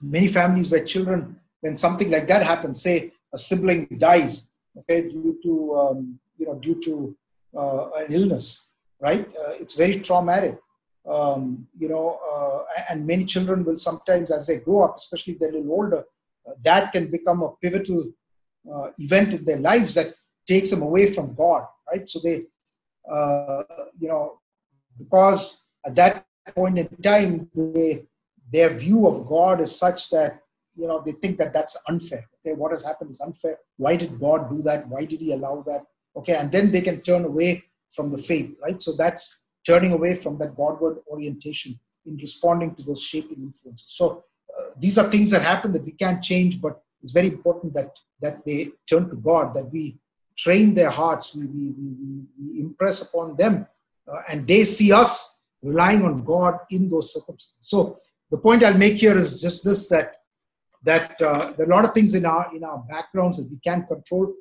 many 0.01 0.29
families 0.29 0.71
where 0.71 0.85
children, 0.85 1.37
when 1.61 1.77
something 1.77 2.11
like 2.11 2.27
that 2.29 2.43
happens, 2.43 2.83
say 2.83 3.13
a 3.35 3.39
sibling 3.39 3.87
dies, 3.99 4.51
okay, 4.79 5.03
due 5.03 5.39
to 5.43 5.53
um, 5.81 6.19
you 6.39 6.47
know 6.47 6.55
due 6.67 6.81
to 6.87 7.17
uh, 7.61 7.91
an 8.01 8.07
illness, 8.11 8.73
right? 9.01 9.27
Uh, 9.41 9.55
it's 9.61 9.75
very 9.75 10.01
traumatic. 10.01 10.59
Um, 11.07 11.67
you 11.79 11.89
know, 11.89 12.19
uh, 12.33 12.63
and 12.89 13.07
many 13.07 13.25
children 13.27 13.65
will 13.65 13.79
sometimes, 13.79 14.31
as 14.31 14.47
they 14.47 14.57
grow 14.57 14.85
up, 14.85 14.97
especially 14.97 15.35
if 15.35 15.39
they're 15.39 15.51
a 15.51 15.53
little 15.53 15.73
older, 15.73 16.05
uh, 16.49 16.53
that 16.63 16.93
can 16.93 17.11
become 17.11 17.43
a 17.43 17.51
pivotal 17.63 18.05
uh, 18.73 18.89
event 18.99 19.35
in 19.35 19.45
their 19.45 19.59
lives 19.59 19.93
that 19.95 20.15
takes 20.47 20.71
them 20.71 20.83
away 20.83 21.13
from 21.13 21.35
God, 21.35 21.67
right? 21.91 22.09
So 22.09 22.21
they, 22.25 22.45
uh, 23.11 23.63
you 23.99 24.09
know, 24.09 24.41
because 24.99 25.67
at 25.85 25.95
that 25.97 26.25
point 26.55 26.79
in 26.79 26.89
time, 27.03 27.51
they, 27.55 28.07
their 28.51 28.71
view 28.71 29.07
of 29.07 29.27
God 29.27 29.61
is 29.61 29.77
such 29.77 30.09
that 30.11 30.41
you 30.77 30.87
know 30.87 31.03
they 31.05 31.13
think 31.13 31.39
that 31.39 31.53
that's 31.53 31.77
unfair. 31.89 32.25
Okay 32.39 32.55
what 32.55 32.73
has 32.73 32.83
happened 32.83 33.11
is 33.11 33.21
unfair. 33.21 33.59
Why 33.77 33.97
did 33.97 34.19
god 34.21 34.51
do 34.51 34.63
that? 34.63 34.89
Why 34.89 35.05
did 35.05 35.21
he 35.21 35.33
allow 35.33 35.63
that? 35.67 35.83
Okay 36.17 36.35
and 36.35 36.51
then 36.51 36.71
they 36.71 36.81
can 36.81 37.01
turn 37.01 37.25
away 37.25 37.65
from 37.91 38.11
the 38.11 38.19
faith 38.19 38.59
right? 38.63 38.83
So 38.83 38.93
that's 38.93 39.45
turning 39.67 39.93
away 39.93 40.15
from 40.15 40.39
that 40.39 40.57
godward 40.57 40.99
orientation 41.11 41.79
in 42.07 42.17
responding 42.17 42.75
to 42.75 42.83
those 42.83 43.03
shaping 43.03 43.39
influences. 43.39 43.87
So 43.89 44.25
uh, 44.57 44.71
these 44.79 44.99
are 44.99 45.11
things 45.11 45.31
that 45.31 45.43
happen 45.43 45.73
that 45.73 45.85
we 45.85 45.93
can't 45.93 46.23
change, 46.23 46.61
but 46.61 46.83
it's 47.03 47.13
very 47.13 47.29
important 47.29 47.75
that 47.75 47.91
that 48.21 48.45
they 48.47 48.71
turn 48.89 49.11
to 49.11 49.17
God, 49.17 49.55
that 49.55 49.71
we 49.71 49.99
train 50.37 50.75
their 50.75 50.91
hearts, 50.91 51.35
we, 51.35 51.47
we, 51.47 51.75
we, 51.79 52.23
we 52.41 52.61
impress 52.61 53.03
upon 53.03 53.37
them, 53.37 53.67
uh, 54.11 54.23
and 54.29 54.47
they 54.47 54.65
see 54.65 54.93
us 54.93 55.43
relying 55.63 56.03
on 56.05 56.25
God 56.25 56.59
in 56.71 56.89
those 56.89 57.13
circumstances. 57.13 57.59
So 57.61 58.01
the 58.31 58.39
point 58.39 58.65
I'll 58.65 58.77
make 58.77 58.97
here 58.97 59.17
is 59.17 59.41
just 59.41 59.65
this: 59.65 59.89
that 59.89 60.23
that 60.85 61.21
uh, 61.21 61.53
there 61.57 61.67
are 61.67 61.71
a 61.71 61.75
lot 61.75 61.85
of 61.85 61.95
things 61.95 62.15
in 62.15 62.25
our 62.27 62.55
in 62.55 62.63
our 62.63 62.79
backgrounds 62.89 63.39
that 63.39 63.51
we 63.51 63.59
can't 63.59 63.87
control. 63.89 64.33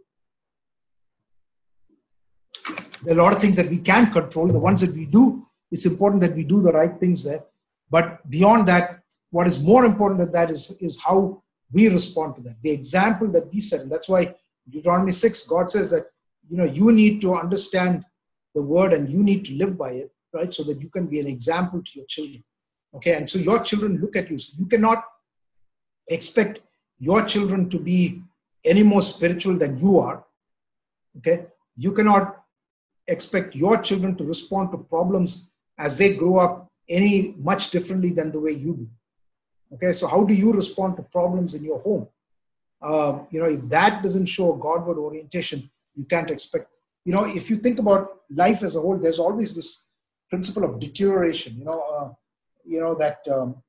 There 3.04 3.16
are 3.16 3.20
a 3.20 3.24
lot 3.24 3.34
of 3.34 3.42
things 3.42 3.58
that 3.58 3.70
we 3.70 3.80
can 3.80 4.12
control. 4.12 4.48
The 4.48 4.60
ones 4.60 4.82
that 4.82 4.94
we 4.94 5.06
do, 5.06 5.46
it's 5.72 5.86
important 5.86 6.22
that 6.22 6.36
we 6.36 6.44
do 6.44 6.62
the 6.62 6.72
right 6.72 6.98
things 7.00 7.24
there. 7.24 7.44
But 7.90 8.30
beyond 8.30 8.68
that, 8.68 9.02
what 9.32 9.48
is 9.48 9.60
more 9.60 9.84
important 9.86 10.20
than 10.20 10.32
that 10.32 10.50
is, 10.50 10.72
is 10.80 11.02
how 11.02 11.44
we 11.72 11.90
respond 11.90 12.36
to 12.36 12.42
that. 12.44 12.56
The 12.62 12.72
example 12.72 13.32
that 13.32 13.52
we 13.52 13.60
set. 13.60 13.82
And 13.82 13.92
that's 13.92 14.08
why 14.08 14.36
Deuteronomy 14.70 15.12
6, 15.12 15.48
God 15.48 15.72
says 15.72 15.92
that, 15.92 16.06
you 16.48 16.56
know, 16.56 16.64
you 16.64 16.92
need 16.92 17.20
to 17.22 17.36
understand 17.36 18.06
the 18.56 18.62
word 18.62 18.94
and 18.94 19.10
you 19.10 19.24
need 19.24 19.44
to 19.46 19.56
live 19.56 19.78
by 19.78 19.92
it, 19.92 20.12
right? 20.34 20.54
So 20.54 20.64
that 20.64 20.82
you 20.82 20.90
can 20.90 21.08
be 21.08 21.20
an 21.20 21.28
example 21.28 21.82
to 21.84 21.92
your 21.96 22.06
children. 22.08 22.44
Okay. 22.96 23.16
And 23.16 23.30
so 23.30 23.40
your 23.40 23.60
children 23.64 23.98
look 24.00 24.16
at 24.16 24.30
you. 24.30 24.38
So 24.38 24.54
you 24.58 24.68
cannot 24.68 25.04
expect 26.08 26.60
your 27.00 27.26
children 27.26 27.70
to 27.70 27.80
be 27.80 28.22
any 28.66 28.84
more 28.84 29.02
spiritual 29.02 29.58
than 29.58 29.78
you 29.78 30.00
are. 30.00 30.24
Okay. 31.18 31.48
You 31.76 31.92
cannot 31.92 32.44
expect 33.08 33.56
your 33.56 33.78
children 33.82 34.16
to 34.16 34.24
respond 34.24 34.72
to 34.72 34.78
problems 34.78 35.54
as 35.78 35.98
they 35.98 36.16
grow 36.16 36.38
up 36.38 36.72
any 36.90 37.36
much 37.38 37.72
differently 37.72 38.12
than 38.12 38.32
the 38.32 38.40
way 38.40 38.52
you 38.52 38.74
do. 38.76 38.88
Okay, 39.74 39.94
so 39.94 40.08
how 40.08 40.24
do 40.24 40.34
you 40.34 40.54
respond 40.54 40.98
to 40.98 41.04
problems 41.04 41.56
in 41.56 41.64
your 41.64 41.80
home? 41.80 42.08
Um, 42.82 43.28
you 43.32 43.40
know, 43.40 43.48
if 43.48 43.62
that 43.70 44.04
doesn't 44.04 44.28
show 44.28 44.54
Godward 44.54 44.98
orientation, 44.98 45.70
you 45.96 46.06
can't 46.06 46.30
expect. 46.30 46.70
You 47.06 47.14
know, 47.14 47.26
if 47.26 47.50
you 47.50 47.58
think 47.58 47.80
about 47.80 48.20
life 48.30 48.62
as 48.62 48.76
a 48.76 48.82
whole, 48.82 48.98
there's 48.98 49.20
always 49.20 49.56
this 49.56 49.88
principle 50.30 50.64
of 50.64 50.80
deterioration. 50.80 51.58
You 51.58 51.66
know, 51.66 51.82
uh, 51.82 52.10
you 52.66 52.80
know 52.82 52.94
that 52.96 53.20
um, 53.32 53.63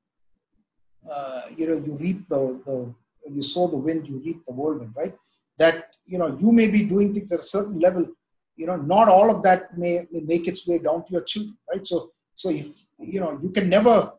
uh, 1.11 1.41
you 1.55 1.67
know 1.67 1.77
you 1.85 1.93
reap 1.99 2.27
the 2.29 2.61
the 2.65 2.93
you 3.31 3.41
sow 3.41 3.67
the 3.67 3.77
wind, 3.77 4.07
you 4.07 4.21
reap 4.23 4.45
the 4.45 4.53
whirlwind, 4.53 4.93
right? 4.95 5.15
That 5.57 5.95
you 6.05 6.17
know 6.17 6.37
you 6.39 6.51
may 6.51 6.67
be 6.67 6.83
doing 6.83 7.13
things 7.13 7.31
at 7.31 7.39
a 7.39 7.43
certain 7.43 7.79
level. 7.79 8.07
You 8.55 8.67
know, 8.67 8.77
not 8.77 9.09
all 9.09 9.29
of 9.29 9.43
that 9.43 9.77
may, 9.77 10.07
may 10.11 10.21
make 10.21 10.47
its 10.47 10.65
way 10.65 10.77
down 10.77 11.05
to 11.05 11.11
your 11.11 11.23
children, 11.23 11.57
right? 11.69 11.85
So 11.85 12.11
so 12.35 12.49
if 12.49 12.85
you 12.99 13.19
know, 13.19 13.39
you 13.41 13.49
can 13.49 13.69
never, 13.69 14.11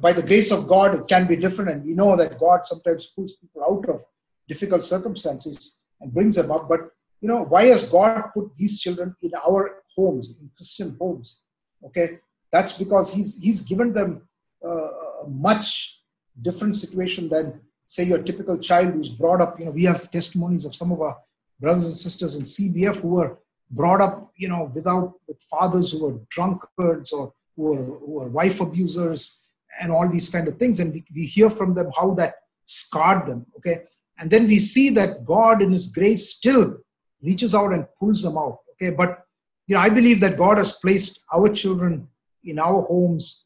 by 0.00 0.12
the 0.12 0.22
grace 0.22 0.50
of 0.50 0.68
God, 0.68 0.94
it 0.94 1.08
can 1.08 1.26
be 1.26 1.36
different, 1.36 1.70
and 1.70 1.84
we 1.84 1.94
know 1.94 2.16
that 2.16 2.38
God 2.38 2.66
sometimes 2.66 3.06
pulls 3.06 3.36
people 3.36 3.62
out 3.64 3.88
of 3.88 4.04
difficult 4.48 4.82
circumstances 4.82 5.82
and 6.00 6.14
brings 6.14 6.36
them 6.36 6.50
up. 6.50 6.68
But 6.68 6.90
you 7.20 7.28
know, 7.28 7.42
why 7.42 7.66
has 7.66 7.90
God 7.90 8.30
put 8.32 8.54
these 8.54 8.80
children 8.80 9.14
in 9.20 9.32
our 9.34 9.82
homes, 9.94 10.36
in 10.40 10.48
Christian 10.56 10.96
homes? 11.00 11.42
Okay, 11.84 12.20
that's 12.52 12.72
because 12.72 13.12
He's 13.12 13.36
He's 13.42 13.62
given 13.62 13.92
them 13.92 14.22
uh, 14.66 14.88
much 15.28 15.95
different 16.42 16.76
situation 16.76 17.28
than 17.28 17.60
say 17.86 18.04
your 18.04 18.22
typical 18.22 18.58
child 18.58 18.92
who's 18.92 19.10
brought 19.10 19.40
up. 19.40 19.58
You 19.58 19.66
know, 19.66 19.70
we 19.70 19.84
have 19.84 20.10
testimonies 20.10 20.64
of 20.64 20.74
some 20.74 20.92
of 20.92 21.00
our 21.00 21.16
brothers 21.60 21.86
and 21.86 21.96
sisters 21.96 22.36
in 22.36 22.42
CBF 22.42 23.00
who 23.00 23.08
were 23.08 23.38
brought 23.70 24.00
up, 24.00 24.30
you 24.36 24.48
know, 24.48 24.70
without 24.74 25.14
with 25.26 25.42
fathers 25.42 25.90
who 25.90 26.02
were 26.02 26.20
drunkards 26.30 27.12
or 27.12 27.32
who 27.56 27.62
were, 27.62 27.84
who 27.84 28.22
are 28.22 28.28
wife 28.28 28.60
abusers 28.60 29.42
and 29.80 29.90
all 29.90 30.08
these 30.08 30.28
kind 30.28 30.48
of 30.48 30.56
things. 30.58 30.80
And 30.80 30.92
we, 30.92 31.04
we 31.14 31.26
hear 31.26 31.50
from 31.50 31.74
them 31.74 31.90
how 31.96 32.14
that 32.14 32.34
scarred 32.64 33.26
them. 33.26 33.46
Okay. 33.56 33.84
And 34.18 34.30
then 34.30 34.46
we 34.46 34.58
see 34.58 34.90
that 34.90 35.24
God 35.24 35.62
in 35.62 35.72
his 35.72 35.86
grace 35.86 36.30
still 36.30 36.78
reaches 37.22 37.54
out 37.54 37.72
and 37.72 37.86
pulls 37.98 38.22
them 38.22 38.36
out. 38.36 38.60
Okay. 38.72 38.90
But 38.90 39.22
you 39.66 39.74
know, 39.74 39.80
I 39.80 39.88
believe 39.88 40.20
that 40.20 40.36
God 40.36 40.58
has 40.58 40.72
placed 40.72 41.20
our 41.32 41.48
children 41.48 42.08
in 42.44 42.58
our 42.58 42.82
homes, 42.82 43.45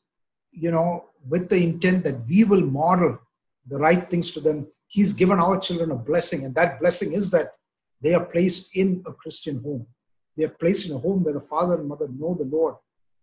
you 0.52 0.70
know, 0.70 1.06
with 1.28 1.48
the 1.48 1.62
intent 1.62 2.04
that 2.04 2.26
we 2.26 2.44
will 2.44 2.62
model 2.62 3.18
the 3.66 3.78
right 3.78 4.08
things 4.10 4.30
to 4.32 4.40
them. 4.40 4.66
He's 4.86 5.12
given 5.12 5.38
our 5.38 5.58
children 5.58 5.90
a 5.92 5.96
blessing, 5.96 6.44
and 6.44 6.54
that 6.54 6.80
blessing 6.80 7.12
is 7.12 7.30
that 7.30 7.52
they 8.00 8.14
are 8.14 8.24
placed 8.24 8.74
in 8.74 9.02
a 9.06 9.12
Christian 9.12 9.62
home. 9.62 9.86
They 10.36 10.44
are 10.44 10.48
placed 10.48 10.86
in 10.86 10.92
a 10.92 10.98
home 10.98 11.22
where 11.22 11.34
the 11.34 11.40
father 11.40 11.74
and 11.74 11.88
mother 11.88 12.08
know 12.08 12.34
the 12.34 12.44
Lord 12.44 12.76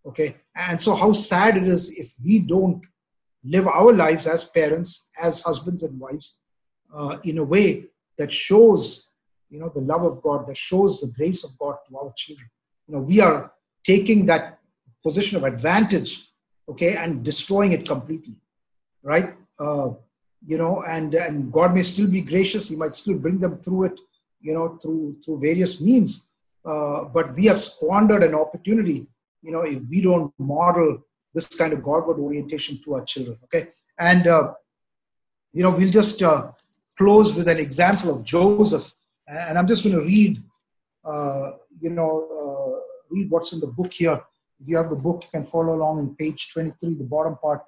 okay 0.07 0.37
and 0.55 0.81
so 0.81 0.95
how 0.95 1.11
sad 1.11 1.57
it 1.57 1.67
is 1.67 1.89
if 1.91 2.13
we 2.23 2.39
don't 2.39 2.85
live 3.43 3.67
our 3.67 3.91
lives 3.91 4.25
as 4.25 4.45
parents 4.45 5.09
as 5.21 5.41
husbands 5.41 5.83
and 5.83 5.99
wives 5.99 6.37
uh, 6.95 7.17
in 7.23 7.37
a 7.37 7.43
way 7.43 7.85
that 8.17 8.31
shows 8.31 9.09
you 9.49 9.59
know 9.59 9.69
the 9.69 9.81
love 9.81 10.03
of 10.03 10.21
god 10.21 10.47
that 10.47 10.57
shows 10.57 11.01
the 11.01 11.11
grace 11.17 11.43
of 11.43 11.51
god 11.59 11.75
to 11.87 11.97
our 11.97 12.13
children 12.15 12.49
you 12.87 12.95
know 12.95 13.01
we 13.01 13.19
are 13.19 13.51
taking 13.83 14.25
that 14.25 14.59
position 15.03 15.37
of 15.37 15.43
advantage 15.43 16.26
okay 16.69 16.95
and 16.95 17.23
destroying 17.23 17.71
it 17.71 17.87
completely 17.87 18.35
right 19.03 19.35
uh, 19.59 19.89
you 20.45 20.57
know 20.57 20.83
and 20.83 21.15
and 21.15 21.51
god 21.51 21.73
may 21.73 21.83
still 21.83 22.07
be 22.07 22.21
gracious 22.21 22.69
he 22.69 22.75
might 22.75 22.95
still 22.95 23.17
bring 23.17 23.39
them 23.39 23.57
through 23.63 23.83
it 23.85 23.99
you 24.41 24.53
know 24.53 24.77
through 24.81 25.15
through 25.23 25.39
various 25.39 25.79
means 25.81 26.31
uh, 26.65 27.03
but 27.05 27.33
we 27.35 27.45
have 27.45 27.59
squandered 27.59 28.23
an 28.23 28.35
opportunity 28.35 29.07
you 29.47 29.51
know, 29.51 29.61
if 29.61 29.81
we 29.89 30.01
don't 30.01 30.33
model 30.37 30.99
this 31.33 31.47
kind 31.47 31.73
of 31.73 31.83
Godward 31.83 32.19
orientation 32.19 32.81
to 32.83 32.95
our 32.95 33.05
children. 33.05 33.37
Okay, 33.45 33.69
and 33.97 34.27
uh, 34.27 34.53
you 35.53 35.63
know, 35.63 35.71
we'll 35.71 35.89
just 35.89 36.21
uh, 36.21 36.51
close 36.97 37.33
with 37.33 37.47
an 37.47 37.57
example 37.57 38.13
of 38.13 38.23
Joseph, 38.23 38.93
and 39.27 39.57
I'm 39.57 39.67
just 39.67 39.83
going 39.83 39.95
to 39.95 40.03
read, 40.03 40.43
uh, 41.05 41.51
you 41.79 41.91
know, 41.91 42.11
uh, 42.39 42.79
read 43.09 43.29
what's 43.29 43.53
in 43.53 43.59
the 43.59 43.67
book 43.67 43.93
here. 43.93 44.21
If 44.59 44.67
you 44.67 44.77
have 44.77 44.89
the 44.89 44.95
book, 44.95 45.23
you 45.23 45.29
can 45.31 45.45
follow 45.45 45.75
along 45.75 45.99
in 45.99 46.15
page 46.15 46.49
23, 46.53 46.95
the 46.95 47.03
bottom 47.03 47.37
part. 47.37 47.61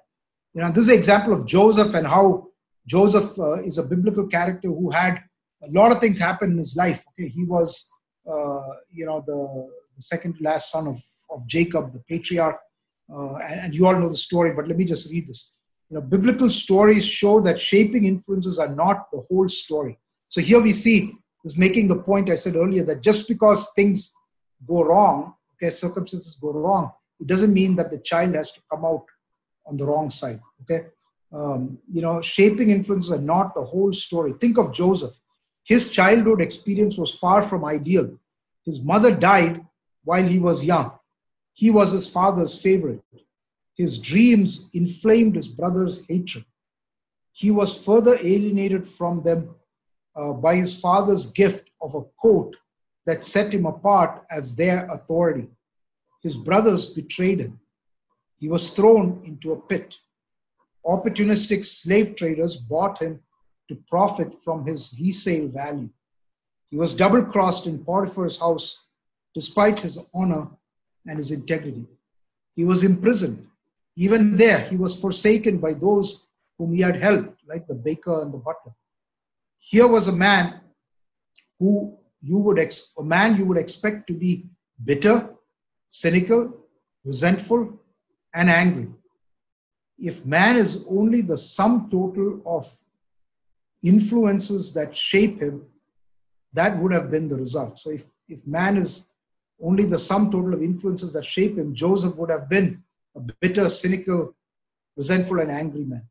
You 0.54 0.62
know, 0.62 0.70
this 0.70 0.82
is 0.82 0.88
an 0.88 0.94
example 0.94 1.32
of 1.32 1.46
Joseph 1.46 1.94
and 1.94 2.06
how 2.06 2.48
Joseph 2.86 3.38
uh, 3.38 3.62
is 3.62 3.78
a 3.78 3.82
biblical 3.82 4.26
character 4.26 4.68
who 4.68 4.90
had 4.90 5.22
a 5.62 5.70
lot 5.70 5.92
of 5.92 6.00
things 6.00 6.18
happen 6.18 6.52
in 6.52 6.58
his 6.58 6.74
life. 6.74 7.04
Okay, 7.10 7.28
he 7.28 7.44
was, 7.44 7.88
uh, 8.26 8.74
you 8.90 9.06
know, 9.06 9.22
the, 9.26 9.68
the 9.94 10.02
second 10.02 10.36
last 10.40 10.70
son 10.70 10.88
of 10.88 10.98
of 11.30 11.46
Jacob, 11.46 11.92
the 11.92 12.00
patriarch. 12.00 12.58
Uh, 13.12 13.36
and, 13.36 13.60
and, 13.60 13.74
you 13.74 13.86
all 13.86 13.98
know 13.98 14.08
the 14.08 14.16
story, 14.16 14.52
but 14.52 14.68
let 14.68 14.76
me 14.76 14.84
just 14.84 15.10
read 15.10 15.26
this. 15.26 15.52
You 15.88 15.96
know, 15.96 16.00
biblical 16.00 16.48
stories 16.48 17.04
show 17.04 17.40
that 17.40 17.60
shaping 17.60 18.04
influences 18.04 18.58
are 18.58 18.72
not 18.72 19.10
the 19.12 19.20
whole 19.20 19.48
story. 19.48 19.98
So 20.28 20.40
here 20.40 20.60
we 20.60 20.72
see 20.72 21.14
is 21.44 21.56
making 21.56 21.88
the 21.88 21.96
point 21.96 22.30
I 22.30 22.36
said 22.36 22.54
earlier 22.54 22.84
that 22.84 23.02
just 23.02 23.26
because 23.26 23.68
things 23.74 24.12
go 24.66 24.84
wrong, 24.84 25.34
okay, 25.60 25.70
circumstances 25.70 26.36
go 26.40 26.52
wrong, 26.52 26.92
it 27.20 27.26
doesn't 27.26 27.52
mean 27.52 27.76
that 27.76 27.90
the 27.90 27.98
child 27.98 28.34
has 28.34 28.50
to 28.52 28.60
come 28.70 28.84
out 28.84 29.04
on 29.66 29.76
the 29.76 29.84
wrong 29.84 30.10
side. 30.10 30.40
Okay, 30.62 30.86
um, 31.32 31.78
you 31.92 32.02
know, 32.02 32.20
shaping 32.20 32.70
influences 32.70 33.12
are 33.12 33.20
not 33.20 33.54
the 33.54 33.64
whole 33.64 33.92
story. 33.92 34.32
Think 34.32 34.58
of 34.58 34.72
Joseph. 34.72 35.14
His 35.64 35.90
childhood 35.90 36.40
experience 36.40 36.96
was 36.96 37.14
far 37.14 37.42
from 37.42 37.64
ideal. 37.64 38.18
His 38.64 38.80
mother 38.80 39.14
died 39.14 39.64
while 40.04 40.24
he 40.24 40.38
was 40.38 40.64
young. 40.64 40.92
He 41.52 41.70
was 41.70 41.92
his 41.92 42.08
father's 42.08 42.60
favorite. 42.60 43.02
His 43.76 43.98
dreams 43.98 44.70
inflamed 44.74 45.36
his 45.36 45.48
brother's 45.48 46.06
hatred. 46.06 46.44
He 47.32 47.50
was 47.50 47.84
further 47.84 48.16
alienated 48.20 48.86
from 48.86 49.22
them 49.22 49.54
uh, 50.16 50.32
by 50.32 50.56
his 50.56 50.78
father's 50.78 51.30
gift 51.32 51.70
of 51.80 51.94
a 51.94 52.02
coat 52.20 52.56
that 53.06 53.24
set 53.24 53.52
him 53.52 53.66
apart 53.66 54.24
as 54.30 54.56
their 54.56 54.86
authority. 54.86 55.48
His 56.22 56.36
brothers 56.36 56.86
betrayed 56.86 57.40
him. 57.40 57.60
He 58.38 58.48
was 58.48 58.70
thrown 58.70 59.22
into 59.24 59.52
a 59.52 59.60
pit. 59.60 59.96
Opportunistic 60.86 61.64
slave 61.64 62.16
traders 62.16 62.56
bought 62.56 63.00
him 63.00 63.20
to 63.68 63.76
profit 63.88 64.34
from 64.42 64.66
his 64.66 64.94
resale 65.00 65.48
value. 65.48 65.90
He 66.70 66.76
was 66.76 66.94
double 66.94 67.22
crossed 67.22 67.66
in 67.66 67.84
Potiphar's 67.84 68.38
house 68.38 68.86
despite 69.34 69.80
his 69.80 69.98
honor 70.14 70.48
and 71.06 71.18
his 71.18 71.30
integrity. 71.30 71.86
He 72.54 72.64
was 72.64 72.82
imprisoned. 72.82 73.46
Even 73.96 74.36
there, 74.36 74.60
he 74.60 74.76
was 74.76 74.98
forsaken 74.98 75.58
by 75.58 75.74
those 75.74 76.26
whom 76.58 76.74
he 76.74 76.80
had 76.80 76.96
helped, 76.96 77.40
like 77.46 77.66
the 77.66 77.74
baker 77.74 78.22
and 78.22 78.32
the 78.32 78.38
butler. 78.38 78.72
Here 79.58 79.86
was 79.86 80.08
a 80.08 80.12
man 80.12 80.60
who 81.58 81.96
you 82.22 82.38
would 82.38 82.58
ex- 82.58 82.92
a 82.98 83.02
man 83.02 83.36
you 83.36 83.44
would 83.44 83.58
expect 83.58 84.06
to 84.08 84.14
be 84.14 84.46
bitter, 84.84 85.30
cynical, 85.88 86.52
resentful, 87.04 87.80
and 88.34 88.50
angry. 88.50 88.88
If 89.98 90.24
man 90.24 90.56
is 90.56 90.84
only 90.88 91.20
the 91.20 91.36
sum 91.36 91.88
total 91.90 92.40
of 92.46 92.66
influences 93.82 94.72
that 94.74 94.94
shape 94.94 95.40
him, 95.40 95.66
that 96.52 96.78
would 96.78 96.92
have 96.92 97.10
been 97.10 97.28
the 97.28 97.36
result. 97.36 97.78
So 97.78 97.90
if, 97.90 98.04
if 98.28 98.46
man 98.46 98.76
is 98.76 99.08
only 99.62 99.84
the 99.84 99.98
sum 99.98 100.30
total 100.30 100.54
of 100.54 100.62
influences 100.62 101.12
that 101.12 101.26
shape 101.26 101.56
him, 101.58 101.74
Joseph 101.74 102.16
would 102.16 102.30
have 102.30 102.48
been 102.48 102.82
a 103.14 103.20
bitter, 103.40 103.68
cynical, 103.68 104.34
resentful 104.96 105.40
and 105.40 105.50
angry 105.50 105.84
man. 105.84 106.06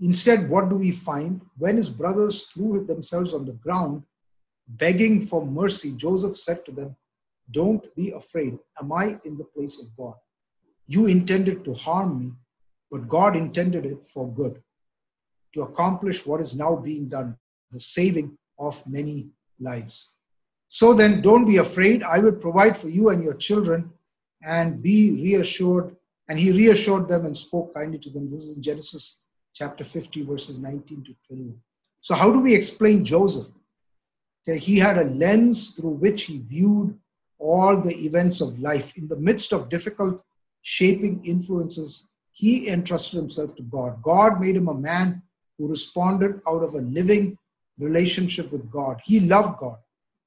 Instead, 0.00 0.48
what 0.48 0.68
do 0.68 0.76
we 0.76 0.90
find? 0.90 1.40
When 1.56 1.76
his 1.76 1.88
brothers 1.88 2.44
threw 2.44 2.84
themselves 2.84 3.32
on 3.32 3.46
the 3.46 3.52
ground, 3.52 4.02
begging 4.68 5.22
for 5.22 5.44
mercy, 5.44 5.96
Joseph 5.96 6.36
said 6.36 6.64
to 6.66 6.72
them, 6.72 6.96
Don't 7.50 7.94
be 7.94 8.10
afraid. 8.10 8.58
Am 8.80 8.92
I 8.92 9.18
in 9.24 9.36
the 9.36 9.44
place 9.44 9.80
of 9.80 9.94
God? 9.96 10.14
You 10.86 11.06
intended 11.06 11.64
to 11.64 11.74
harm 11.74 12.18
me, 12.18 12.32
but 12.90 13.08
God 13.08 13.36
intended 13.36 13.86
it 13.86 14.04
for 14.04 14.32
good, 14.32 14.62
to 15.54 15.62
accomplish 15.62 16.26
what 16.26 16.40
is 16.40 16.54
now 16.54 16.76
being 16.76 17.08
done, 17.08 17.36
the 17.70 17.80
saving 17.80 18.36
of 18.58 18.86
many 18.86 19.28
lives. 19.60 20.12
So 20.68 20.94
then, 20.94 21.20
don't 21.20 21.44
be 21.44 21.58
afraid. 21.58 22.02
I 22.02 22.18
will 22.18 22.32
provide 22.32 22.76
for 22.76 22.88
you 22.88 23.10
and 23.10 23.22
your 23.22 23.34
children, 23.34 23.90
and 24.42 24.82
be 24.82 25.12
reassured. 25.12 25.96
And 26.28 26.38
he 26.38 26.50
reassured 26.50 27.08
them 27.08 27.26
and 27.26 27.36
spoke 27.36 27.74
kindly 27.74 27.98
to 27.98 28.10
them. 28.10 28.30
This 28.30 28.44
is 28.46 28.56
in 28.56 28.62
Genesis 28.62 29.22
chapter 29.54 29.84
50, 29.84 30.22
verses 30.22 30.58
19 30.58 31.04
to 31.04 31.14
21. 31.26 31.56
So, 32.00 32.14
how 32.14 32.32
do 32.32 32.40
we 32.40 32.54
explain 32.54 33.04
Joseph? 33.04 33.48
Okay, 34.48 34.58
he 34.58 34.78
had 34.78 34.98
a 34.98 35.04
lens 35.04 35.70
through 35.70 35.90
which 35.90 36.24
he 36.24 36.38
viewed 36.38 36.98
all 37.38 37.80
the 37.80 37.94
events 38.04 38.40
of 38.40 38.58
life. 38.58 38.96
In 38.96 39.08
the 39.08 39.16
midst 39.16 39.52
of 39.52 39.68
difficult 39.68 40.22
shaping 40.62 41.24
influences, 41.24 42.10
he 42.32 42.68
entrusted 42.68 43.18
himself 43.18 43.54
to 43.56 43.62
God. 43.62 44.02
God 44.02 44.40
made 44.40 44.56
him 44.56 44.68
a 44.68 44.74
man 44.74 45.22
who 45.58 45.68
responded 45.68 46.40
out 46.48 46.62
of 46.62 46.74
a 46.74 46.80
living 46.80 47.38
relationship 47.78 48.50
with 48.50 48.70
God. 48.70 49.00
He 49.04 49.20
loved 49.20 49.58
God 49.58 49.78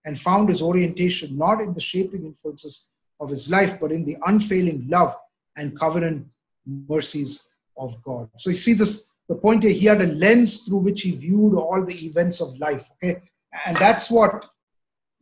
and 0.05 0.19
found 0.19 0.49
his 0.49 0.61
orientation 0.61 1.37
not 1.37 1.61
in 1.61 1.73
the 1.73 1.81
shaping 1.81 2.25
influences 2.25 2.87
of 3.19 3.29
his 3.29 3.49
life, 3.49 3.79
but 3.79 3.91
in 3.91 4.05
the 4.05 4.17
unfailing 4.25 4.87
love 4.89 5.15
and 5.57 5.77
covenant 5.77 6.27
mercies 6.65 7.49
of 7.77 8.01
God. 8.03 8.29
So 8.37 8.49
you 8.49 8.57
see 8.57 8.73
this 8.73 9.07
the 9.27 9.35
point 9.35 9.63
here, 9.63 9.71
he 9.71 9.85
had 9.87 10.01
a 10.01 10.07
lens 10.07 10.61
through 10.63 10.79
which 10.79 11.01
he 11.01 11.11
viewed 11.11 11.55
all 11.55 11.83
the 11.83 12.05
events 12.05 12.41
of 12.41 12.57
life. 12.59 12.89
Okay. 12.93 13.21
And 13.65 13.77
that's 13.77 14.09
what 14.09 14.47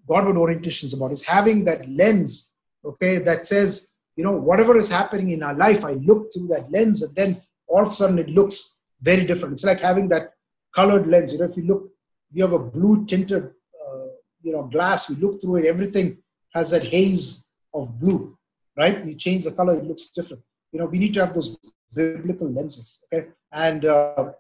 Godward 0.08 0.38
orientation 0.38 0.86
is 0.86 0.94
about, 0.94 1.12
is 1.12 1.24
having 1.24 1.64
that 1.66 1.90
lens, 1.90 2.54
okay, 2.84 3.20
that 3.20 3.46
says, 3.46 3.90
you 4.16 4.24
know, 4.24 4.34
whatever 4.34 4.78
is 4.78 4.90
happening 4.90 5.32
in 5.32 5.44
our 5.44 5.54
life, 5.54 5.84
I 5.86 5.94
look 5.94 6.34
through 6.34 6.48
that 6.48 6.72
lens 6.72 7.02
and 7.02 7.16
then 7.16 7.42
all 7.68 7.82
of 7.82 7.94
a 7.94 7.96
sudden 7.96 8.20
it 8.20 8.30
looks 8.30 8.78
very 9.02 9.26
different. 9.26 9.54
It's 9.54 9.64
like 9.64 9.82
having 9.82 10.08
that 10.10 10.34
colored 10.76 11.08
lens. 11.08 11.32
You 11.32 11.40
know, 11.40 11.46
if 11.46 11.58
you 11.58 11.64
look, 11.64 11.90
you 12.32 12.44
have 12.44 12.54
a 12.54 12.60
blue 12.60 13.06
tinted, 13.06 13.46
uh, 13.46 14.06
you 14.42 14.52
know, 14.52 14.64
glass, 14.64 15.10
you 15.10 15.16
look 15.16 15.42
through 15.42 15.58
it, 15.58 15.66
everything 15.66 16.18
has 16.54 16.72
that 16.72 16.84
haze 16.84 17.48
of 17.74 18.00
blue, 18.00 18.38
right? 18.78 19.04
You 19.06 19.16
change 19.16 19.46
the 19.46 19.52
color, 19.52 19.78
it 19.78 19.86
looks 19.86 20.08
different. 20.08 20.44
You 20.72 20.80
know, 20.80 20.86
we 20.86 21.00
need 21.00 21.14
to 21.16 21.26
have 21.26 21.34
those 21.34 21.56
biblical 21.94 22.50
lenses, 22.50 23.04
okay? 23.12 23.30
And, 23.52 23.86
uh, 23.86 24.32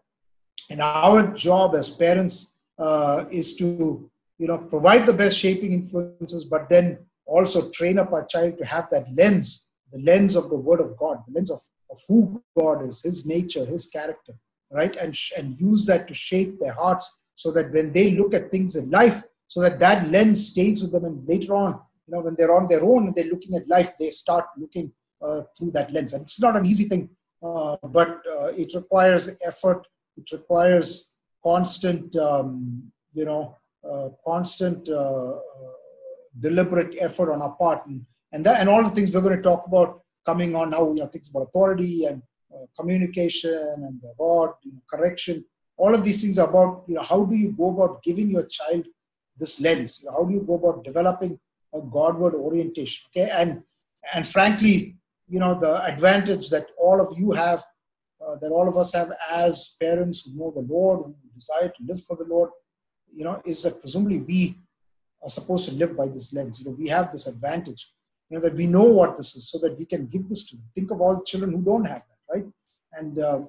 and 0.69 0.81
our 0.81 1.27
job 1.33 1.75
as 1.75 1.89
parents 1.89 2.52
uh, 2.79 3.25
is 3.31 3.55
to, 3.57 4.09
you 4.37 4.47
know, 4.47 4.57
provide 4.57 5.05
the 5.05 5.13
best 5.13 5.37
shaping 5.37 5.73
influences, 5.73 6.45
but 6.45 6.69
then 6.69 6.99
also 7.25 7.69
train 7.69 7.97
up 7.97 8.11
our 8.11 8.25
child 8.25 8.57
to 8.57 8.65
have 8.65 8.89
that 8.89 9.05
lens, 9.15 9.67
the 9.91 9.99
lens 9.99 10.35
of 10.35 10.49
the 10.49 10.57
Word 10.57 10.81
of 10.81 10.97
God, 10.97 11.23
the 11.27 11.33
lens 11.33 11.51
of, 11.51 11.61
of 11.89 11.97
who 12.07 12.41
God 12.57 12.87
is, 12.87 13.01
His 13.01 13.25
nature, 13.25 13.65
His 13.65 13.87
character, 13.87 14.33
right? 14.71 14.95
And, 14.95 15.17
and 15.37 15.59
use 15.59 15.85
that 15.85 16.07
to 16.07 16.13
shape 16.13 16.59
their 16.59 16.73
hearts 16.73 17.21
so 17.35 17.51
that 17.51 17.71
when 17.71 17.93
they 17.93 18.11
look 18.11 18.33
at 18.33 18.51
things 18.51 18.75
in 18.75 18.89
life, 18.89 19.23
so 19.47 19.61
that 19.61 19.79
that 19.79 20.09
lens 20.09 20.47
stays 20.47 20.81
with 20.81 20.91
them 20.91 21.05
and 21.05 21.27
later 21.27 21.55
on, 21.55 21.79
you 22.07 22.13
know, 22.13 22.21
when 22.21 22.35
they're 22.35 22.55
on 22.55 22.67
their 22.67 22.83
own 22.83 23.07
and 23.07 23.15
they're 23.15 23.25
looking 23.25 23.55
at 23.55 23.67
life, 23.67 23.93
they 23.99 24.09
start 24.09 24.45
looking 24.57 24.91
uh, 25.21 25.43
through 25.57 25.71
that 25.71 25.91
lens. 25.91 26.13
And 26.13 26.23
it's 26.23 26.41
not 26.41 26.57
an 26.57 26.65
easy 26.65 26.85
thing, 26.85 27.09
uh, 27.41 27.77
but 27.83 28.21
uh, 28.27 28.47
it 28.47 28.73
requires 28.73 29.29
effort. 29.45 29.87
It 30.17 30.25
requires 30.31 31.12
constant, 31.43 32.15
um, 32.15 32.83
you 33.13 33.25
know, 33.25 33.57
uh, 33.89 34.09
constant 34.25 34.87
uh, 34.89 35.33
deliberate 36.39 36.95
effort 36.99 37.31
on 37.31 37.41
our 37.41 37.51
part, 37.51 37.85
and 37.87 38.05
and, 38.31 38.45
that, 38.45 38.59
and 38.59 38.69
all 38.69 38.83
the 38.83 38.89
things 38.89 39.13
we're 39.13 39.21
going 39.21 39.35
to 39.35 39.43
talk 39.43 39.67
about 39.67 40.01
coming 40.25 40.55
on 40.55 40.71
now. 40.71 40.91
You 40.93 41.01
know, 41.01 41.07
things 41.07 41.29
about 41.29 41.49
authority 41.49 42.05
and 42.05 42.21
communication 42.77 43.73
and 43.77 44.01
the 44.01 44.13
rod, 44.19 44.53
you 44.63 44.73
know, 44.73 44.81
correction. 44.89 45.43
All 45.77 45.93
of 45.93 46.03
these 46.03 46.21
things 46.21 46.39
are 46.39 46.47
about 46.47 46.83
you 46.87 46.95
know 46.95 47.01
how 47.01 47.25
do 47.25 47.35
you 47.35 47.51
go 47.51 47.69
about 47.69 48.03
giving 48.03 48.29
your 48.29 48.45
child 48.45 48.85
this 49.37 49.59
lens? 49.59 49.99
You 50.01 50.09
know, 50.09 50.17
how 50.17 50.25
do 50.25 50.33
you 50.33 50.41
go 50.41 50.55
about 50.55 50.83
developing 50.83 51.39
a 51.73 51.81
Godward 51.81 52.35
orientation? 52.35 53.03
Okay, 53.09 53.29
and 53.33 53.63
and 54.13 54.27
frankly, 54.27 54.95
you 55.27 55.39
know 55.39 55.59
the 55.59 55.83
advantage 55.83 56.49
that 56.49 56.67
all 56.77 57.01
of 57.01 57.17
you 57.17 57.31
have 57.31 57.65
uh, 58.33 58.37
that 58.41 58.51
all 58.51 58.67
of 58.67 58.77
us 58.77 58.93
have 58.93 59.11
as 59.31 59.75
parents 59.79 60.23
who 60.25 60.35
know 60.37 60.51
the 60.55 60.61
lord 60.61 60.99
who 61.05 61.15
desire 61.35 61.69
to 61.69 61.83
live 61.87 62.01
for 62.03 62.17
the 62.17 62.25
lord 62.25 62.49
you 63.13 63.23
know 63.23 63.41
is 63.45 63.61
that 63.63 63.79
presumably 63.79 64.19
we 64.21 64.57
are 65.23 65.29
supposed 65.29 65.69
to 65.69 65.73
live 65.75 65.95
by 65.95 66.07
this 66.07 66.33
lens. 66.33 66.59
You 66.59 66.65
know 66.65 66.75
we 66.77 66.89
have 66.89 67.11
this 67.11 67.27
advantage 67.27 67.87
you 68.29 68.39
know 68.39 68.43
that 68.43 68.55
we 68.55 68.67
know 68.67 68.83
what 68.83 69.15
this 69.15 69.35
is 69.35 69.49
so 69.51 69.59
that 69.59 69.77
we 69.77 69.85
can 69.85 70.07
give 70.07 70.27
this 70.27 70.43
to 70.45 70.55
them. 70.55 70.65
Think 70.73 70.89
of 70.91 71.01
all 71.01 71.15
the 71.15 71.25
children 71.25 71.51
who 71.51 71.61
don't 71.61 71.85
have 71.85 72.01
that 72.09 72.33
right? 72.33 72.45
And 72.93 73.19
uh, 73.19 73.41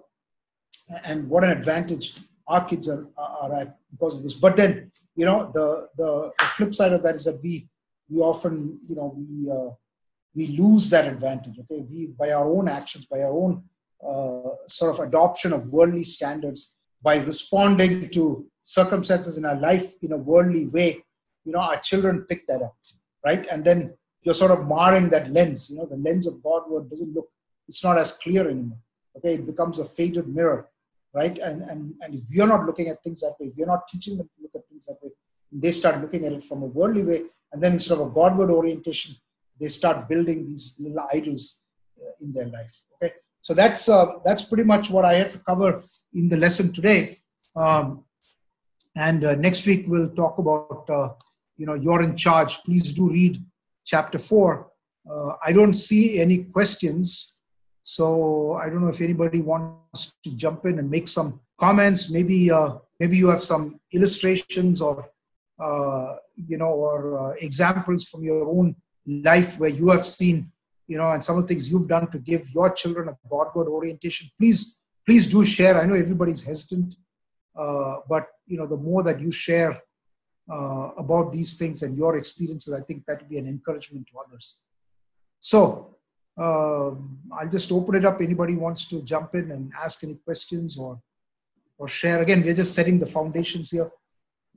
and 1.04 1.28
what 1.28 1.44
an 1.44 1.50
advantage 1.50 2.14
our 2.46 2.64
kids 2.64 2.88
are, 2.88 3.06
are 3.16 3.54
at 3.60 3.78
because 3.90 4.16
of 4.16 4.22
this. 4.22 4.34
But 4.34 4.56
then 4.56 4.90
you 5.16 5.24
know 5.24 5.50
the, 5.54 5.88
the 5.96 6.32
the 6.38 6.44
flip 6.56 6.74
side 6.74 6.92
of 6.92 7.02
that 7.02 7.14
is 7.14 7.24
that 7.24 7.40
we 7.42 7.68
we 8.10 8.20
often 8.20 8.78
you 8.86 8.96
know 8.96 9.14
we 9.16 9.50
uh, 9.50 9.70
we 10.34 10.48
lose 10.58 10.90
that 10.90 11.06
advantage. 11.06 11.58
Okay, 11.60 11.84
we 11.90 12.08
by 12.08 12.32
our 12.32 12.46
own 12.46 12.68
actions, 12.68 13.06
by 13.06 13.22
our 13.22 13.32
own 13.32 13.62
sort 14.66 14.90
of 14.92 15.00
adoption 15.00 15.52
of 15.52 15.68
worldly 15.68 16.04
standards, 16.04 16.72
by 17.02 17.16
responding 17.18 18.08
to 18.10 18.46
circumstances 18.62 19.36
in 19.36 19.44
our 19.44 19.56
life 19.56 19.92
in 20.02 20.12
a 20.12 20.16
worldly 20.16 20.66
way, 20.66 21.04
you 21.44 21.52
know, 21.52 21.60
our 21.60 21.76
children 21.76 22.22
pick 22.22 22.46
that 22.46 22.62
up, 22.62 22.74
right? 23.26 23.46
And 23.52 23.62
then 23.62 23.94
you're 24.22 24.34
sort 24.34 24.50
of 24.50 24.66
marring 24.66 25.10
that 25.10 25.30
lens. 25.30 25.68
You 25.70 25.76
know, 25.76 25.86
the 25.86 25.98
lens 25.98 26.26
of 26.26 26.42
God 26.42 26.62
word 26.70 26.88
doesn't 26.88 27.12
look, 27.14 27.28
it's 27.68 27.84
not 27.84 27.98
as 27.98 28.12
clear 28.12 28.48
anymore. 28.48 28.78
Okay, 29.16 29.34
it 29.34 29.46
becomes 29.46 29.78
a 29.78 29.84
faded 29.84 30.28
mirror, 30.28 30.68
right? 31.12 31.38
And 31.38 31.62
and 31.62 31.94
and 32.00 32.14
if 32.14 32.22
you're 32.30 32.48
not 32.48 32.64
looking 32.64 32.88
at 32.88 33.02
things 33.02 33.20
that 33.20 33.34
way, 33.38 33.48
if 33.48 33.56
you're 33.56 33.74
not 33.74 33.86
teaching 33.92 34.16
them 34.16 34.28
to 34.34 34.42
look 34.42 34.54
at 34.56 34.66
things 34.68 34.86
that 34.86 34.96
way, 35.02 35.10
they 35.52 35.70
start 35.70 36.00
looking 36.00 36.24
at 36.26 36.32
it 36.32 36.42
from 36.42 36.62
a 36.62 36.66
worldly 36.66 37.04
way, 37.04 37.20
and 37.52 37.62
then 37.62 37.72
instead 37.74 37.98
of 37.98 38.06
a 38.06 38.10
Godward 38.10 38.50
orientation, 38.50 39.14
they 39.60 39.68
start 39.68 40.08
building 40.08 40.44
these 40.46 40.76
little 40.80 41.06
idols 41.12 41.64
uh, 42.00 42.10
in 42.20 42.32
their 42.32 42.46
life. 42.46 42.80
Okay, 42.94 43.12
so 43.44 43.52
that's 43.52 43.90
uh, 43.90 44.06
that's 44.24 44.42
pretty 44.42 44.64
much 44.64 44.88
what 44.88 45.04
I 45.04 45.14
had 45.16 45.32
to 45.32 45.38
cover 45.38 45.82
in 46.14 46.30
the 46.30 46.38
lesson 46.38 46.72
today. 46.72 47.18
Um, 47.54 48.04
and 48.96 49.22
uh, 49.22 49.34
next 49.34 49.66
week 49.66 49.84
we'll 49.86 50.08
talk 50.08 50.38
about 50.38 50.88
uh, 50.88 51.10
you 51.58 51.66
know 51.66 51.74
you're 51.74 52.00
in 52.00 52.16
charge. 52.16 52.62
Please 52.64 52.90
do 52.90 53.10
read 53.10 53.44
chapter 53.84 54.18
four. 54.18 54.70
Uh, 55.08 55.32
I 55.44 55.52
don't 55.52 55.74
see 55.74 56.20
any 56.20 56.38
questions, 56.44 57.34
so 57.82 58.54
I 58.54 58.70
don't 58.70 58.80
know 58.80 58.88
if 58.88 59.02
anybody 59.02 59.42
wants 59.42 60.12
to 60.24 60.30
jump 60.30 60.64
in 60.64 60.78
and 60.78 60.90
make 60.90 61.06
some 61.06 61.40
comments. 61.60 62.08
Maybe 62.08 62.50
uh, 62.50 62.76
maybe 62.98 63.18
you 63.18 63.28
have 63.28 63.42
some 63.42 63.78
illustrations 63.92 64.80
or 64.80 65.06
you 66.48 66.56
know 66.56 66.72
or 66.72 67.36
examples 67.42 68.08
from 68.08 68.24
your 68.24 68.48
own 68.48 68.74
life 69.06 69.58
where 69.58 69.68
you 69.68 69.90
have 69.90 70.06
seen, 70.06 70.50
you 70.86 70.98
know, 70.98 71.10
and 71.12 71.24
some 71.24 71.36
of 71.36 71.42
the 71.42 71.48
things 71.48 71.70
you've 71.70 71.88
done 71.88 72.10
to 72.10 72.18
give 72.18 72.50
your 72.50 72.70
children 72.70 73.08
a 73.08 73.16
Godward 73.28 73.68
orientation, 73.68 74.28
please, 74.38 74.80
please 75.06 75.26
do 75.26 75.44
share. 75.44 75.80
I 75.80 75.86
know 75.86 75.94
everybody's 75.94 76.42
hesitant, 76.42 76.94
uh, 77.58 77.96
but 78.08 78.28
you 78.46 78.58
know, 78.58 78.66
the 78.66 78.76
more 78.76 79.02
that 79.02 79.20
you 79.20 79.30
share 79.30 79.80
uh, 80.52 80.90
about 80.98 81.32
these 81.32 81.54
things 81.54 81.82
and 81.82 81.96
your 81.96 82.18
experiences, 82.18 82.74
I 82.74 82.80
think 82.80 83.04
that 83.06 83.22
will 83.22 83.28
be 83.28 83.38
an 83.38 83.48
encouragement 83.48 84.06
to 84.08 84.18
others. 84.18 84.58
So 85.40 85.96
uh, 86.38 86.90
I'll 87.32 87.50
just 87.50 87.72
open 87.72 87.94
it 87.94 88.04
up. 88.04 88.20
Anybody 88.20 88.54
wants 88.54 88.84
to 88.86 89.02
jump 89.02 89.34
in 89.34 89.50
and 89.52 89.72
ask 89.82 90.04
any 90.04 90.16
questions 90.16 90.76
or 90.78 91.00
or 91.76 91.88
share. 91.88 92.20
Again, 92.20 92.42
we're 92.42 92.54
just 92.54 92.74
setting 92.74 93.00
the 93.00 93.06
foundations 93.06 93.70
here. 93.70 93.90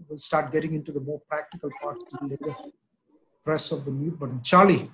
We'll 0.08 0.20
start 0.20 0.52
getting 0.52 0.76
into 0.76 0.92
the 0.92 1.00
more 1.00 1.20
practical 1.28 1.72
parts 1.82 2.06
later 2.22 2.56
press 3.44 3.72
of 3.72 3.86
the 3.86 3.92
mute 3.92 4.20
button. 4.20 4.42
Charlie. 4.44 4.92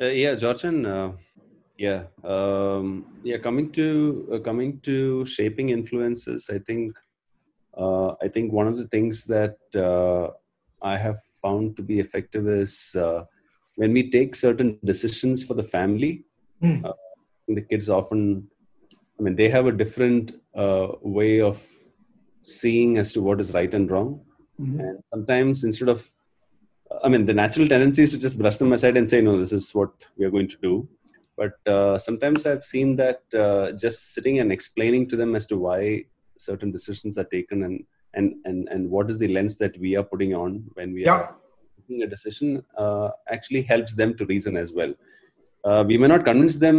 Uh, 0.00 0.06
yeah, 0.06 0.34
Georgian. 0.34 0.86
Uh, 0.86 1.12
yeah, 1.78 2.04
um, 2.24 3.06
yeah. 3.22 3.38
Coming 3.38 3.70
to 3.72 4.28
uh, 4.32 4.38
coming 4.38 4.80
to 4.80 5.24
shaping 5.24 5.70
influences, 5.70 6.50
I 6.52 6.58
think 6.58 6.96
uh, 7.76 8.12
I 8.22 8.28
think 8.28 8.52
one 8.52 8.66
of 8.66 8.78
the 8.78 8.88
things 8.88 9.24
that 9.26 9.56
uh, 9.74 10.32
I 10.82 10.96
have 10.96 11.18
found 11.40 11.76
to 11.76 11.82
be 11.82 11.98
effective 11.98 12.48
is 12.48 12.94
uh, 12.96 13.24
when 13.76 13.92
we 13.92 14.10
take 14.10 14.34
certain 14.34 14.78
decisions 14.84 15.44
for 15.44 15.54
the 15.54 15.62
family. 15.62 16.24
Mm. 16.62 16.92
the 17.48 17.60
kids 17.60 17.88
often, 17.90 18.46
I 19.18 19.22
mean, 19.24 19.34
they 19.34 19.48
have 19.48 19.66
a 19.66 19.72
different 19.72 20.32
way 20.54 21.40
of 21.40 21.60
seeing 22.42 22.98
as 22.98 23.12
to 23.12 23.20
what 23.20 23.40
is 23.40 23.52
right 23.52 23.72
and 23.74 23.90
wrong. 23.90 24.20
Mm-hmm. 24.60 24.80
And 24.80 24.98
sometimes 25.12 25.64
instead 25.64 25.88
of 25.88 26.08
I 27.04 27.08
mean, 27.08 27.24
the 27.24 27.34
natural 27.34 27.68
tendency 27.68 28.02
is 28.02 28.10
to 28.10 28.18
just 28.18 28.38
brush 28.38 28.58
them 28.58 28.72
aside 28.72 28.96
and 28.96 29.08
say, 29.08 29.20
no, 29.20 29.38
this 29.38 29.52
is 29.52 29.74
what 29.74 29.90
we 30.16 30.24
are 30.24 30.30
going 30.30 30.48
to 30.48 30.58
do. 30.68 30.74
but 31.42 31.54
uh, 31.74 31.94
sometimes 32.06 32.40
i've 32.48 32.64
seen 32.70 32.88
that 32.98 33.20
uh, 33.44 33.66
just 33.84 34.00
sitting 34.16 34.36
and 34.42 34.50
explaining 34.56 35.04
to 35.12 35.16
them 35.20 35.30
as 35.38 35.44
to 35.50 35.56
why 35.66 35.78
certain 36.46 36.70
decisions 36.74 37.14
are 37.22 37.28
taken 37.36 37.58
and 37.68 37.76
and 38.18 38.26
and, 38.48 38.58
and 38.74 38.82
what 38.94 39.06
is 39.12 39.18
the 39.22 39.30
lens 39.36 39.54
that 39.62 39.74
we 39.84 39.90
are 40.00 40.04
putting 40.10 40.32
on 40.40 40.50
when 40.78 40.90
we 40.96 41.02
Yeah. 41.06 41.14
are 41.20 41.30
making 41.78 42.02
a 42.06 42.10
decision 42.14 42.50
uh, 42.84 43.08
actually 43.36 43.62
helps 43.72 43.94
them 44.00 44.12
to 44.18 44.28
reason 44.34 44.58
as 44.64 44.70
well 44.80 44.92
uh, 45.68 45.82
we 45.90 45.96
may 46.02 46.10
not 46.14 46.24
convince 46.30 46.58
them 46.66 46.78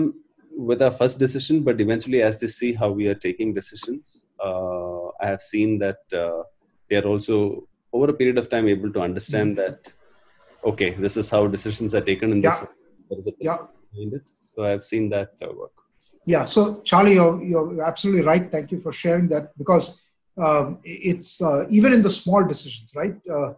with 0.70 0.82
our 0.88 0.92
first 1.02 1.18
decision 1.26 1.64
but 1.70 1.82
eventually 1.88 2.22
as 2.30 2.40
they 2.44 2.52
see 2.60 2.72
how 2.84 2.90
we 3.00 3.08
are 3.14 3.20
taking 3.28 3.54
decisions 3.60 4.14
uh, 4.48 5.06
i 5.24 5.26
have 5.34 5.44
seen 5.54 5.80
that 5.86 6.02
uh, 6.24 6.42
they 6.90 6.98
are 7.02 7.08
also 7.16 7.38
over 7.98 8.10
a 8.12 8.18
period 8.22 8.38
of 8.44 8.50
time 8.56 8.68
able 8.76 8.92
to 8.98 9.02
understand 9.10 9.58
that 9.64 9.92
okay 10.66 10.92
this 11.06 11.18
is 11.18 11.30
how 11.30 11.48
decisions 11.48 11.94
are 11.96 12.06
taken 12.12 12.32
in 12.32 12.42
this 12.42 12.58
Yeah. 12.58 12.64
way. 12.64 12.72
there 13.10 13.20
is 13.22 13.28
a 13.28 13.34
Yeah. 13.40 13.58
behind 13.92 14.14
it 14.20 14.26
so 14.42 14.58
i've 14.70 14.86
seen 14.92 15.06
that 15.16 15.32
uh, 15.46 15.54
work 15.62 15.72
Yeah, 16.34 16.46
so 16.52 16.62
Charlie, 16.90 17.16
you're, 17.20 17.38
you're 17.50 17.84
absolutely 17.84 18.22
right. 18.28 18.44
Thank 18.54 18.68
you 18.74 18.78
for 18.84 18.92
sharing 19.00 19.26
that 19.34 19.46
because 19.62 19.86
um, 20.46 20.68
it's 20.84 21.32
uh, 21.48 21.62
even 21.78 21.92
in 21.98 22.02
the 22.06 22.14
small 22.20 22.42
decisions, 22.52 22.94
right? 23.00 23.16
Uh, 23.38 23.50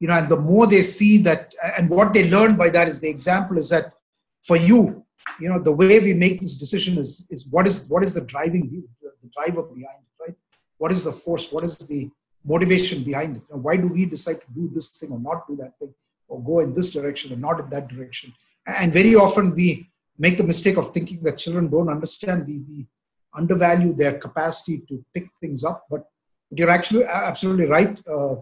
you 0.00 0.08
know, 0.08 0.16
and 0.20 0.28
the 0.32 0.40
more 0.50 0.66
they 0.72 0.82
see 0.98 1.12
that, 1.28 1.54
and 1.76 1.84
what 1.96 2.08
they 2.16 2.24
learn 2.34 2.52
by 2.62 2.68
that 2.76 2.88
is 2.92 2.96
the 3.04 3.12
example 3.16 3.56
is 3.62 3.68
that 3.74 3.86
for 4.48 4.56
you, 4.70 4.80
you 5.42 5.48
know, 5.50 5.60
the 5.68 5.76
way 5.82 5.94
we 6.06 6.12
make 6.24 6.36
this 6.40 6.56
decision 6.64 6.98
is 7.04 7.10
is 7.34 7.40
what 7.54 7.64
is 7.70 7.76
what 7.92 8.02
is 8.06 8.12
the 8.18 8.24
driving 8.34 8.64
the, 8.72 8.80
the 9.22 9.28
driver 9.36 9.62
behind 9.78 10.00
it, 10.08 10.14
right? 10.24 10.36
What 10.82 10.90
is 10.96 11.02
the 11.08 11.14
force? 11.24 11.44
What 11.54 11.64
is 11.68 11.74
the 11.92 12.00
motivation 12.54 12.98
behind 13.10 13.30
it? 13.38 13.42
You 13.48 13.54
know, 13.54 13.62
why 13.68 13.74
do 13.84 13.88
we 13.98 14.02
decide 14.16 14.40
to 14.46 14.50
do 14.60 14.64
this 14.76 14.86
thing 14.98 15.10
or 15.16 15.20
not 15.30 15.46
do 15.50 15.54
that 15.62 15.72
thing, 15.78 15.92
or 16.32 16.42
go 16.42 16.60
in 16.60 16.72
this 16.72 16.90
direction 16.90 17.32
or 17.32 17.36
not 17.36 17.60
in 17.60 17.68
that 17.70 17.88
direction? 17.88 18.32
And 18.66 18.92
very 18.92 19.14
often 19.14 19.54
we 19.54 19.68
make 20.18 20.36
the 20.38 20.44
mistake 20.52 20.76
of 20.76 20.92
thinking 20.94 21.22
that 21.22 21.38
children 21.38 21.68
don't 21.68 21.88
understand. 21.96 22.46
We, 22.46 22.56
we 22.68 22.86
undervalue 23.34 23.92
their 23.94 24.14
capacity 24.18 24.82
to 24.88 25.04
pick 25.14 25.26
things 25.40 25.64
up. 25.64 25.86
But 25.90 26.02
you're 26.50 26.70
actually 26.70 27.04
absolutely 27.04 27.66
right. 27.66 28.00
Uh, 28.06 28.36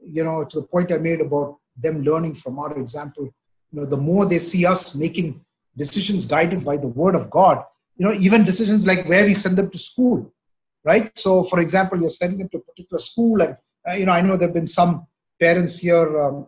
you 0.00 0.24
know, 0.24 0.44
to 0.44 0.60
the 0.60 0.66
point 0.66 0.92
I 0.92 0.98
made 0.98 1.20
about 1.20 1.58
them 1.76 2.02
learning 2.02 2.34
from 2.34 2.58
our 2.58 2.76
example. 2.78 3.24
You 3.70 3.80
know, 3.80 3.86
the 3.86 3.96
more 3.96 4.24
they 4.26 4.38
see 4.38 4.64
us 4.64 4.94
making 4.94 5.40
decisions 5.76 6.26
guided 6.26 6.64
by 6.64 6.76
the 6.76 6.88
Word 6.88 7.14
of 7.14 7.30
God. 7.30 7.62
You 7.96 8.06
know, 8.06 8.12
even 8.12 8.44
decisions 8.44 8.86
like 8.86 9.08
where 9.08 9.24
we 9.24 9.34
send 9.34 9.56
them 9.56 9.70
to 9.70 9.78
school, 9.78 10.32
right? 10.84 11.10
So, 11.18 11.42
for 11.44 11.60
example, 11.60 12.00
you're 12.00 12.10
sending 12.10 12.38
them 12.38 12.48
to 12.50 12.58
a 12.58 12.60
particular 12.60 12.98
school, 12.98 13.42
and 13.42 13.56
uh, 13.88 13.94
you 13.94 14.06
know, 14.06 14.12
I 14.12 14.20
know 14.20 14.36
there've 14.36 14.54
been 14.54 14.66
some 14.66 15.06
parents 15.40 15.78
here, 15.78 16.08
um, 16.22 16.46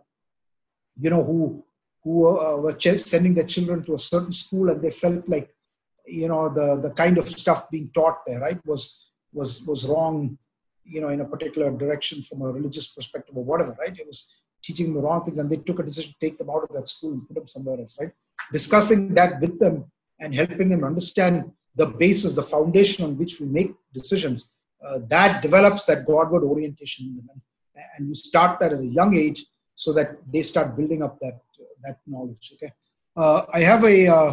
you 1.01 1.11
know, 1.11 1.24
who 1.24 1.64
who 2.03 2.38
uh, 2.38 2.57
were 2.57 2.74
ch- 2.74 2.98
sending 2.98 3.34
their 3.34 3.44
children 3.44 3.84
to 3.84 3.94
a 3.94 3.98
certain 3.98 4.32
school 4.32 4.70
and 4.70 4.80
they 4.82 4.90
felt 4.90 5.28
like 5.28 5.55
you 6.07 6.28
know 6.28 6.48
the 6.48 6.76
the 6.76 6.90
kind 6.90 7.18
of 7.18 7.28
stuff 7.28 7.70
being 7.70 7.90
taught 7.94 8.18
there 8.26 8.40
right 8.40 8.61
was 8.66 9.11
was 9.32 9.62
was 9.62 9.86
wrong 9.86 10.38
you 10.84 11.01
know 11.01 11.09
in 11.09 11.20
a 11.20 11.24
particular 11.24 11.70
direction 11.70 12.22
from 12.22 12.42
a 12.42 12.51
religious 12.51 12.88
perspective 12.88 13.36
or 13.36 13.44
whatever 13.44 13.76
right? 13.78 13.96
It 13.98 14.07
was 14.07 14.20
teaching 14.62 14.92
the 14.94 15.01
wrong 15.01 15.24
things 15.24 15.38
and 15.38 15.51
they 15.51 15.57
took 15.57 15.78
a 15.78 15.82
decision 15.82 16.12
to 16.12 16.26
take 16.26 16.38
them 16.38 16.51
out 16.51 16.64
of 16.64 16.70
that 16.74 16.88
school 16.88 17.12
and 17.12 17.26
put 17.26 17.34
them 17.34 17.46
somewhere 17.46 17.78
else 17.78 17.96
right? 18.01 18.12
Discussing 18.53 19.14
that 19.14 19.40
with 19.40 19.59
them 19.59 19.84
and 20.18 20.34
helping 20.34 20.68
them 20.68 20.84
understand 20.84 21.51
the 21.76 21.86
basis 21.86 22.34
the 22.34 22.42
foundation 22.42 23.05
on 23.05 23.16
which 23.16 23.40
we 23.40 23.46
make 23.46 23.72
decisions 23.94 24.55
uh, 24.84 24.98
that 25.09 25.42
develops 25.42 25.84
that 25.86 26.07
godward 26.07 26.42
orientation 26.42 27.07
in 27.07 27.16
them. 27.16 27.42
And, 27.74 27.84
and 27.96 28.09
you 28.09 28.14
start 28.14 28.59
that 28.61 28.72
at 28.72 28.80
a 28.80 28.86
young 28.86 29.14
age 29.14 29.46
so 29.83 29.95
that 29.95 30.09
they 30.31 30.43
start 30.43 30.76
building 30.76 31.03
up 31.03 31.18
that 31.20 31.39
that 31.85 31.99
knowledge. 32.07 32.53
Okay, 32.55 32.72
uh, 33.16 33.41
I 33.59 33.61
have 33.61 33.83
a 33.85 33.99
uh, 34.18 34.33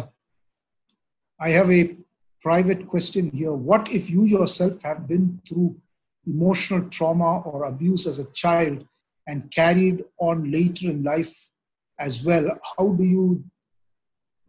I 1.40 1.48
have 1.58 1.70
a 1.70 1.96
private 2.42 2.86
question 2.86 3.30
here. 3.30 3.54
What 3.70 3.90
if 3.98 4.10
you 4.10 4.24
yourself 4.24 4.82
have 4.82 5.08
been 5.12 5.40
through 5.48 5.70
emotional 6.26 6.82
trauma 6.96 7.40
or 7.50 7.64
abuse 7.64 8.06
as 8.06 8.18
a 8.18 8.30
child 8.42 8.86
and 9.26 9.50
carried 9.50 10.04
on 10.18 10.50
later 10.50 10.90
in 10.90 11.02
life 11.02 11.34
as 11.98 12.22
well? 12.22 12.46
How 12.76 12.88
do 13.00 13.04
you 13.04 13.42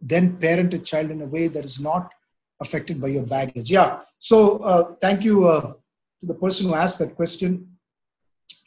then 0.02 0.36
parent 0.36 0.74
a 0.74 0.78
child 0.90 1.10
in 1.10 1.22
a 1.22 1.30
way 1.36 1.48
that 1.48 1.64
is 1.64 1.80
not 1.80 2.12
affected 2.60 3.00
by 3.00 3.08
your 3.08 3.24
baggage? 3.24 3.70
Yeah. 3.70 4.00
So 4.18 4.58
uh, 4.58 4.82
thank 5.00 5.24
you 5.24 5.48
uh, 5.48 5.72
to 6.20 6.26
the 6.32 6.38
person 6.44 6.68
who 6.68 6.74
asked 6.74 6.98
that 6.98 7.16
question. 7.16 7.78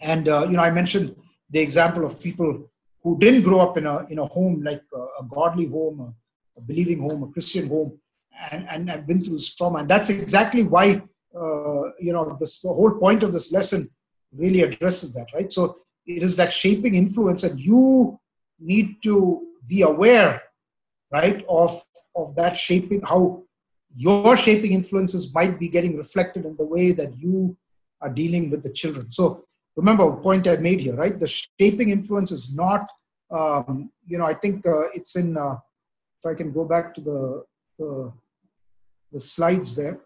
And 0.02 0.28
uh, 0.28 0.48
you 0.50 0.58
know, 0.58 0.64
I 0.64 0.72
mentioned 0.72 1.16
the 1.54 1.60
example 1.60 2.04
of 2.04 2.20
people 2.20 2.70
who 3.04 3.18
didn't 3.20 3.44
grow 3.44 3.60
up 3.60 3.78
in 3.78 3.86
a 3.86 4.06
in 4.10 4.20
a 4.20 4.26
home 4.26 4.62
like 4.64 4.84
a, 4.94 5.02
a 5.22 5.24
godly 5.30 5.68
home, 5.68 6.00
a, 6.08 6.10
a, 6.60 6.64
believing 6.64 7.00
home, 7.00 7.24
a 7.24 7.28
Christian 7.28 7.68
home, 7.68 8.00
and 8.52 8.68
and 8.70 8.90
have 8.90 9.06
been 9.08 9.22
through 9.22 9.38
this 9.38 9.56
trauma. 9.56 9.80
And 9.80 9.90
that's 9.90 10.10
exactly 10.10 10.64
why 10.64 11.02
uh, 11.40 11.84
you 12.06 12.12
know 12.14 12.38
this 12.40 12.62
the 12.62 12.74
whole 12.80 12.96
point 13.06 13.22
of 13.24 13.32
this 13.32 13.52
lesson 13.52 13.90
really 14.36 14.62
addresses 14.64 15.14
that, 15.14 15.28
right? 15.34 15.52
So 15.54 15.76
it 16.08 16.24
is 16.24 16.36
that 16.38 16.52
shaping 16.52 16.96
influence, 16.96 17.44
and 17.44 17.60
you 17.60 18.20
need 18.60 19.04
to 19.04 19.48
be 19.68 19.84
aware, 19.84 20.42
right, 21.12 21.46
of 21.48 21.80
of 22.16 22.36
that 22.36 22.58
shaping 22.58 23.02
how 23.02 23.44
your 23.96 24.36
shaping 24.36 24.74
influences 24.74 25.32
might 25.36 25.60
be 25.60 25.70
getting 25.70 25.98
reflected 25.98 26.46
in 26.46 26.56
the 26.58 26.66
way 26.66 26.92
that 26.92 27.16
you 27.16 27.56
are 28.02 28.10
dealing 28.10 28.50
with 28.50 28.64
the 28.64 28.72
children. 28.72 29.12
So 29.12 29.46
remember 29.76 30.04
a 30.04 30.18
point 30.18 30.48
I 30.48 30.56
made 30.58 30.80
here, 30.80 30.96
right? 30.96 31.20
The 31.20 31.28
shaping 31.28 31.90
influence 31.90 32.32
is 32.32 32.56
not, 32.56 32.88
um, 33.32 33.92
you 34.08 34.18
know, 34.18 34.26
I 34.26 34.34
think 34.34 34.66
uh, 34.66 34.90
it's 34.94 35.16
in, 35.16 35.38
uh, 35.38 35.58
if 36.20 36.26
I 36.26 36.34
can 36.34 36.52
go 36.52 36.66
back 36.66 36.94
to 36.96 37.02
the, 37.02 37.44
the, 37.80 38.14
the 39.12 39.20
slides 39.20 39.76
there. 39.76 40.00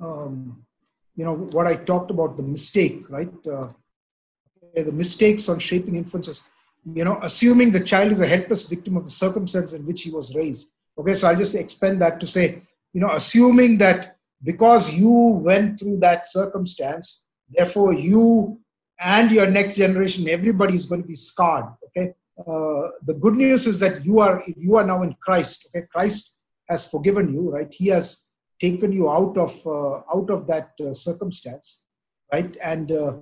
Um, 0.00 0.64
you 1.16 1.24
know, 1.24 1.36
what 1.52 1.66
I 1.66 1.76
talked 1.76 2.10
about, 2.10 2.36
the 2.36 2.42
mistake, 2.42 3.08
right? 3.08 3.32
Uh, 3.46 3.68
the 4.74 4.92
mistakes 4.92 5.48
on 5.48 5.58
shaping 5.58 5.94
influences, 5.94 6.44
you 6.92 7.04
know, 7.04 7.18
assuming 7.22 7.70
the 7.70 7.80
child 7.80 8.12
is 8.12 8.20
a 8.20 8.26
helpless 8.26 8.66
victim 8.66 8.96
of 8.96 9.04
the 9.04 9.10
circumstance 9.10 9.72
in 9.72 9.86
which 9.86 10.02
he 10.02 10.10
was 10.10 10.34
raised. 10.34 10.66
Okay, 10.98 11.14
so 11.14 11.28
I'll 11.28 11.36
just 11.36 11.54
expand 11.54 12.02
that 12.02 12.20
to 12.20 12.26
say, 12.26 12.62
you 12.92 13.00
know, 13.00 13.10
assuming 13.12 13.78
that 13.78 14.16
because 14.42 14.92
you 14.92 15.10
went 15.10 15.80
through 15.80 15.98
that 16.00 16.26
circumstance, 16.26 17.23
therefore 17.50 17.92
you 17.92 18.60
and 19.00 19.30
your 19.30 19.46
next 19.46 19.76
generation 19.76 20.28
everybody 20.28 20.74
is 20.74 20.86
going 20.86 21.02
to 21.02 21.08
be 21.08 21.14
scarred 21.14 21.66
okay? 21.86 22.14
Uh, 22.38 22.88
the 23.06 23.14
good 23.20 23.34
news 23.34 23.66
is 23.66 23.80
that 23.80 24.04
you 24.04 24.20
are 24.20 24.42
if 24.46 24.56
you 24.56 24.76
are 24.76 24.86
now 24.86 25.02
in 25.02 25.14
christ 25.20 25.68
okay? 25.68 25.86
Christ 25.90 26.38
has 26.68 26.86
forgiven 26.86 27.32
you 27.32 27.50
right? 27.50 27.72
He 27.72 27.88
has 27.88 28.28
taken 28.60 28.92
you 28.92 29.10
out 29.10 29.36
of 29.36 29.54
uh, 29.66 29.96
out 30.14 30.30
of 30.30 30.46
that 30.46 30.70
uh, 30.80 30.92
circumstance 30.92 31.84
right? 32.32 32.56
And 32.62 32.90
uh, 32.92 33.14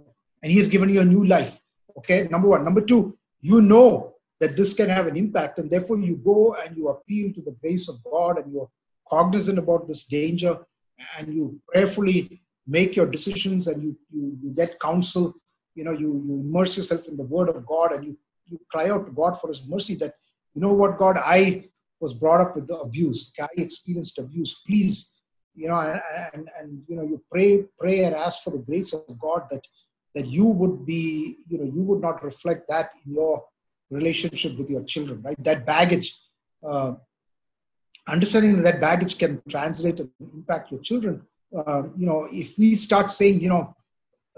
and 0.43 0.51
he 0.51 0.59
has 0.59 0.69
given 0.69 0.89
you 0.89 1.01
a 1.01 1.05
new 1.05 1.25
life 1.25 1.61
okay? 1.99 2.29
Number 2.29 2.49
one. 2.49 2.65
Number 2.65 2.81
two 2.81 3.19
you 3.43 3.61
know 3.61 4.15
that 4.41 4.57
this 4.57 4.73
can 4.73 4.89
have 4.89 5.07
an 5.07 5.17
impact 5.17 5.59
and 5.59 5.71
therefore 5.71 5.99
you 5.99 6.17
go 6.17 6.55
and 6.55 6.77
you 6.77 6.89
appeal 6.89 7.33
to 7.35 7.43
the 7.43 7.55
grace 7.61 7.89
of 7.89 8.03
god 8.03 8.39
and 8.39 8.53
you're 8.53 8.71
cognizant 9.09 9.59
about 9.59 9.87
this 9.87 10.05
danger 10.05 10.57
and 11.19 11.35
you 11.35 11.61
prayerfully 11.69 12.43
make 12.79 12.97
your 12.99 13.09
decisions 13.17 13.67
and 13.71 13.83
you, 13.85 13.97
you, 14.15 14.25
you 14.43 14.51
get 14.61 14.81
counsel 14.81 15.27
you 15.75 15.85
know 15.85 15.95
you, 16.03 16.09
you 16.27 16.35
immerse 16.47 16.77
yourself 16.77 17.09
in 17.09 17.17
the 17.17 17.29
word 17.35 17.49
of 17.49 17.67
god 17.75 17.93
and 17.95 18.05
you, 18.07 18.17
you 18.51 18.59
cry 18.73 18.87
out 18.91 19.05
to 19.07 19.13
god 19.13 19.41
for 19.41 19.49
his 19.53 19.63
mercy 19.75 19.95
that 20.03 20.15
you 20.55 20.61
know 20.65 20.75
what 20.83 20.99
god 21.05 21.17
i 21.39 21.43
was 22.03 22.13
brought 22.13 22.41
up 22.41 22.57
with 22.57 22.67
the 22.67 22.77
abuse. 22.79 23.33
I 23.41 23.47
experienced 23.57 24.19
abuse. 24.19 24.61
Please 24.67 25.15
you 25.55 25.69
know 25.69 25.79
and, 26.35 26.49
and, 26.59 26.83
you 26.89 26.97
know 26.97 27.03
you 27.03 27.23
pray 27.31 27.65
pray 27.79 28.05
and 28.05 28.15
ask 28.15 28.43
for 28.43 28.51
the 28.51 28.59
grace 28.59 28.95
of 28.95 29.03
god 29.21 29.43
that 29.51 29.65
that 30.15 30.27
you 30.27 30.47
would 30.47 30.87
be 30.87 31.37
you 31.47 31.59
know 31.59 31.65
you 31.65 31.83
would 31.89 32.01
not 32.01 32.25
reflect 32.25 32.63
that 32.69 32.91
in 33.05 33.15
your 33.15 33.45
relationship 33.91 34.57
with 34.57 34.71
your 34.71 34.83
children 34.85 35.21
right? 35.23 35.37
That 35.39 35.67
baggage 35.67 36.17
uh, 36.67 36.95
understanding 38.09 38.57
that, 38.57 38.63
that 38.63 38.81
baggage 38.81 39.19
can 39.19 39.43
translate 39.49 40.01
and 40.01 40.11
impact 40.21 40.71
your 40.71 40.81
children 40.81 41.23
uh, 41.55 41.83
you 41.97 42.07
know, 42.07 42.29
if 42.33 42.59
we 42.59 42.75
start 42.75 43.11
saying, 43.11 43.41
you 43.41 43.49
know, 43.49 43.77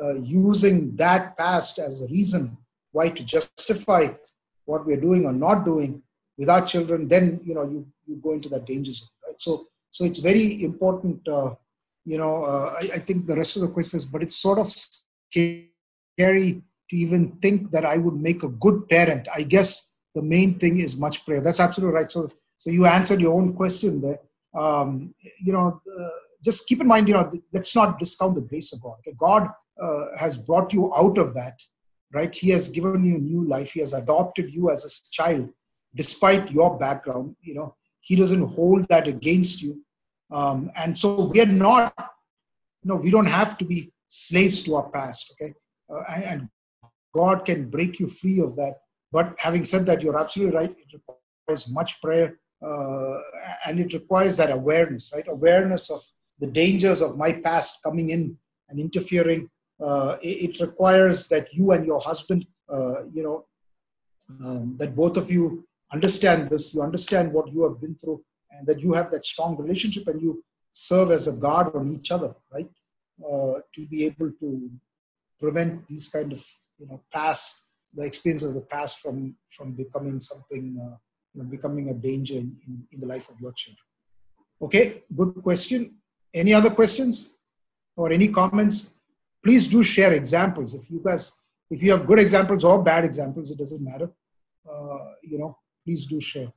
uh, 0.00 0.14
using 0.14 0.94
that 0.96 1.36
past 1.38 1.78
as 1.78 2.02
a 2.02 2.06
reason 2.06 2.56
why 2.92 3.08
to 3.08 3.22
justify 3.22 4.08
what 4.64 4.86
we're 4.86 5.00
doing 5.00 5.26
or 5.26 5.32
not 5.32 5.64
doing 5.64 6.02
with 6.36 6.48
our 6.48 6.64
children, 6.64 7.06
then 7.06 7.40
you 7.44 7.54
know 7.54 7.64
you 7.64 7.86
you 8.06 8.16
go 8.16 8.32
into 8.32 8.48
that 8.48 8.66
danger 8.66 8.92
zone, 8.92 9.08
right? 9.26 9.40
So 9.40 9.68
so 9.90 10.04
it's 10.04 10.18
very 10.18 10.64
important. 10.64 11.26
Uh, 11.28 11.54
you 12.04 12.18
know, 12.18 12.44
uh, 12.44 12.74
I, 12.80 12.90
I, 12.94 12.98
think 12.98 13.26
the 13.26 13.36
rest 13.36 13.56
of 13.56 13.62
the 13.62 13.68
questions, 13.68 14.04
but 14.04 14.22
it's 14.22 14.36
sort 14.36 14.58
of 14.58 14.70
scary 15.30 15.70
to 16.90 16.96
even 16.96 17.32
think 17.40 17.70
that 17.70 17.86
I 17.86 17.96
would 17.96 18.20
make 18.20 18.42
a 18.42 18.48
good 18.48 18.88
parent. 18.90 19.26
I 19.34 19.42
guess 19.42 19.94
the 20.14 20.20
main 20.20 20.58
thing 20.58 20.80
is 20.80 20.98
much 20.98 21.24
prayer. 21.24 21.40
That's 21.40 21.60
absolutely 21.60 21.94
right. 21.94 22.10
So 22.10 22.28
so 22.56 22.70
you 22.70 22.86
answered 22.86 23.20
your 23.20 23.34
own 23.34 23.54
question 23.54 24.00
there. 24.00 24.18
Um, 24.54 25.14
you 25.40 25.52
know 25.52 25.80
just 26.44 26.66
keep 26.66 26.80
in 26.80 26.86
mind, 26.86 27.08
you 27.08 27.14
know, 27.14 27.30
let's 27.52 27.74
not 27.74 27.98
discount 27.98 28.34
the 28.34 28.42
grace 28.42 28.72
of 28.72 28.82
God. 28.82 28.96
Okay? 29.00 29.16
God 29.18 29.48
uh, 29.80 30.06
has 30.18 30.36
brought 30.36 30.72
you 30.72 30.92
out 30.94 31.18
of 31.18 31.34
that, 31.34 31.54
right? 32.12 32.34
He 32.34 32.50
has 32.50 32.68
given 32.68 33.04
you 33.04 33.18
new 33.18 33.46
life. 33.46 33.72
He 33.72 33.80
has 33.80 33.92
adopted 33.92 34.52
you 34.52 34.70
as 34.70 34.84
a 34.84 35.10
child, 35.10 35.50
despite 35.94 36.50
your 36.50 36.78
background. 36.78 37.36
You 37.40 37.54
know, 37.54 37.76
he 38.00 38.16
doesn't 38.16 38.48
hold 38.48 38.84
that 38.88 39.08
against 39.08 39.62
you 39.62 39.84
um, 40.30 40.70
and 40.76 40.96
so 40.96 41.24
we 41.24 41.40
are 41.40 41.46
not 41.46 41.94
you 42.82 42.88
know 42.88 42.96
we 42.96 43.10
don't 43.10 43.26
have 43.26 43.56
to 43.58 43.64
be 43.64 43.92
slaves 44.08 44.62
to 44.62 44.76
our 44.76 44.88
past 44.90 45.32
okay 45.32 45.54
uh, 45.92 46.02
and, 46.08 46.48
god 47.14 47.44
can 47.44 47.70
break 47.70 48.00
you 48.00 48.08
free 48.08 48.40
of 48.40 48.56
that 48.56 48.74
but 49.12 49.36
having 49.38 49.64
said 49.64 49.86
that 49.86 50.02
you're 50.02 50.18
absolutely 50.18 50.56
right 50.56 50.70
it 50.70 50.90
requires 50.92 51.68
much 51.68 52.00
prayer 52.02 52.40
uh, 52.66 53.18
and 53.66 53.78
it 53.78 53.92
requires 53.92 54.36
that 54.36 54.50
awareness 54.50 55.12
right 55.14 55.28
awareness 55.28 55.90
of 55.90 56.00
the 56.38 56.46
dangers 56.46 57.00
of 57.00 57.16
my 57.16 57.32
past 57.32 57.82
coming 57.82 58.10
in 58.10 58.36
and 58.68 58.78
interfering 58.80 59.48
uh, 59.80 60.16
it, 60.22 60.50
it, 60.50 60.60
requires 60.60 61.28
that 61.28 61.52
you 61.52 61.72
and 61.72 61.84
your 61.84 62.00
husband 62.00 62.46
uh, 62.68 63.04
you 63.12 63.22
know 63.22 63.44
um, 64.44 64.76
that 64.78 64.94
both 64.94 65.16
of 65.16 65.30
you 65.30 65.66
understand 65.92 66.48
this 66.48 66.72
you 66.74 66.82
understand 66.82 67.32
what 67.32 67.52
you 67.52 67.62
have 67.62 67.80
been 67.80 67.94
through 67.96 68.22
and 68.50 68.66
that 68.66 68.80
you 68.80 68.92
have 68.92 69.10
that 69.10 69.26
strong 69.26 69.56
relationship 69.56 70.06
and 70.08 70.20
you 70.20 70.42
serve 70.70 71.10
as 71.10 71.28
a 71.28 71.32
guard 71.32 71.74
on 71.74 71.90
each 71.92 72.10
other 72.10 72.34
right? 72.52 72.68
Uh, 73.24 73.60
to 73.74 73.86
be 73.86 74.04
able 74.04 74.30
to 74.40 74.70
prevent 75.38 75.86
these 75.88 76.08
kind 76.08 76.32
of 76.32 76.44
you 76.78 76.86
know 76.86 77.00
past 77.12 77.60
the 77.94 78.04
experience 78.04 78.42
of 78.42 78.54
the 78.54 78.60
past 78.60 78.98
from 78.98 79.36
from 79.50 79.72
becoming 79.72 80.18
something 80.20 80.76
uh, 80.84 80.96
you 81.32 81.42
know, 81.42 81.48
becoming 81.48 81.90
a 81.90 81.94
danger 81.94 82.34
in, 82.34 82.56
in, 82.66 82.86
in 82.92 83.00
the 83.00 83.06
life 83.06 83.28
of 83.28 83.40
your 83.40 83.52
children. 83.52 83.86
Okay 84.62 85.02
good 85.14 85.34
question 85.42 85.94
any 86.34 86.52
other 86.52 86.70
questions 86.70 87.34
or 87.96 88.12
any 88.12 88.28
comments 88.28 88.94
please 89.42 89.68
do 89.68 89.82
share 89.82 90.12
examples 90.12 90.74
if 90.74 90.90
you 90.90 91.00
guys 91.04 91.32
if 91.70 91.82
you 91.82 91.90
have 91.92 92.06
good 92.06 92.18
examples 92.18 92.64
or 92.64 92.82
bad 92.82 93.04
examples 93.04 93.50
it 93.50 93.58
doesn't 93.58 93.84
matter 93.84 94.10
uh, 94.70 95.06
you 95.22 95.38
know 95.38 95.56
please 95.84 96.06
do 96.06 96.20
share 96.20 96.52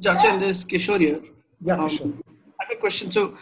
Jachan, 0.00 0.40
this 0.40 0.64
Kishore 0.64 1.00
here. 1.00 1.20
Yeah, 1.62 1.76
um, 1.76 1.88
sure. 1.88 2.12
I 2.60 2.64
have 2.64 2.70
a 2.76 2.80
question. 2.80 3.10
So 3.10 3.36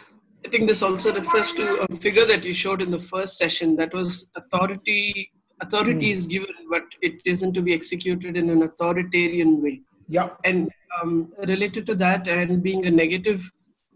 I 0.45 0.49
think 0.49 0.67
this 0.67 0.81
also 0.81 1.13
refers 1.13 1.51
to 1.53 1.85
a 1.89 1.95
figure 1.95 2.25
that 2.25 2.43
you 2.45 2.53
showed 2.53 2.81
in 2.81 2.91
the 2.91 2.99
first 2.99 3.37
session 3.37 3.75
that 3.77 3.93
was 3.93 4.31
authority. 4.35 5.31
Authority 5.61 6.11
mm. 6.11 6.13
is 6.13 6.25
given, 6.25 6.53
but 6.69 6.83
it 7.01 7.21
isn't 7.25 7.53
to 7.53 7.61
be 7.61 7.73
executed 7.73 8.37
in 8.37 8.49
an 8.49 8.63
authoritarian 8.63 9.61
way. 9.61 9.81
Yeah. 10.07 10.29
And 10.43 10.69
um, 11.01 11.31
related 11.39 11.85
to 11.87 11.95
that, 11.95 12.27
and 12.27 12.61
being 12.63 12.85
a 12.85 12.91
negative, 12.91 13.51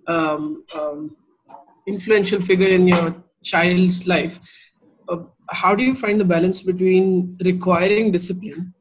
um, 0.07 0.63
um 0.77 1.15
influential 1.87 2.41
figure 2.41 2.67
in 2.67 2.87
your 2.87 3.15
child's 3.43 4.07
life, 4.07 4.39
uh, 5.07 5.17
how 5.49 5.73
do 5.75 5.83
you 5.83 5.95
find 5.95 6.19
the 6.19 6.25
balance 6.25 6.61
between 6.61 7.37
requiring 7.43 8.11
discipline 8.11 8.73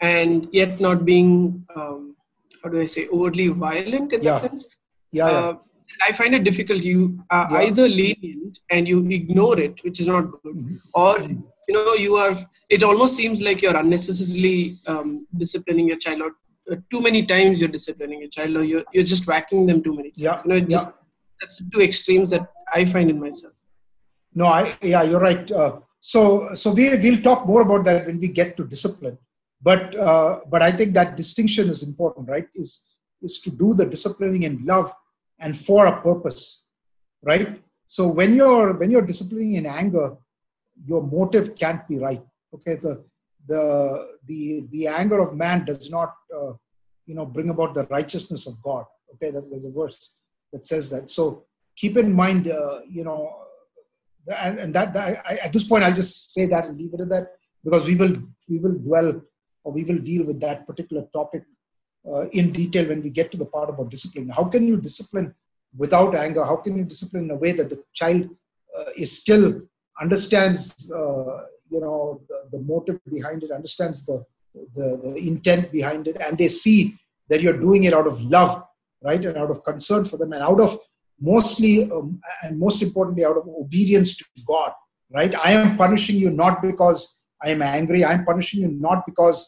and 0.00 0.48
yet 0.52 0.80
not 0.80 1.04
being 1.04 1.64
um, 1.74 2.16
how 2.62 2.70
do 2.70 2.80
I 2.80 2.86
say 2.86 3.08
overtly 3.12 3.48
violent 3.48 4.12
in 4.12 4.22
yeah. 4.22 4.32
that 4.32 4.40
sense. 4.40 4.78
Yeah, 5.12 5.30
yeah. 5.30 5.38
Uh, 5.38 5.54
I 6.08 6.12
find 6.12 6.34
it 6.34 6.44
difficult. 6.44 6.82
You 6.82 7.22
are 7.30 7.48
yeah. 7.50 7.66
either 7.68 7.86
lenient 7.88 8.58
and 8.70 8.88
you 8.88 9.06
ignore 9.10 9.58
it, 9.60 9.84
which 9.84 10.00
is 10.00 10.08
not 10.08 10.30
good, 10.42 10.56
mm-hmm. 10.56 11.00
or 11.00 11.18
you 11.68 11.74
know 11.74 11.94
you 11.94 12.16
are. 12.16 12.34
It 12.70 12.82
almost 12.82 13.16
seems 13.16 13.42
like 13.42 13.62
you're 13.62 13.76
unnecessarily 13.76 14.74
um, 14.86 15.26
disciplining 15.36 15.88
your 15.88 15.98
child, 15.98 16.22
or 16.22 16.32
too 16.90 17.00
many 17.00 17.24
times 17.26 17.60
you're 17.60 17.68
disciplining 17.68 18.22
a 18.22 18.28
child, 18.28 18.56
or 18.56 18.64
you're 18.64 18.84
you're 18.92 19.04
just 19.04 19.26
whacking 19.26 19.66
them 19.66 19.82
too 19.82 19.94
many. 19.96 20.12
Yeah, 20.16 20.40
you 20.44 20.48
know, 20.50 20.60
just, 20.60 20.70
yeah. 20.70 20.92
That's 21.40 21.62
two 21.70 21.80
extremes 21.80 22.30
that 22.30 22.46
I 22.72 22.84
find 22.84 23.10
in 23.10 23.20
myself. 23.20 23.52
No, 24.34 24.46
I 24.46 24.76
yeah, 24.80 25.02
you're 25.02 25.20
right. 25.20 25.50
Uh, 25.50 25.80
so 26.00 26.54
so 26.54 26.72
we 26.72 26.88
we'll 26.96 27.22
talk 27.22 27.46
more 27.46 27.62
about 27.62 27.84
that 27.84 28.06
when 28.06 28.18
we 28.20 28.28
get 28.28 28.56
to 28.56 28.64
discipline. 28.64 29.18
But 29.60 29.96
uh, 29.96 30.40
but 30.48 30.62
I 30.62 30.72
think 30.72 30.94
that 30.94 31.16
distinction 31.16 31.68
is 31.68 31.82
important, 31.82 32.28
right? 32.28 32.48
Is 32.54 32.82
is 33.22 33.38
to 33.40 33.50
do 33.50 33.74
the 33.74 33.86
disciplining 33.86 34.42
in 34.42 34.64
love 34.64 34.92
and 35.38 35.56
for 35.56 35.86
a 35.86 36.00
purpose, 36.02 36.66
right? 37.22 37.60
So 37.86 38.06
when 38.06 38.34
you're 38.34 38.76
when 38.76 38.90
you're 38.90 39.06
disciplining 39.12 39.54
in 39.54 39.66
anger, 39.66 40.16
your 40.84 41.02
motive 41.02 41.56
can't 41.56 41.86
be 41.88 41.98
right. 41.98 42.22
Okay, 42.54 42.76
the 42.76 43.04
the 43.46 44.16
the 44.26 44.66
the 44.70 44.86
anger 44.86 45.20
of 45.20 45.36
man 45.36 45.64
does 45.64 45.90
not 45.90 46.14
uh, 46.36 46.52
you 47.06 47.14
know 47.14 47.26
bring 47.26 47.50
about 47.50 47.74
the 47.74 47.86
righteousness 47.90 48.46
of 48.46 48.60
God. 48.62 48.84
Okay, 49.14 49.30
there's 49.30 49.64
a 49.64 49.70
verse 49.70 50.18
that 50.52 50.66
says 50.66 50.90
that. 50.90 51.10
So 51.10 51.44
keep 51.76 51.96
in 51.96 52.12
mind, 52.12 52.48
uh, 52.48 52.80
you 52.88 53.04
know, 53.04 53.32
and, 54.36 54.58
and 54.58 54.74
that, 54.74 54.92
that 54.94 55.22
I, 55.26 55.36
at 55.36 55.52
this 55.52 55.64
point 55.64 55.84
I'll 55.84 55.92
just 55.92 56.32
say 56.34 56.46
that 56.46 56.66
and 56.66 56.78
leave 56.78 56.94
it 56.94 57.00
at 57.00 57.08
that 57.10 57.32
because 57.62 57.84
we 57.84 57.94
will 57.94 58.14
we 58.48 58.58
will 58.58 58.74
dwell 58.74 59.20
or 59.64 59.72
we 59.72 59.84
will 59.84 59.98
deal 59.98 60.24
with 60.24 60.40
that 60.40 60.66
particular 60.66 61.06
topic 61.12 61.44
uh, 62.06 62.28
in 62.28 62.52
detail 62.52 62.86
when 62.88 63.02
we 63.02 63.10
get 63.10 63.30
to 63.32 63.38
the 63.38 63.46
part 63.46 63.70
about 63.70 63.90
discipline. 63.90 64.28
How 64.28 64.44
can 64.44 64.66
you 64.66 64.76
discipline 64.76 65.34
without 65.76 66.14
anger? 66.14 66.44
How 66.44 66.56
can 66.56 66.76
you 66.76 66.84
discipline 66.84 67.24
in 67.24 67.30
a 67.30 67.36
way 67.36 67.52
that 67.52 67.70
the 67.70 67.82
child 67.94 68.28
uh, 68.78 68.90
is 68.96 69.18
still 69.18 69.62
understands, 70.00 70.90
uh, 70.92 71.44
you 71.74 71.80
know, 71.80 72.20
the, 72.28 72.38
the, 72.52 72.60
motive 72.72 72.98
behind 73.16 73.42
it, 73.42 73.50
understands 73.50 74.04
the, 74.08 74.24
the, 74.76 74.86
the 75.02 75.12
intent 75.16 75.72
behind 75.72 76.06
it, 76.10 76.16
and 76.24 76.38
they 76.38 76.48
see 76.48 76.78
that 77.28 77.40
you're 77.42 77.60
doing 77.66 77.84
it 77.84 77.94
out 77.98 78.06
of 78.06 78.20
love, 78.36 78.62
right, 79.02 79.24
and 79.24 79.36
out 79.36 79.50
of 79.50 79.64
concern 79.64 80.04
for 80.04 80.16
them, 80.16 80.32
and 80.32 80.42
out 80.42 80.60
of 80.60 80.78
mostly 81.20 81.90
um, 81.90 82.20
and 82.42 82.58
most 82.58 82.82
importantly 82.82 83.24
out 83.24 83.36
of 83.36 83.48
obedience 83.48 84.16
to 84.16 84.24
God, 84.46 84.72
right? 85.12 85.34
I 85.34 85.50
am 85.52 85.76
punishing 85.76 86.16
you 86.16 86.30
not 86.30 86.62
because 86.62 87.22
I 87.42 87.50
am 87.50 87.62
angry. 87.62 88.04
I'm 88.04 88.24
punishing 88.24 88.60
you 88.62 88.68
not 88.68 89.04
because 89.06 89.38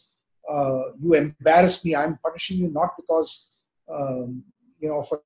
uh, 0.51 0.83
you 1.01 1.14
embarrass 1.14 1.85
me. 1.85 1.95
I'm 1.97 2.18
punishing 2.24 2.59
you 2.59 2.68
not 2.68 2.91
because, 2.97 3.51
um, 3.93 4.45
you 4.81 4.89
know, 4.89 5.03
for, 5.03 5.22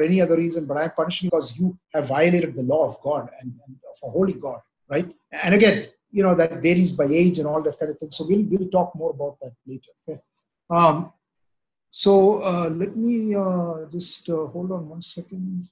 any 0.00 0.20
other 0.20 0.36
reason, 0.36 0.66
but 0.66 0.76
I'm 0.78 0.90
punishing 0.90 1.28
because 1.28 1.56
you 1.56 1.78
have 1.94 2.08
violated 2.08 2.56
the 2.56 2.64
law 2.64 2.88
of 2.88 3.00
God 3.02 3.30
and, 3.40 3.52
and 3.64 3.76
of 3.92 4.08
a 4.08 4.10
holy 4.10 4.32
God, 4.32 4.58
right? 4.90 5.08
And 5.32 5.54
again, 5.54 5.88
you 6.10 6.22
know, 6.22 6.34
that 6.34 6.62
varies 6.62 6.92
by 6.92 7.04
age 7.04 7.38
and 7.38 7.48
all 7.48 7.62
that 7.62 7.78
kind 7.78 7.90
of 7.90 7.98
thing. 7.98 8.10
So 8.10 8.26
we'll, 8.28 8.44
we'll 8.44 8.68
talk 8.68 8.94
more 8.94 9.10
about 9.10 9.38
that 9.40 9.52
later. 9.66 9.90
Okay. 10.06 10.20
Um, 10.68 11.12
so 11.90 12.42
uh, 12.42 12.70
let 12.70 12.96
me 12.96 13.34
uh, 13.34 13.86
just 13.90 14.28
uh, 14.28 14.46
hold 14.46 14.72
on 14.72 14.88
one 14.88 15.02
second. 15.02 15.68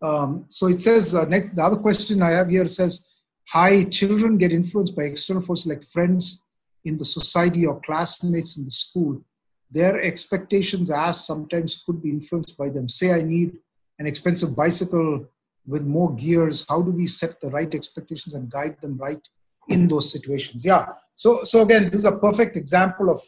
Um, 0.00 0.46
so 0.48 0.66
it 0.66 0.80
says, 0.82 1.14
uh, 1.14 1.24
next, 1.24 1.56
the 1.56 1.62
other 1.62 1.76
question 1.76 2.22
I 2.22 2.32
have 2.32 2.48
here 2.48 2.66
says, 2.66 3.10
Hi, 3.48 3.84
children 3.84 4.38
get 4.38 4.52
influenced 4.52 4.96
by 4.96 5.04
external 5.04 5.42
forces 5.42 5.66
like 5.66 5.82
friends 5.82 6.42
in 6.84 6.96
the 6.96 7.04
society 7.04 7.66
or 7.66 7.80
classmates 7.80 8.56
in 8.56 8.64
the 8.64 8.70
school. 8.70 9.22
Their 9.70 10.00
expectations 10.00 10.90
as 10.90 11.26
sometimes 11.26 11.82
could 11.84 12.02
be 12.02 12.10
influenced 12.10 12.56
by 12.56 12.68
them. 12.68 12.88
Say, 12.88 13.12
I 13.12 13.22
need 13.22 13.58
an 13.98 14.06
expensive 14.06 14.56
bicycle 14.56 15.26
with 15.66 15.82
more 15.82 16.14
gears. 16.14 16.66
How 16.68 16.82
do 16.82 16.90
we 16.90 17.06
set 17.06 17.40
the 17.40 17.50
right 17.50 17.74
expectations 17.74 18.34
and 18.34 18.50
guide 18.50 18.80
them 18.80 18.96
right 18.98 19.20
in 19.68 19.88
those 19.88 20.12
situations? 20.12 20.64
Yeah. 20.64 20.86
So, 21.16 21.44
so 21.44 21.62
again, 21.62 21.84
this 21.84 22.00
is 22.00 22.04
a 22.04 22.16
perfect 22.16 22.56
example 22.56 23.10
of 23.10 23.20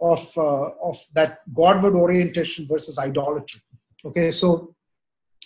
of 0.00 0.36
uh, 0.36 0.70
of 0.82 0.98
that 1.14 1.40
Godward 1.54 1.94
orientation 1.94 2.66
versus 2.66 2.98
idolatry. 2.98 3.60
Okay, 4.04 4.32
so 4.32 4.74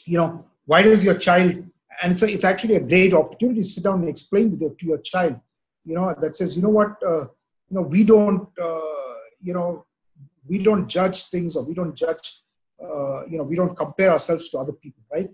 you 0.05 0.17
know, 0.17 0.45
why 0.65 0.83
does 0.83 1.05
your 1.05 1.19
child 1.19 1.63
and 2.03 2.13
it's 2.13 2.23
a, 2.23 2.29
it's 2.29 2.45
actually 2.45 2.77
a 2.77 2.81
great 2.81 3.13
opportunity 3.15 3.61
to 3.61 3.67
sit 3.67 3.85
down 3.85 4.01
and 4.01 4.09
explain 4.09 4.51
with 4.51 4.61
your, 4.61 4.75
to 4.75 4.87
your 4.87 4.99
child 4.99 5.41
you 5.85 5.95
know 5.95 6.15
that 6.21 6.37
says 6.37 6.57
you 6.57 6.63
know 6.63 6.75
what 6.81 6.97
uh, 7.07 7.25
you 7.69 7.75
know 7.77 7.83
we 7.83 8.05
don't 8.05 8.49
uh, 8.61 9.15
you 9.43 9.55
know 9.55 9.85
we 10.47 10.59
don't 10.59 10.89
judge 10.89 11.25
things 11.29 11.57
or 11.57 11.65
we 11.65 11.75
don't 11.75 11.95
judge 11.95 12.41
uh, 12.83 13.25
you 13.27 13.39
know 13.39 13.45
we 13.45 13.57
don't 13.57 13.77
compare 13.77 14.11
ourselves 14.11 14.49
to 14.51 14.59
other 14.59 14.73
people 14.73 15.03
right 15.13 15.31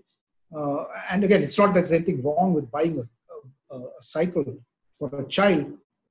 uh, 0.55 0.85
and 1.11 1.23
again 1.23 1.41
it's 1.41 1.57
not 1.57 1.67
that 1.67 1.73
there's 1.73 1.91
anything 1.91 2.21
wrong 2.23 2.53
with 2.53 2.69
buying 2.71 2.99
a, 2.99 3.73
a, 3.73 3.77
a 3.77 4.01
cycle 4.01 4.45
for 4.97 5.09
a 5.17 5.27
child. 5.27 5.65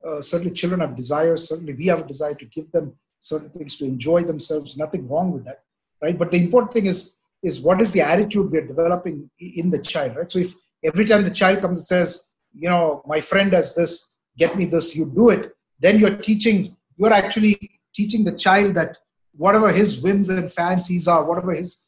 Uh, 0.06 0.20
certainly 0.20 0.52
children 0.52 0.80
have 0.80 0.96
desires. 0.96 1.48
Certainly 1.48 1.74
we 1.74 1.86
have 1.86 2.00
a 2.00 2.06
desire 2.06 2.34
to 2.34 2.44
give 2.46 2.70
them 2.72 2.94
certain 3.20 3.50
things 3.50 3.76
to 3.76 3.84
enjoy 3.84 4.22
themselves. 4.22 4.76
Nothing 4.76 5.08
wrong 5.08 5.30
with 5.32 5.44
that 5.44 5.62
right? 6.02 6.18
But 6.18 6.32
the 6.32 6.38
important 6.38 6.72
thing 6.72 6.86
is 6.86 7.16
is 7.42 7.60
what 7.60 7.80
is 7.82 7.92
the 7.92 8.00
attitude 8.00 8.50
we're 8.52 8.66
developing 8.66 9.28
in 9.40 9.70
the 9.70 9.78
child, 9.78 10.16
right? 10.16 10.30
So 10.30 10.38
if 10.38 10.54
every 10.84 11.04
time 11.04 11.24
the 11.24 11.30
child 11.30 11.60
comes 11.60 11.78
and 11.78 11.86
says, 11.86 12.30
you 12.54 12.68
know, 12.68 13.02
my 13.04 13.20
friend 13.20 13.50
does 13.50 13.74
this, 13.74 14.14
get 14.38 14.56
me 14.56 14.64
this, 14.64 14.94
you 14.94 15.06
do 15.06 15.30
it, 15.30 15.50
then 15.80 15.98
you're 15.98 16.16
teaching, 16.16 16.76
you're 16.96 17.12
actually 17.12 17.80
teaching 17.92 18.22
the 18.22 18.30
child 18.30 18.74
that 18.74 18.98
whatever 19.36 19.72
his 19.72 20.00
whims 20.00 20.28
and 20.28 20.52
fancies 20.52 21.08
are, 21.08 21.24
whatever 21.24 21.52
his 21.52 21.84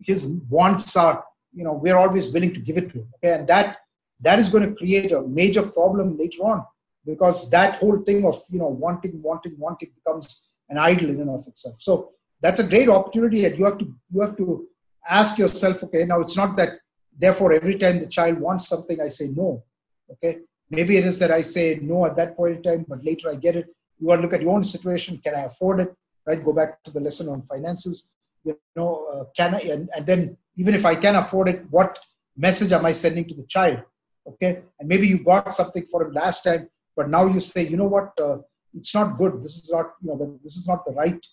his 0.00 0.26
wants 0.48 0.96
are, 0.96 1.24
you 1.54 1.64
know, 1.64 1.72
we're 1.72 1.96
always 1.96 2.32
willing 2.32 2.52
to 2.54 2.60
give 2.60 2.76
it 2.76 2.90
to 2.90 2.98
him. 2.98 3.08
Okay, 3.16 3.34
and 3.38 3.48
that 3.48 3.78
that 4.20 4.38
is 4.38 4.48
going 4.48 4.68
to 4.68 4.74
create 4.74 5.12
a 5.12 5.22
major 5.22 5.62
problem 5.62 6.16
later 6.18 6.42
on 6.42 6.64
because 7.04 7.50
that 7.50 7.76
whole 7.76 7.98
thing 7.98 8.24
of 8.24 8.40
you 8.50 8.58
know 8.58 8.68
wanting, 8.68 9.20
wanting, 9.22 9.54
wanting 9.58 9.90
becomes 9.94 10.54
an 10.68 10.78
idol 10.78 11.10
in 11.10 11.20
and 11.20 11.30
of 11.30 11.46
itself. 11.46 11.76
So 11.78 12.12
that's 12.40 12.60
a 12.60 12.64
great 12.64 12.88
opportunity 12.88 13.40
that 13.42 13.58
you 13.58 13.64
have 13.64 13.78
to 13.78 13.94
you 14.12 14.20
have 14.20 14.36
to 14.36 14.66
ask 15.08 15.38
yourself 15.38 15.82
okay 15.84 16.04
now 16.06 16.18
it's 16.20 16.36
not 16.36 16.56
that 16.56 16.78
therefore 17.16 17.52
every 17.52 17.74
time 17.74 17.98
the 17.98 18.06
child 18.06 18.40
wants 18.40 18.66
something 18.66 19.02
i 19.02 19.06
say 19.06 19.28
no 19.36 19.62
okay 20.10 20.38
maybe 20.70 20.96
it 20.96 21.04
is 21.04 21.18
that 21.18 21.30
i 21.30 21.42
say 21.42 21.78
no 21.82 22.06
at 22.06 22.16
that 22.16 22.34
point 22.34 22.56
in 22.56 22.62
time 22.62 22.86
but 22.88 23.04
later 23.04 23.28
i 23.28 23.34
get 23.34 23.54
it 23.54 23.66
you 23.98 24.08
want 24.08 24.18
to 24.18 24.22
look 24.22 24.34
at 24.34 24.42
your 24.42 24.54
own 24.54 24.64
situation. 24.64 25.18
Can 25.18 25.34
I 25.34 25.44
afford 25.44 25.80
it? 25.80 25.94
Right? 26.26 26.44
Go 26.44 26.52
back 26.52 26.82
to 26.84 26.90
the 26.90 27.00
lesson 27.00 27.28
on 27.28 27.42
finances. 27.42 28.14
You 28.44 28.58
know, 28.76 29.06
uh, 29.12 29.24
can 29.36 29.54
I? 29.54 29.60
And, 29.60 29.88
and 29.96 30.06
then 30.06 30.36
even 30.56 30.74
if 30.74 30.84
I 30.84 30.94
can 30.94 31.16
afford 31.16 31.48
it, 31.48 31.64
what 31.70 31.98
message 32.36 32.72
am 32.72 32.84
I 32.84 32.92
sending 32.92 33.26
to 33.28 33.34
the 33.34 33.44
child? 33.44 33.82
Okay, 34.26 34.62
and 34.78 34.88
maybe 34.88 35.06
you 35.06 35.18
got 35.18 35.54
something 35.54 35.84
for 35.84 36.02
him 36.02 36.12
last 36.12 36.42
time, 36.42 36.68
but 36.96 37.10
now 37.10 37.26
you 37.26 37.40
say, 37.40 37.66
you 37.66 37.76
know 37.76 37.86
what? 37.86 38.18
Uh, 38.18 38.38
it's 38.74 38.94
not 38.94 39.18
good. 39.18 39.42
This 39.42 39.56
is 39.58 39.70
not, 39.70 39.92
you 40.02 40.08
know, 40.08 40.38
this 40.42 40.56
is 40.56 40.66
not 40.66 40.84
the 40.84 40.92
right 40.92 41.24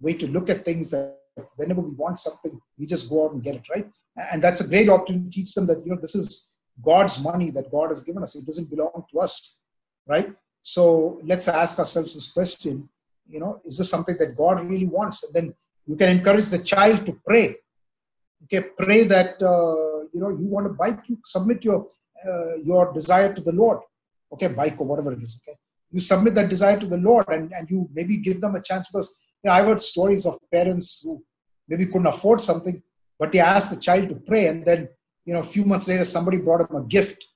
way 0.00 0.14
to 0.14 0.26
look 0.26 0.50
at 0.50 0.64
things. 0.64 0.90
That 0.90 1.16
whenever 1.56 1.80
we 1.80 1.94
want 1.94 2.18
something, 2.18 2.60
we 2.78 2.86
just 2.86 3.08
go 3.08 3.26
out 3.26 3.32
and 3.32 3.42
get 3.42 3.56
it, 3.56 3.62
right? 3.74 3.88
And 4.32 4.42
that's 4.42 4.60
a 4.60 4.68
great 4.68 4.88
opportunity 4.88 5.24
to 5.24 5.30
teach 5.30 5.54
them 5.54 5.66
that 5.66 5.84
you 5.84 5.92
know 5.92 6.00
this 6.00 6.14
is 6.14 6.52
God's 6.82 7.18
money 7.22 7.50
that 7.50 7.70
God 7.70 7.90
has 7.90 8.00
given 8.00 8.22
us. 8.22 8.34
It 8.34 8.46
doesn't 8.46 8.70
belong 8.70 9.04
to 9.12 9.20
us, 9.20 9.60
right? 10.06 10.34
So 10.62 11.20
let's 11.24 11.48
ask 11.48 11.78
ourselves 11.78 12.14
this 12.14 12.30
question: 12.30 12.88
You 13.28 13.40
know, 13.40 13.60
is 13.64 13.78
this 13.78 13.88
something 13.88 14.16
that 14.18 14.36
God 14.36 14.66
really 14.68 14.86
wants? 14.86 15.22
And 15.22 15.32
then 15.32 15.54
you 15.86 15.96
can 15.96 16.08
encourage 16.08 16.46
the 16.46 16.58
child 16.58 17.06
to 17.06 17.18
pray. 17.26 17.56
Okay, 18.44 18.68
pray 18.78 19.04
that 19.04 19.40
uh, 19.42 20.06
you 20.12 20.20
know 20.20 20.30
you 20.30 20.46
want 20.46 20.66
to 20.66 20.72
bike. 20.72 21.00
You 21.06 21.18
submit 21.24 21.64
your 21.64 21.86
uh, 22.26 22.56
your 22.56 22.92
desire 22.92 23.32
to 23.32 23.40
the 23.40 23.52
Lord. 23.52 23.80
Okay, 24.32 24.48
bike 24.48 24.80
or 24.80 24.86
whatever 24.86 25.12
it 25.12 25.22
is. 25.22 25.40
Okay, 25.40 25.56
you 25.90 26.00
submit 26.00 26.34
that 26.34 26.48
desire 26.48 26.78
to 26.78 26.86
the 26.86 26.96
Lord, 26.96 27.26
and 27.28 27.52
and 27.52 27.70
you 27.70 27.88
maybe 27.92 28.16
give 28.16 28.40
them 28.40 28.54
a 28.54 28.62
chance 28.62 28.88
because 28.88 29.20
you 29.42 29.48
know, 29.48 29.54
I've 29.54 29.66
heard 29.66 29.82
stories 29.82 30.26
of 30.26 30.38
parents 30.52 31.00
who 31.04 31.22
maybe 31.68 31.86
couldn't 31.86 32.06
afford 32.06 32.40
something, 32.40 32.82
but 33.18 33.32
they 33.32 33.40
asked 33.40 33.70
the 33.70 33.80
child 33.80 34.08
to 34.08 34.14
pray, 34.14 34.46
and 34.46 34.64
then 34.64 34.88
you 35.24 35.34
know 35.34 35.40
a 35.40 35.50
few 35.54 35.64
months 35.64 35.86
later 35.86 36.04
somebody 36.04 36.38
brought 36.38 36.68
him 36.68 36.76
a 36.76 36.84
gift, 36.84 37.26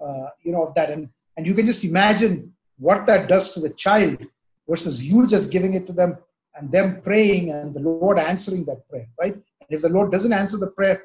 uh, 0.00 0.28
you 0.42 0.52
know 0.52 0.64
of 0.66 0.74
that, 0.74 0.90
and 0.90 1.08
and 1.36 1.46
you 1.46 1.54
can 1.54 1.66
just 1.66 1.84
imagine 1.84 2.52
what 2.78 3.06
that 3.06 3.28
does 3.28 3.52
to 3.52 3.60
the 3.60 3.70
child 3.70 4.26
versus 4.68 5.02
you 5.02 5.26
just 5.26 5.50
giving 5.50 5.74
it 5.74 5.86
to 5.86 5.92
them 5.92 6.16
and 6.56 6.70
them 6.70 7.00
praying 7.02 7.50
and 7.50 7.74
the 7.74 7.80
Lord 7.80 8.18
answering 8.18 8.64
that 8.66 8.88
prayer, 8.88 9.06
right? 9.20 9.36
And 9.68 9.76
if 9.76 9.82
the 9.82 9.88
Lord 9.88 10.12
doesn't 10.12 10.32
answer 10.32 10.58
the 10.58 10.70
prayer, 10.70 11.02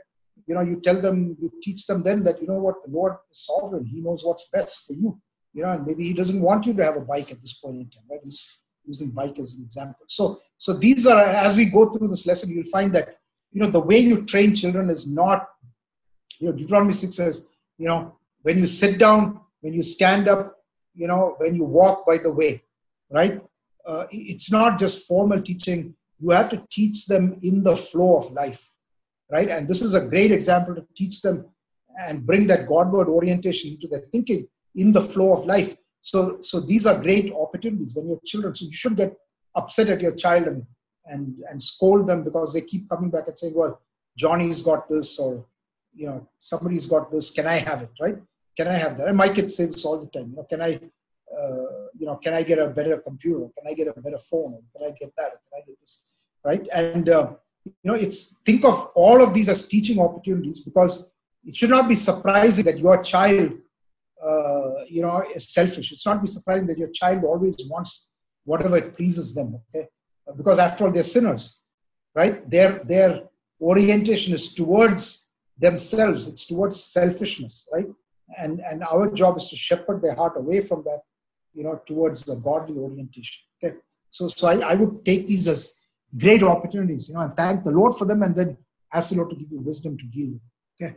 you 0.48 0.56
know, 0.56 0.62
you 0.62 0.80
tell 0.82 1.00
them, 1.00 1.38
you 1.40 1.52
teach 1.62 1.86
them 1.86 2.02
then 2.04 2.24
that, 2.24 2.42
you 2.42 2.48
know 2.48 2.60
what, 2.60 2.84
the 2.84 2.92
Lord 2.92 3.14
is 3.32 3.46
sovereign. 3.46 3.86
He 3.86 4.02
knows 4.02 4.24
what's 4.24 4.50
best 4.52 4.86
for 4.88 4.94
you. 4.94 5.20
You 5.54 5.64
know, 5.64 5.72
and 5.72 5.86
maybe 5.86 6.04
he 6.04 6.14
doesn't 6.14 6.42
want 6.42 6.66
you 6.66 6.74
to 6.74 6.84
have 6.84 6.98
a 6.98 7.02
bike 7.02 7.32
at 7.32 7.42
this 7.42 7.54
point 7.54 7.78
in 7.78 7.90
time, 7.90 8.04
right? 8.10 8.20
He's 8.24 8.60
using 8.86 9.10
bike 9.10 9.40
as 9.40 9.54
an 9.54 9.62
example. 9.62 10.06
So, 10.08 10.42
so 10.58 10.74
these 10.74 11.06
are, 11.06 11.20
as 11.22 11.56
we 11.56 11.66
go 11.66 11.90
through 11.90 12.08
this 12.08 12.26
lesson, 12.26 12.50
you'll 12.50 12.66
find 12.66 12.94
that, 12.94 13.18
you 13.52 13.62
know, 13.62 13.70
the 13.70 13.80
way 13.80 14.00
you 14.00 14.26
train 14.26 14.54
children 14.56 14.90
is 14.90 15.08
not, 15.08 15.48
you 16.40 16.48
know, 16.50 16.56
Deuteronomy 16.56 16.94
6 16.94 17.16
says, 17.16 17.48
you 17.78 17.88
know, 17.88 18.16
when 18.42 18.58
you 18.58 18.68
sit 18.68 18.98
down, 18.98 19.40
when 19.62 19.74
you 19.74 19.84
stand 19.84 20.28
up, 20.28 20.56
you 20.96 21.08
know, 21.08 21.36
when 21.38 21.56
you 21.56 21.64
walk 21.64 22.06
by 22.06 22.18
the 22.18 22.32
way, 22.32 22.64
right? 23.10 23.42
Uh, 23.86 24.06
it's 24.12 24.52
not 24.52 24.78
just 24.78 25.08
formal 25.08 25.42
teaching. 25.42 25.96
You 26.20 26.32
have 26.32 26.50
to 26.50 26.64
teach 26.70 27.06
them 27.06 27.40
in 27.42 27.64
the 27.64 27.76
flow 27.76 28.18
of 28.18 28.32
life, 28.32 28.74
right? 29.32 29.50
And 29.50 29.68
this 29.68 29.82
is 29.82 29.94
a 29.94 30.06
great 30.06 30.32
example 30.32 30.76
to 30.76 30.86
teach 30.96 31.22
them 31.22 31.46
and 32.00 32.26
bring 32.26 32.48
that 32.48 32.68
Godward 32.68 33.08
orientation 33.08 33.72
into 33.72 33.88
their 33.88 34.04
thinking 34.12 34.48
in 34.76 34.92
the 34.92 35.02
flow 35.02 35.34
of 35.34 35.46
life. 35.46 35.76
So, 36.02 36.42
so 36.42 36.60
these 36.60 36.86
are 36.86 37.00
great 37.00 37.32
opportunities 37.34 37.96
when 37.96 38.08
you're 38.08 38.20
children. 38.26 38.56
So 38.56 38.66
you 38.66 38.74
should 38.74 38.96
get 38.96 39.16
upset 39.56 39.90
at 39.90 40.02
your 40.02 40.16
child 40.16 40.48
and 40.48 40.66
and 41.06 41.36
and 41.50 41.62
scold 41.62 42.08
them 42.08 42.24
because 42.24 42.54
they 42.54 42.62
keep 42.62 42.88
coming 42.90 43.10
back 43.10 43.28
and 43.28 43.38
saying, 43.38 43.54
"Well, 43.56 43.82
Johnny's 44.16 44.62
got 44.62 44.88
this," 44.88 45.20
or 45.20 45.46
you 45.94 46.06
know, 46.06 46.28
somebody's 46.38 46.86
got 46.86 47.12
this. 47.12 47.32
Can 47.32 47.48
I 47.48 47.58
have 47.58 47.82
it? 47.82 47.92
Right? 48.00 48.18
Can 48.56 48.68
I 48.68 48.74
have 48.74 48.98
that? 48.98 49.08
And 49.08 49.18
my 49.18 49.30
kids 49.30 49.56
say 49.56 49.66
this 49.66 49.86
all 49.86 50.00
the 50.00 50.08
time. 50.08 50.30
You 50.32 50.36
know, 50.38 50.44
can 50.44 50.62
I, 50.62 50.80
uh, 51.36 51.66
you 51.98 52.06
know, 52.06 52.16
can 52.18 52.34
I 52.34 52.44
get 52.44 52.60
a 52.60 52.68
better 52.68 52.98
computer? 52.98 53.48
Can 53.58 53.68
I 53.68 53.74
get 53.74 53.88
a 53.88 54.00
better 54.00 54.18
phone? 54.18 54.62
Can 54.76 54.88
I 54.88 54.92
get 55.00 55.12
that? 55.18 55.32
Can 55.32 55.62
I 55.62 55.66
get 55.66 55.80
this? 55.80 56.04
Right? 56.44 56.68
And 56.74 57.10
uh, 57.10 57.34
you 57.66 57.74
know, 57.84 57.94
it's 57.94 58.38
think 58.46 58.66
of 58.66 58.92
all 58.96 59.22
of 59.22 59.34
these 59.34 59.50
as 59.50 59.68
teaching 59.68 60.00
opportunities 60.00 60.62
because 60.62 61.14
it 61.46 61.56
should 61.56 61.70
not 61.70 61.88
be 61.88 61.96
surprising 61.96 62.66
that 62.66 62.80
your 62.80 63.02
child, 63.02 63.54
uh, 64.24 64.84
you 64.88 65.02
know, 65.02 65.24
is 65.34 65.50
selfish. 65.50 65.92
It's 65.92 66.06
not 66.06 66.22
be 66.22 66.28
surprising 66.28 66.68
that 66.68 66.78
your 66.78 66.90
child 66.90 67.24
always 67.24 67.56
wants 67.70 68.12
whatever 68.46 68.78
it 68.78 68.94
pleases 68.94 69.34
them. 69.34 69.60
Okay, 69.76 69.88
because 70.38 70.60
after 70.60 70.86
all, 70.86 70.92
they're 70.92 71.04
sinners, 71.04 71.58
right? 72.16 72.50
Their 72.50 72.80
their 72.80 73.24
orientation 73.62 74.34
is 74.34 74.54
towards 74.54 75.30
themselves. 75.58 76.28
It's 76.28 76.46
towards 76.46 76.82
selfishness, 76.82 77.70
right? 77.74 77.88
and 78.38 78.62
and 78.62 78.84
our 78.84 79.10
job 79.12 79.38
is 79.38 79.50
to 79.50 79.56
shepherd 79.56 80.02
their 80.02 80.16
heart 80.16 80.34
away 80.38 80.62
from 80.62 80.84
that 80.84 81.02
you 81.54 81.64
know 81.64 81.82
towards 81.86 82.24
the 82.24 82.36
godly 82.36 82.78
orientation. 82.78 83.42
Okay? 83.58 83.78
So 84.10 84.28
so 84.28 84.48
i, 84.48 84.56
I 84.72 84.76
would 84.76 85.06
take 85.06 85.28
these 85.28 85.48
as 85.48 85.74
great 86.18 86.44
opportunities 86.44 87.10
you 87.10 87.16
know 87.16 87.22
and 87.22 87.36
thank 87.36 87.64
the 87.64 87.72
lord 87.72 87.96
for 87.96 88.06
them 88.06 88.24
and 88.24 88.36
then 88.36 88.58
ask 88.94 89.10
the 89.10 89.16
lord 89.16 89.30
to 89.30 89.36
give 89.36 89.52
you 89.52 89.60
wisdom 89.60 89.98
to 89.98 90.06
deal 90.06 90.32
with 90.32 90.42
okay? 90.76 90.96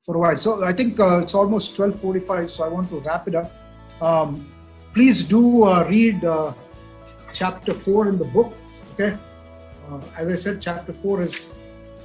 For 0.00 0.16
a 0.16 0.18
while. 0.18 0.36
So 0.36 0.64
i 0.64 0.72
think 0.72 1.00
uh, 1.00 1.20
it's 1.22 1.34
almost 1.34 1.76
12.45 1.76 2.50
so 2.50 2.64
i 2.64 2.68
want 2.68 2.88
to 2.90 3.00
wrap 3.00 3.28
it 3.28 3.34
up. 3.34 3.52
Um, 4.00 4.46
please 4.94 5.22
do 5.22 5.64
uh, 5.64 5.84
read 5.88 6.24
uh, 6.24 6.52
chapter 7.32 7.74
4 7.74 8.08
in 8.08 8.18
the 8.18 8.24
book 8.26 8.52
okay? 8.94 9.16
Uh, 9.88 10.00
as 10.16 10.28
i 10.28 10.34
said 10.34 10.60
chapter 10.60 10.92
4 10.92 11.22
is 11.22 11.52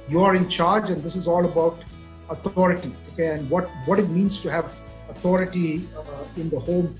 you're 0.08 0.34
in 0.34 0.48
charge 0.48 0.90
and 0.90 1.02
this 1.02 1.16
is 1.16 1.26
all 1.26 1.44
about 1.44 1.82
authority 2.30 2.92
okay, 3.14 3.28
and 3.36 3.48
what, 3.48 3.68
what 3.86 3.98
it 3.98 4.08
means 4.08 4.40
to 4.40 4.50
have 4.50 4.76
authority 5.08 5.86
uh, 5.96 6.40
in 6.40 6.50
the 6.50 6.58
home. 6.58 6.94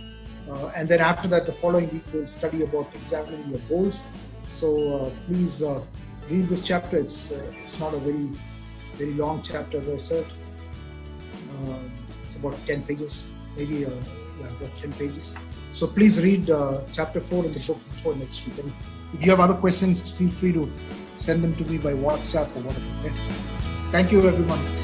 Uh, 0.51 0.68
and 0.76 0.88
then 0.88 1.01
after 1.01 1.26
that, 1.28 1.47
the 1.47 1.53
following 1.53 1.90
week, 1.90 2.03
we'll 2.12 2.26
study 2.26 2.62
about 2.62 2.88
examining 2.95 3.49
your 3.49 3.61
goals. 3.68 4.07
So 4.51 4.97
uh, 4.97 5.11
please 5.26 5.62
uh, 5.62 5.82
read 6.30 6.49
this 6.49 6.62
chapter. 6.62 6.99
It's, 6.99 7.32
uh, 7.32 7.53
it's 7.62 7.80
not 7.80 7.95
a 7.95 7.99
very, 7.99 8.28
very 8.95 9.14
long 9.14 9.42
chapter, 9.42 9.78
as 9.78 9.88
I 9.88 9.97
said. 9.97 10.26
Um, 11.66 11.90
it's 12.26 12.36
about 12.36 12.55
10 12.66 12.82
pages, 12.82 13.30
maybe 13.57 13.80
yeah, 13.80 13.88
about 13.88 14.70
10 14.80 14.92
pages. 14.92 15.34
So 15.72 15.86
please 15.86 16.22
read 16.22 16.47
chapter 16.92 17.20
4 17.20 17.47
in 17.47 17.53
the 17.53 17.61
book 17.61 17.78
before 17.90 18.14
next 18.16 18.47
week. 18.47 18.59
And 18.59 18.72
if 19.14 19.24
you 19.24 19.30
have 19.30 19.40
other 19.40 19.55
questions, 19.55 20.12
feel 20.12 20.30
free 20.30 20.53
to 20.53 20.71
send 21.16 21.42
them 21.42 21.54
to 21.57 21.64
me 21.64 21.79
by 21.79 21.92
WhatsApp 21.92 22.54
or 22.57 22.62
whatever. 22.62 23.16
Thank 23.91 24.12
you, 24.12 24.26
everyone. 24.29 24.83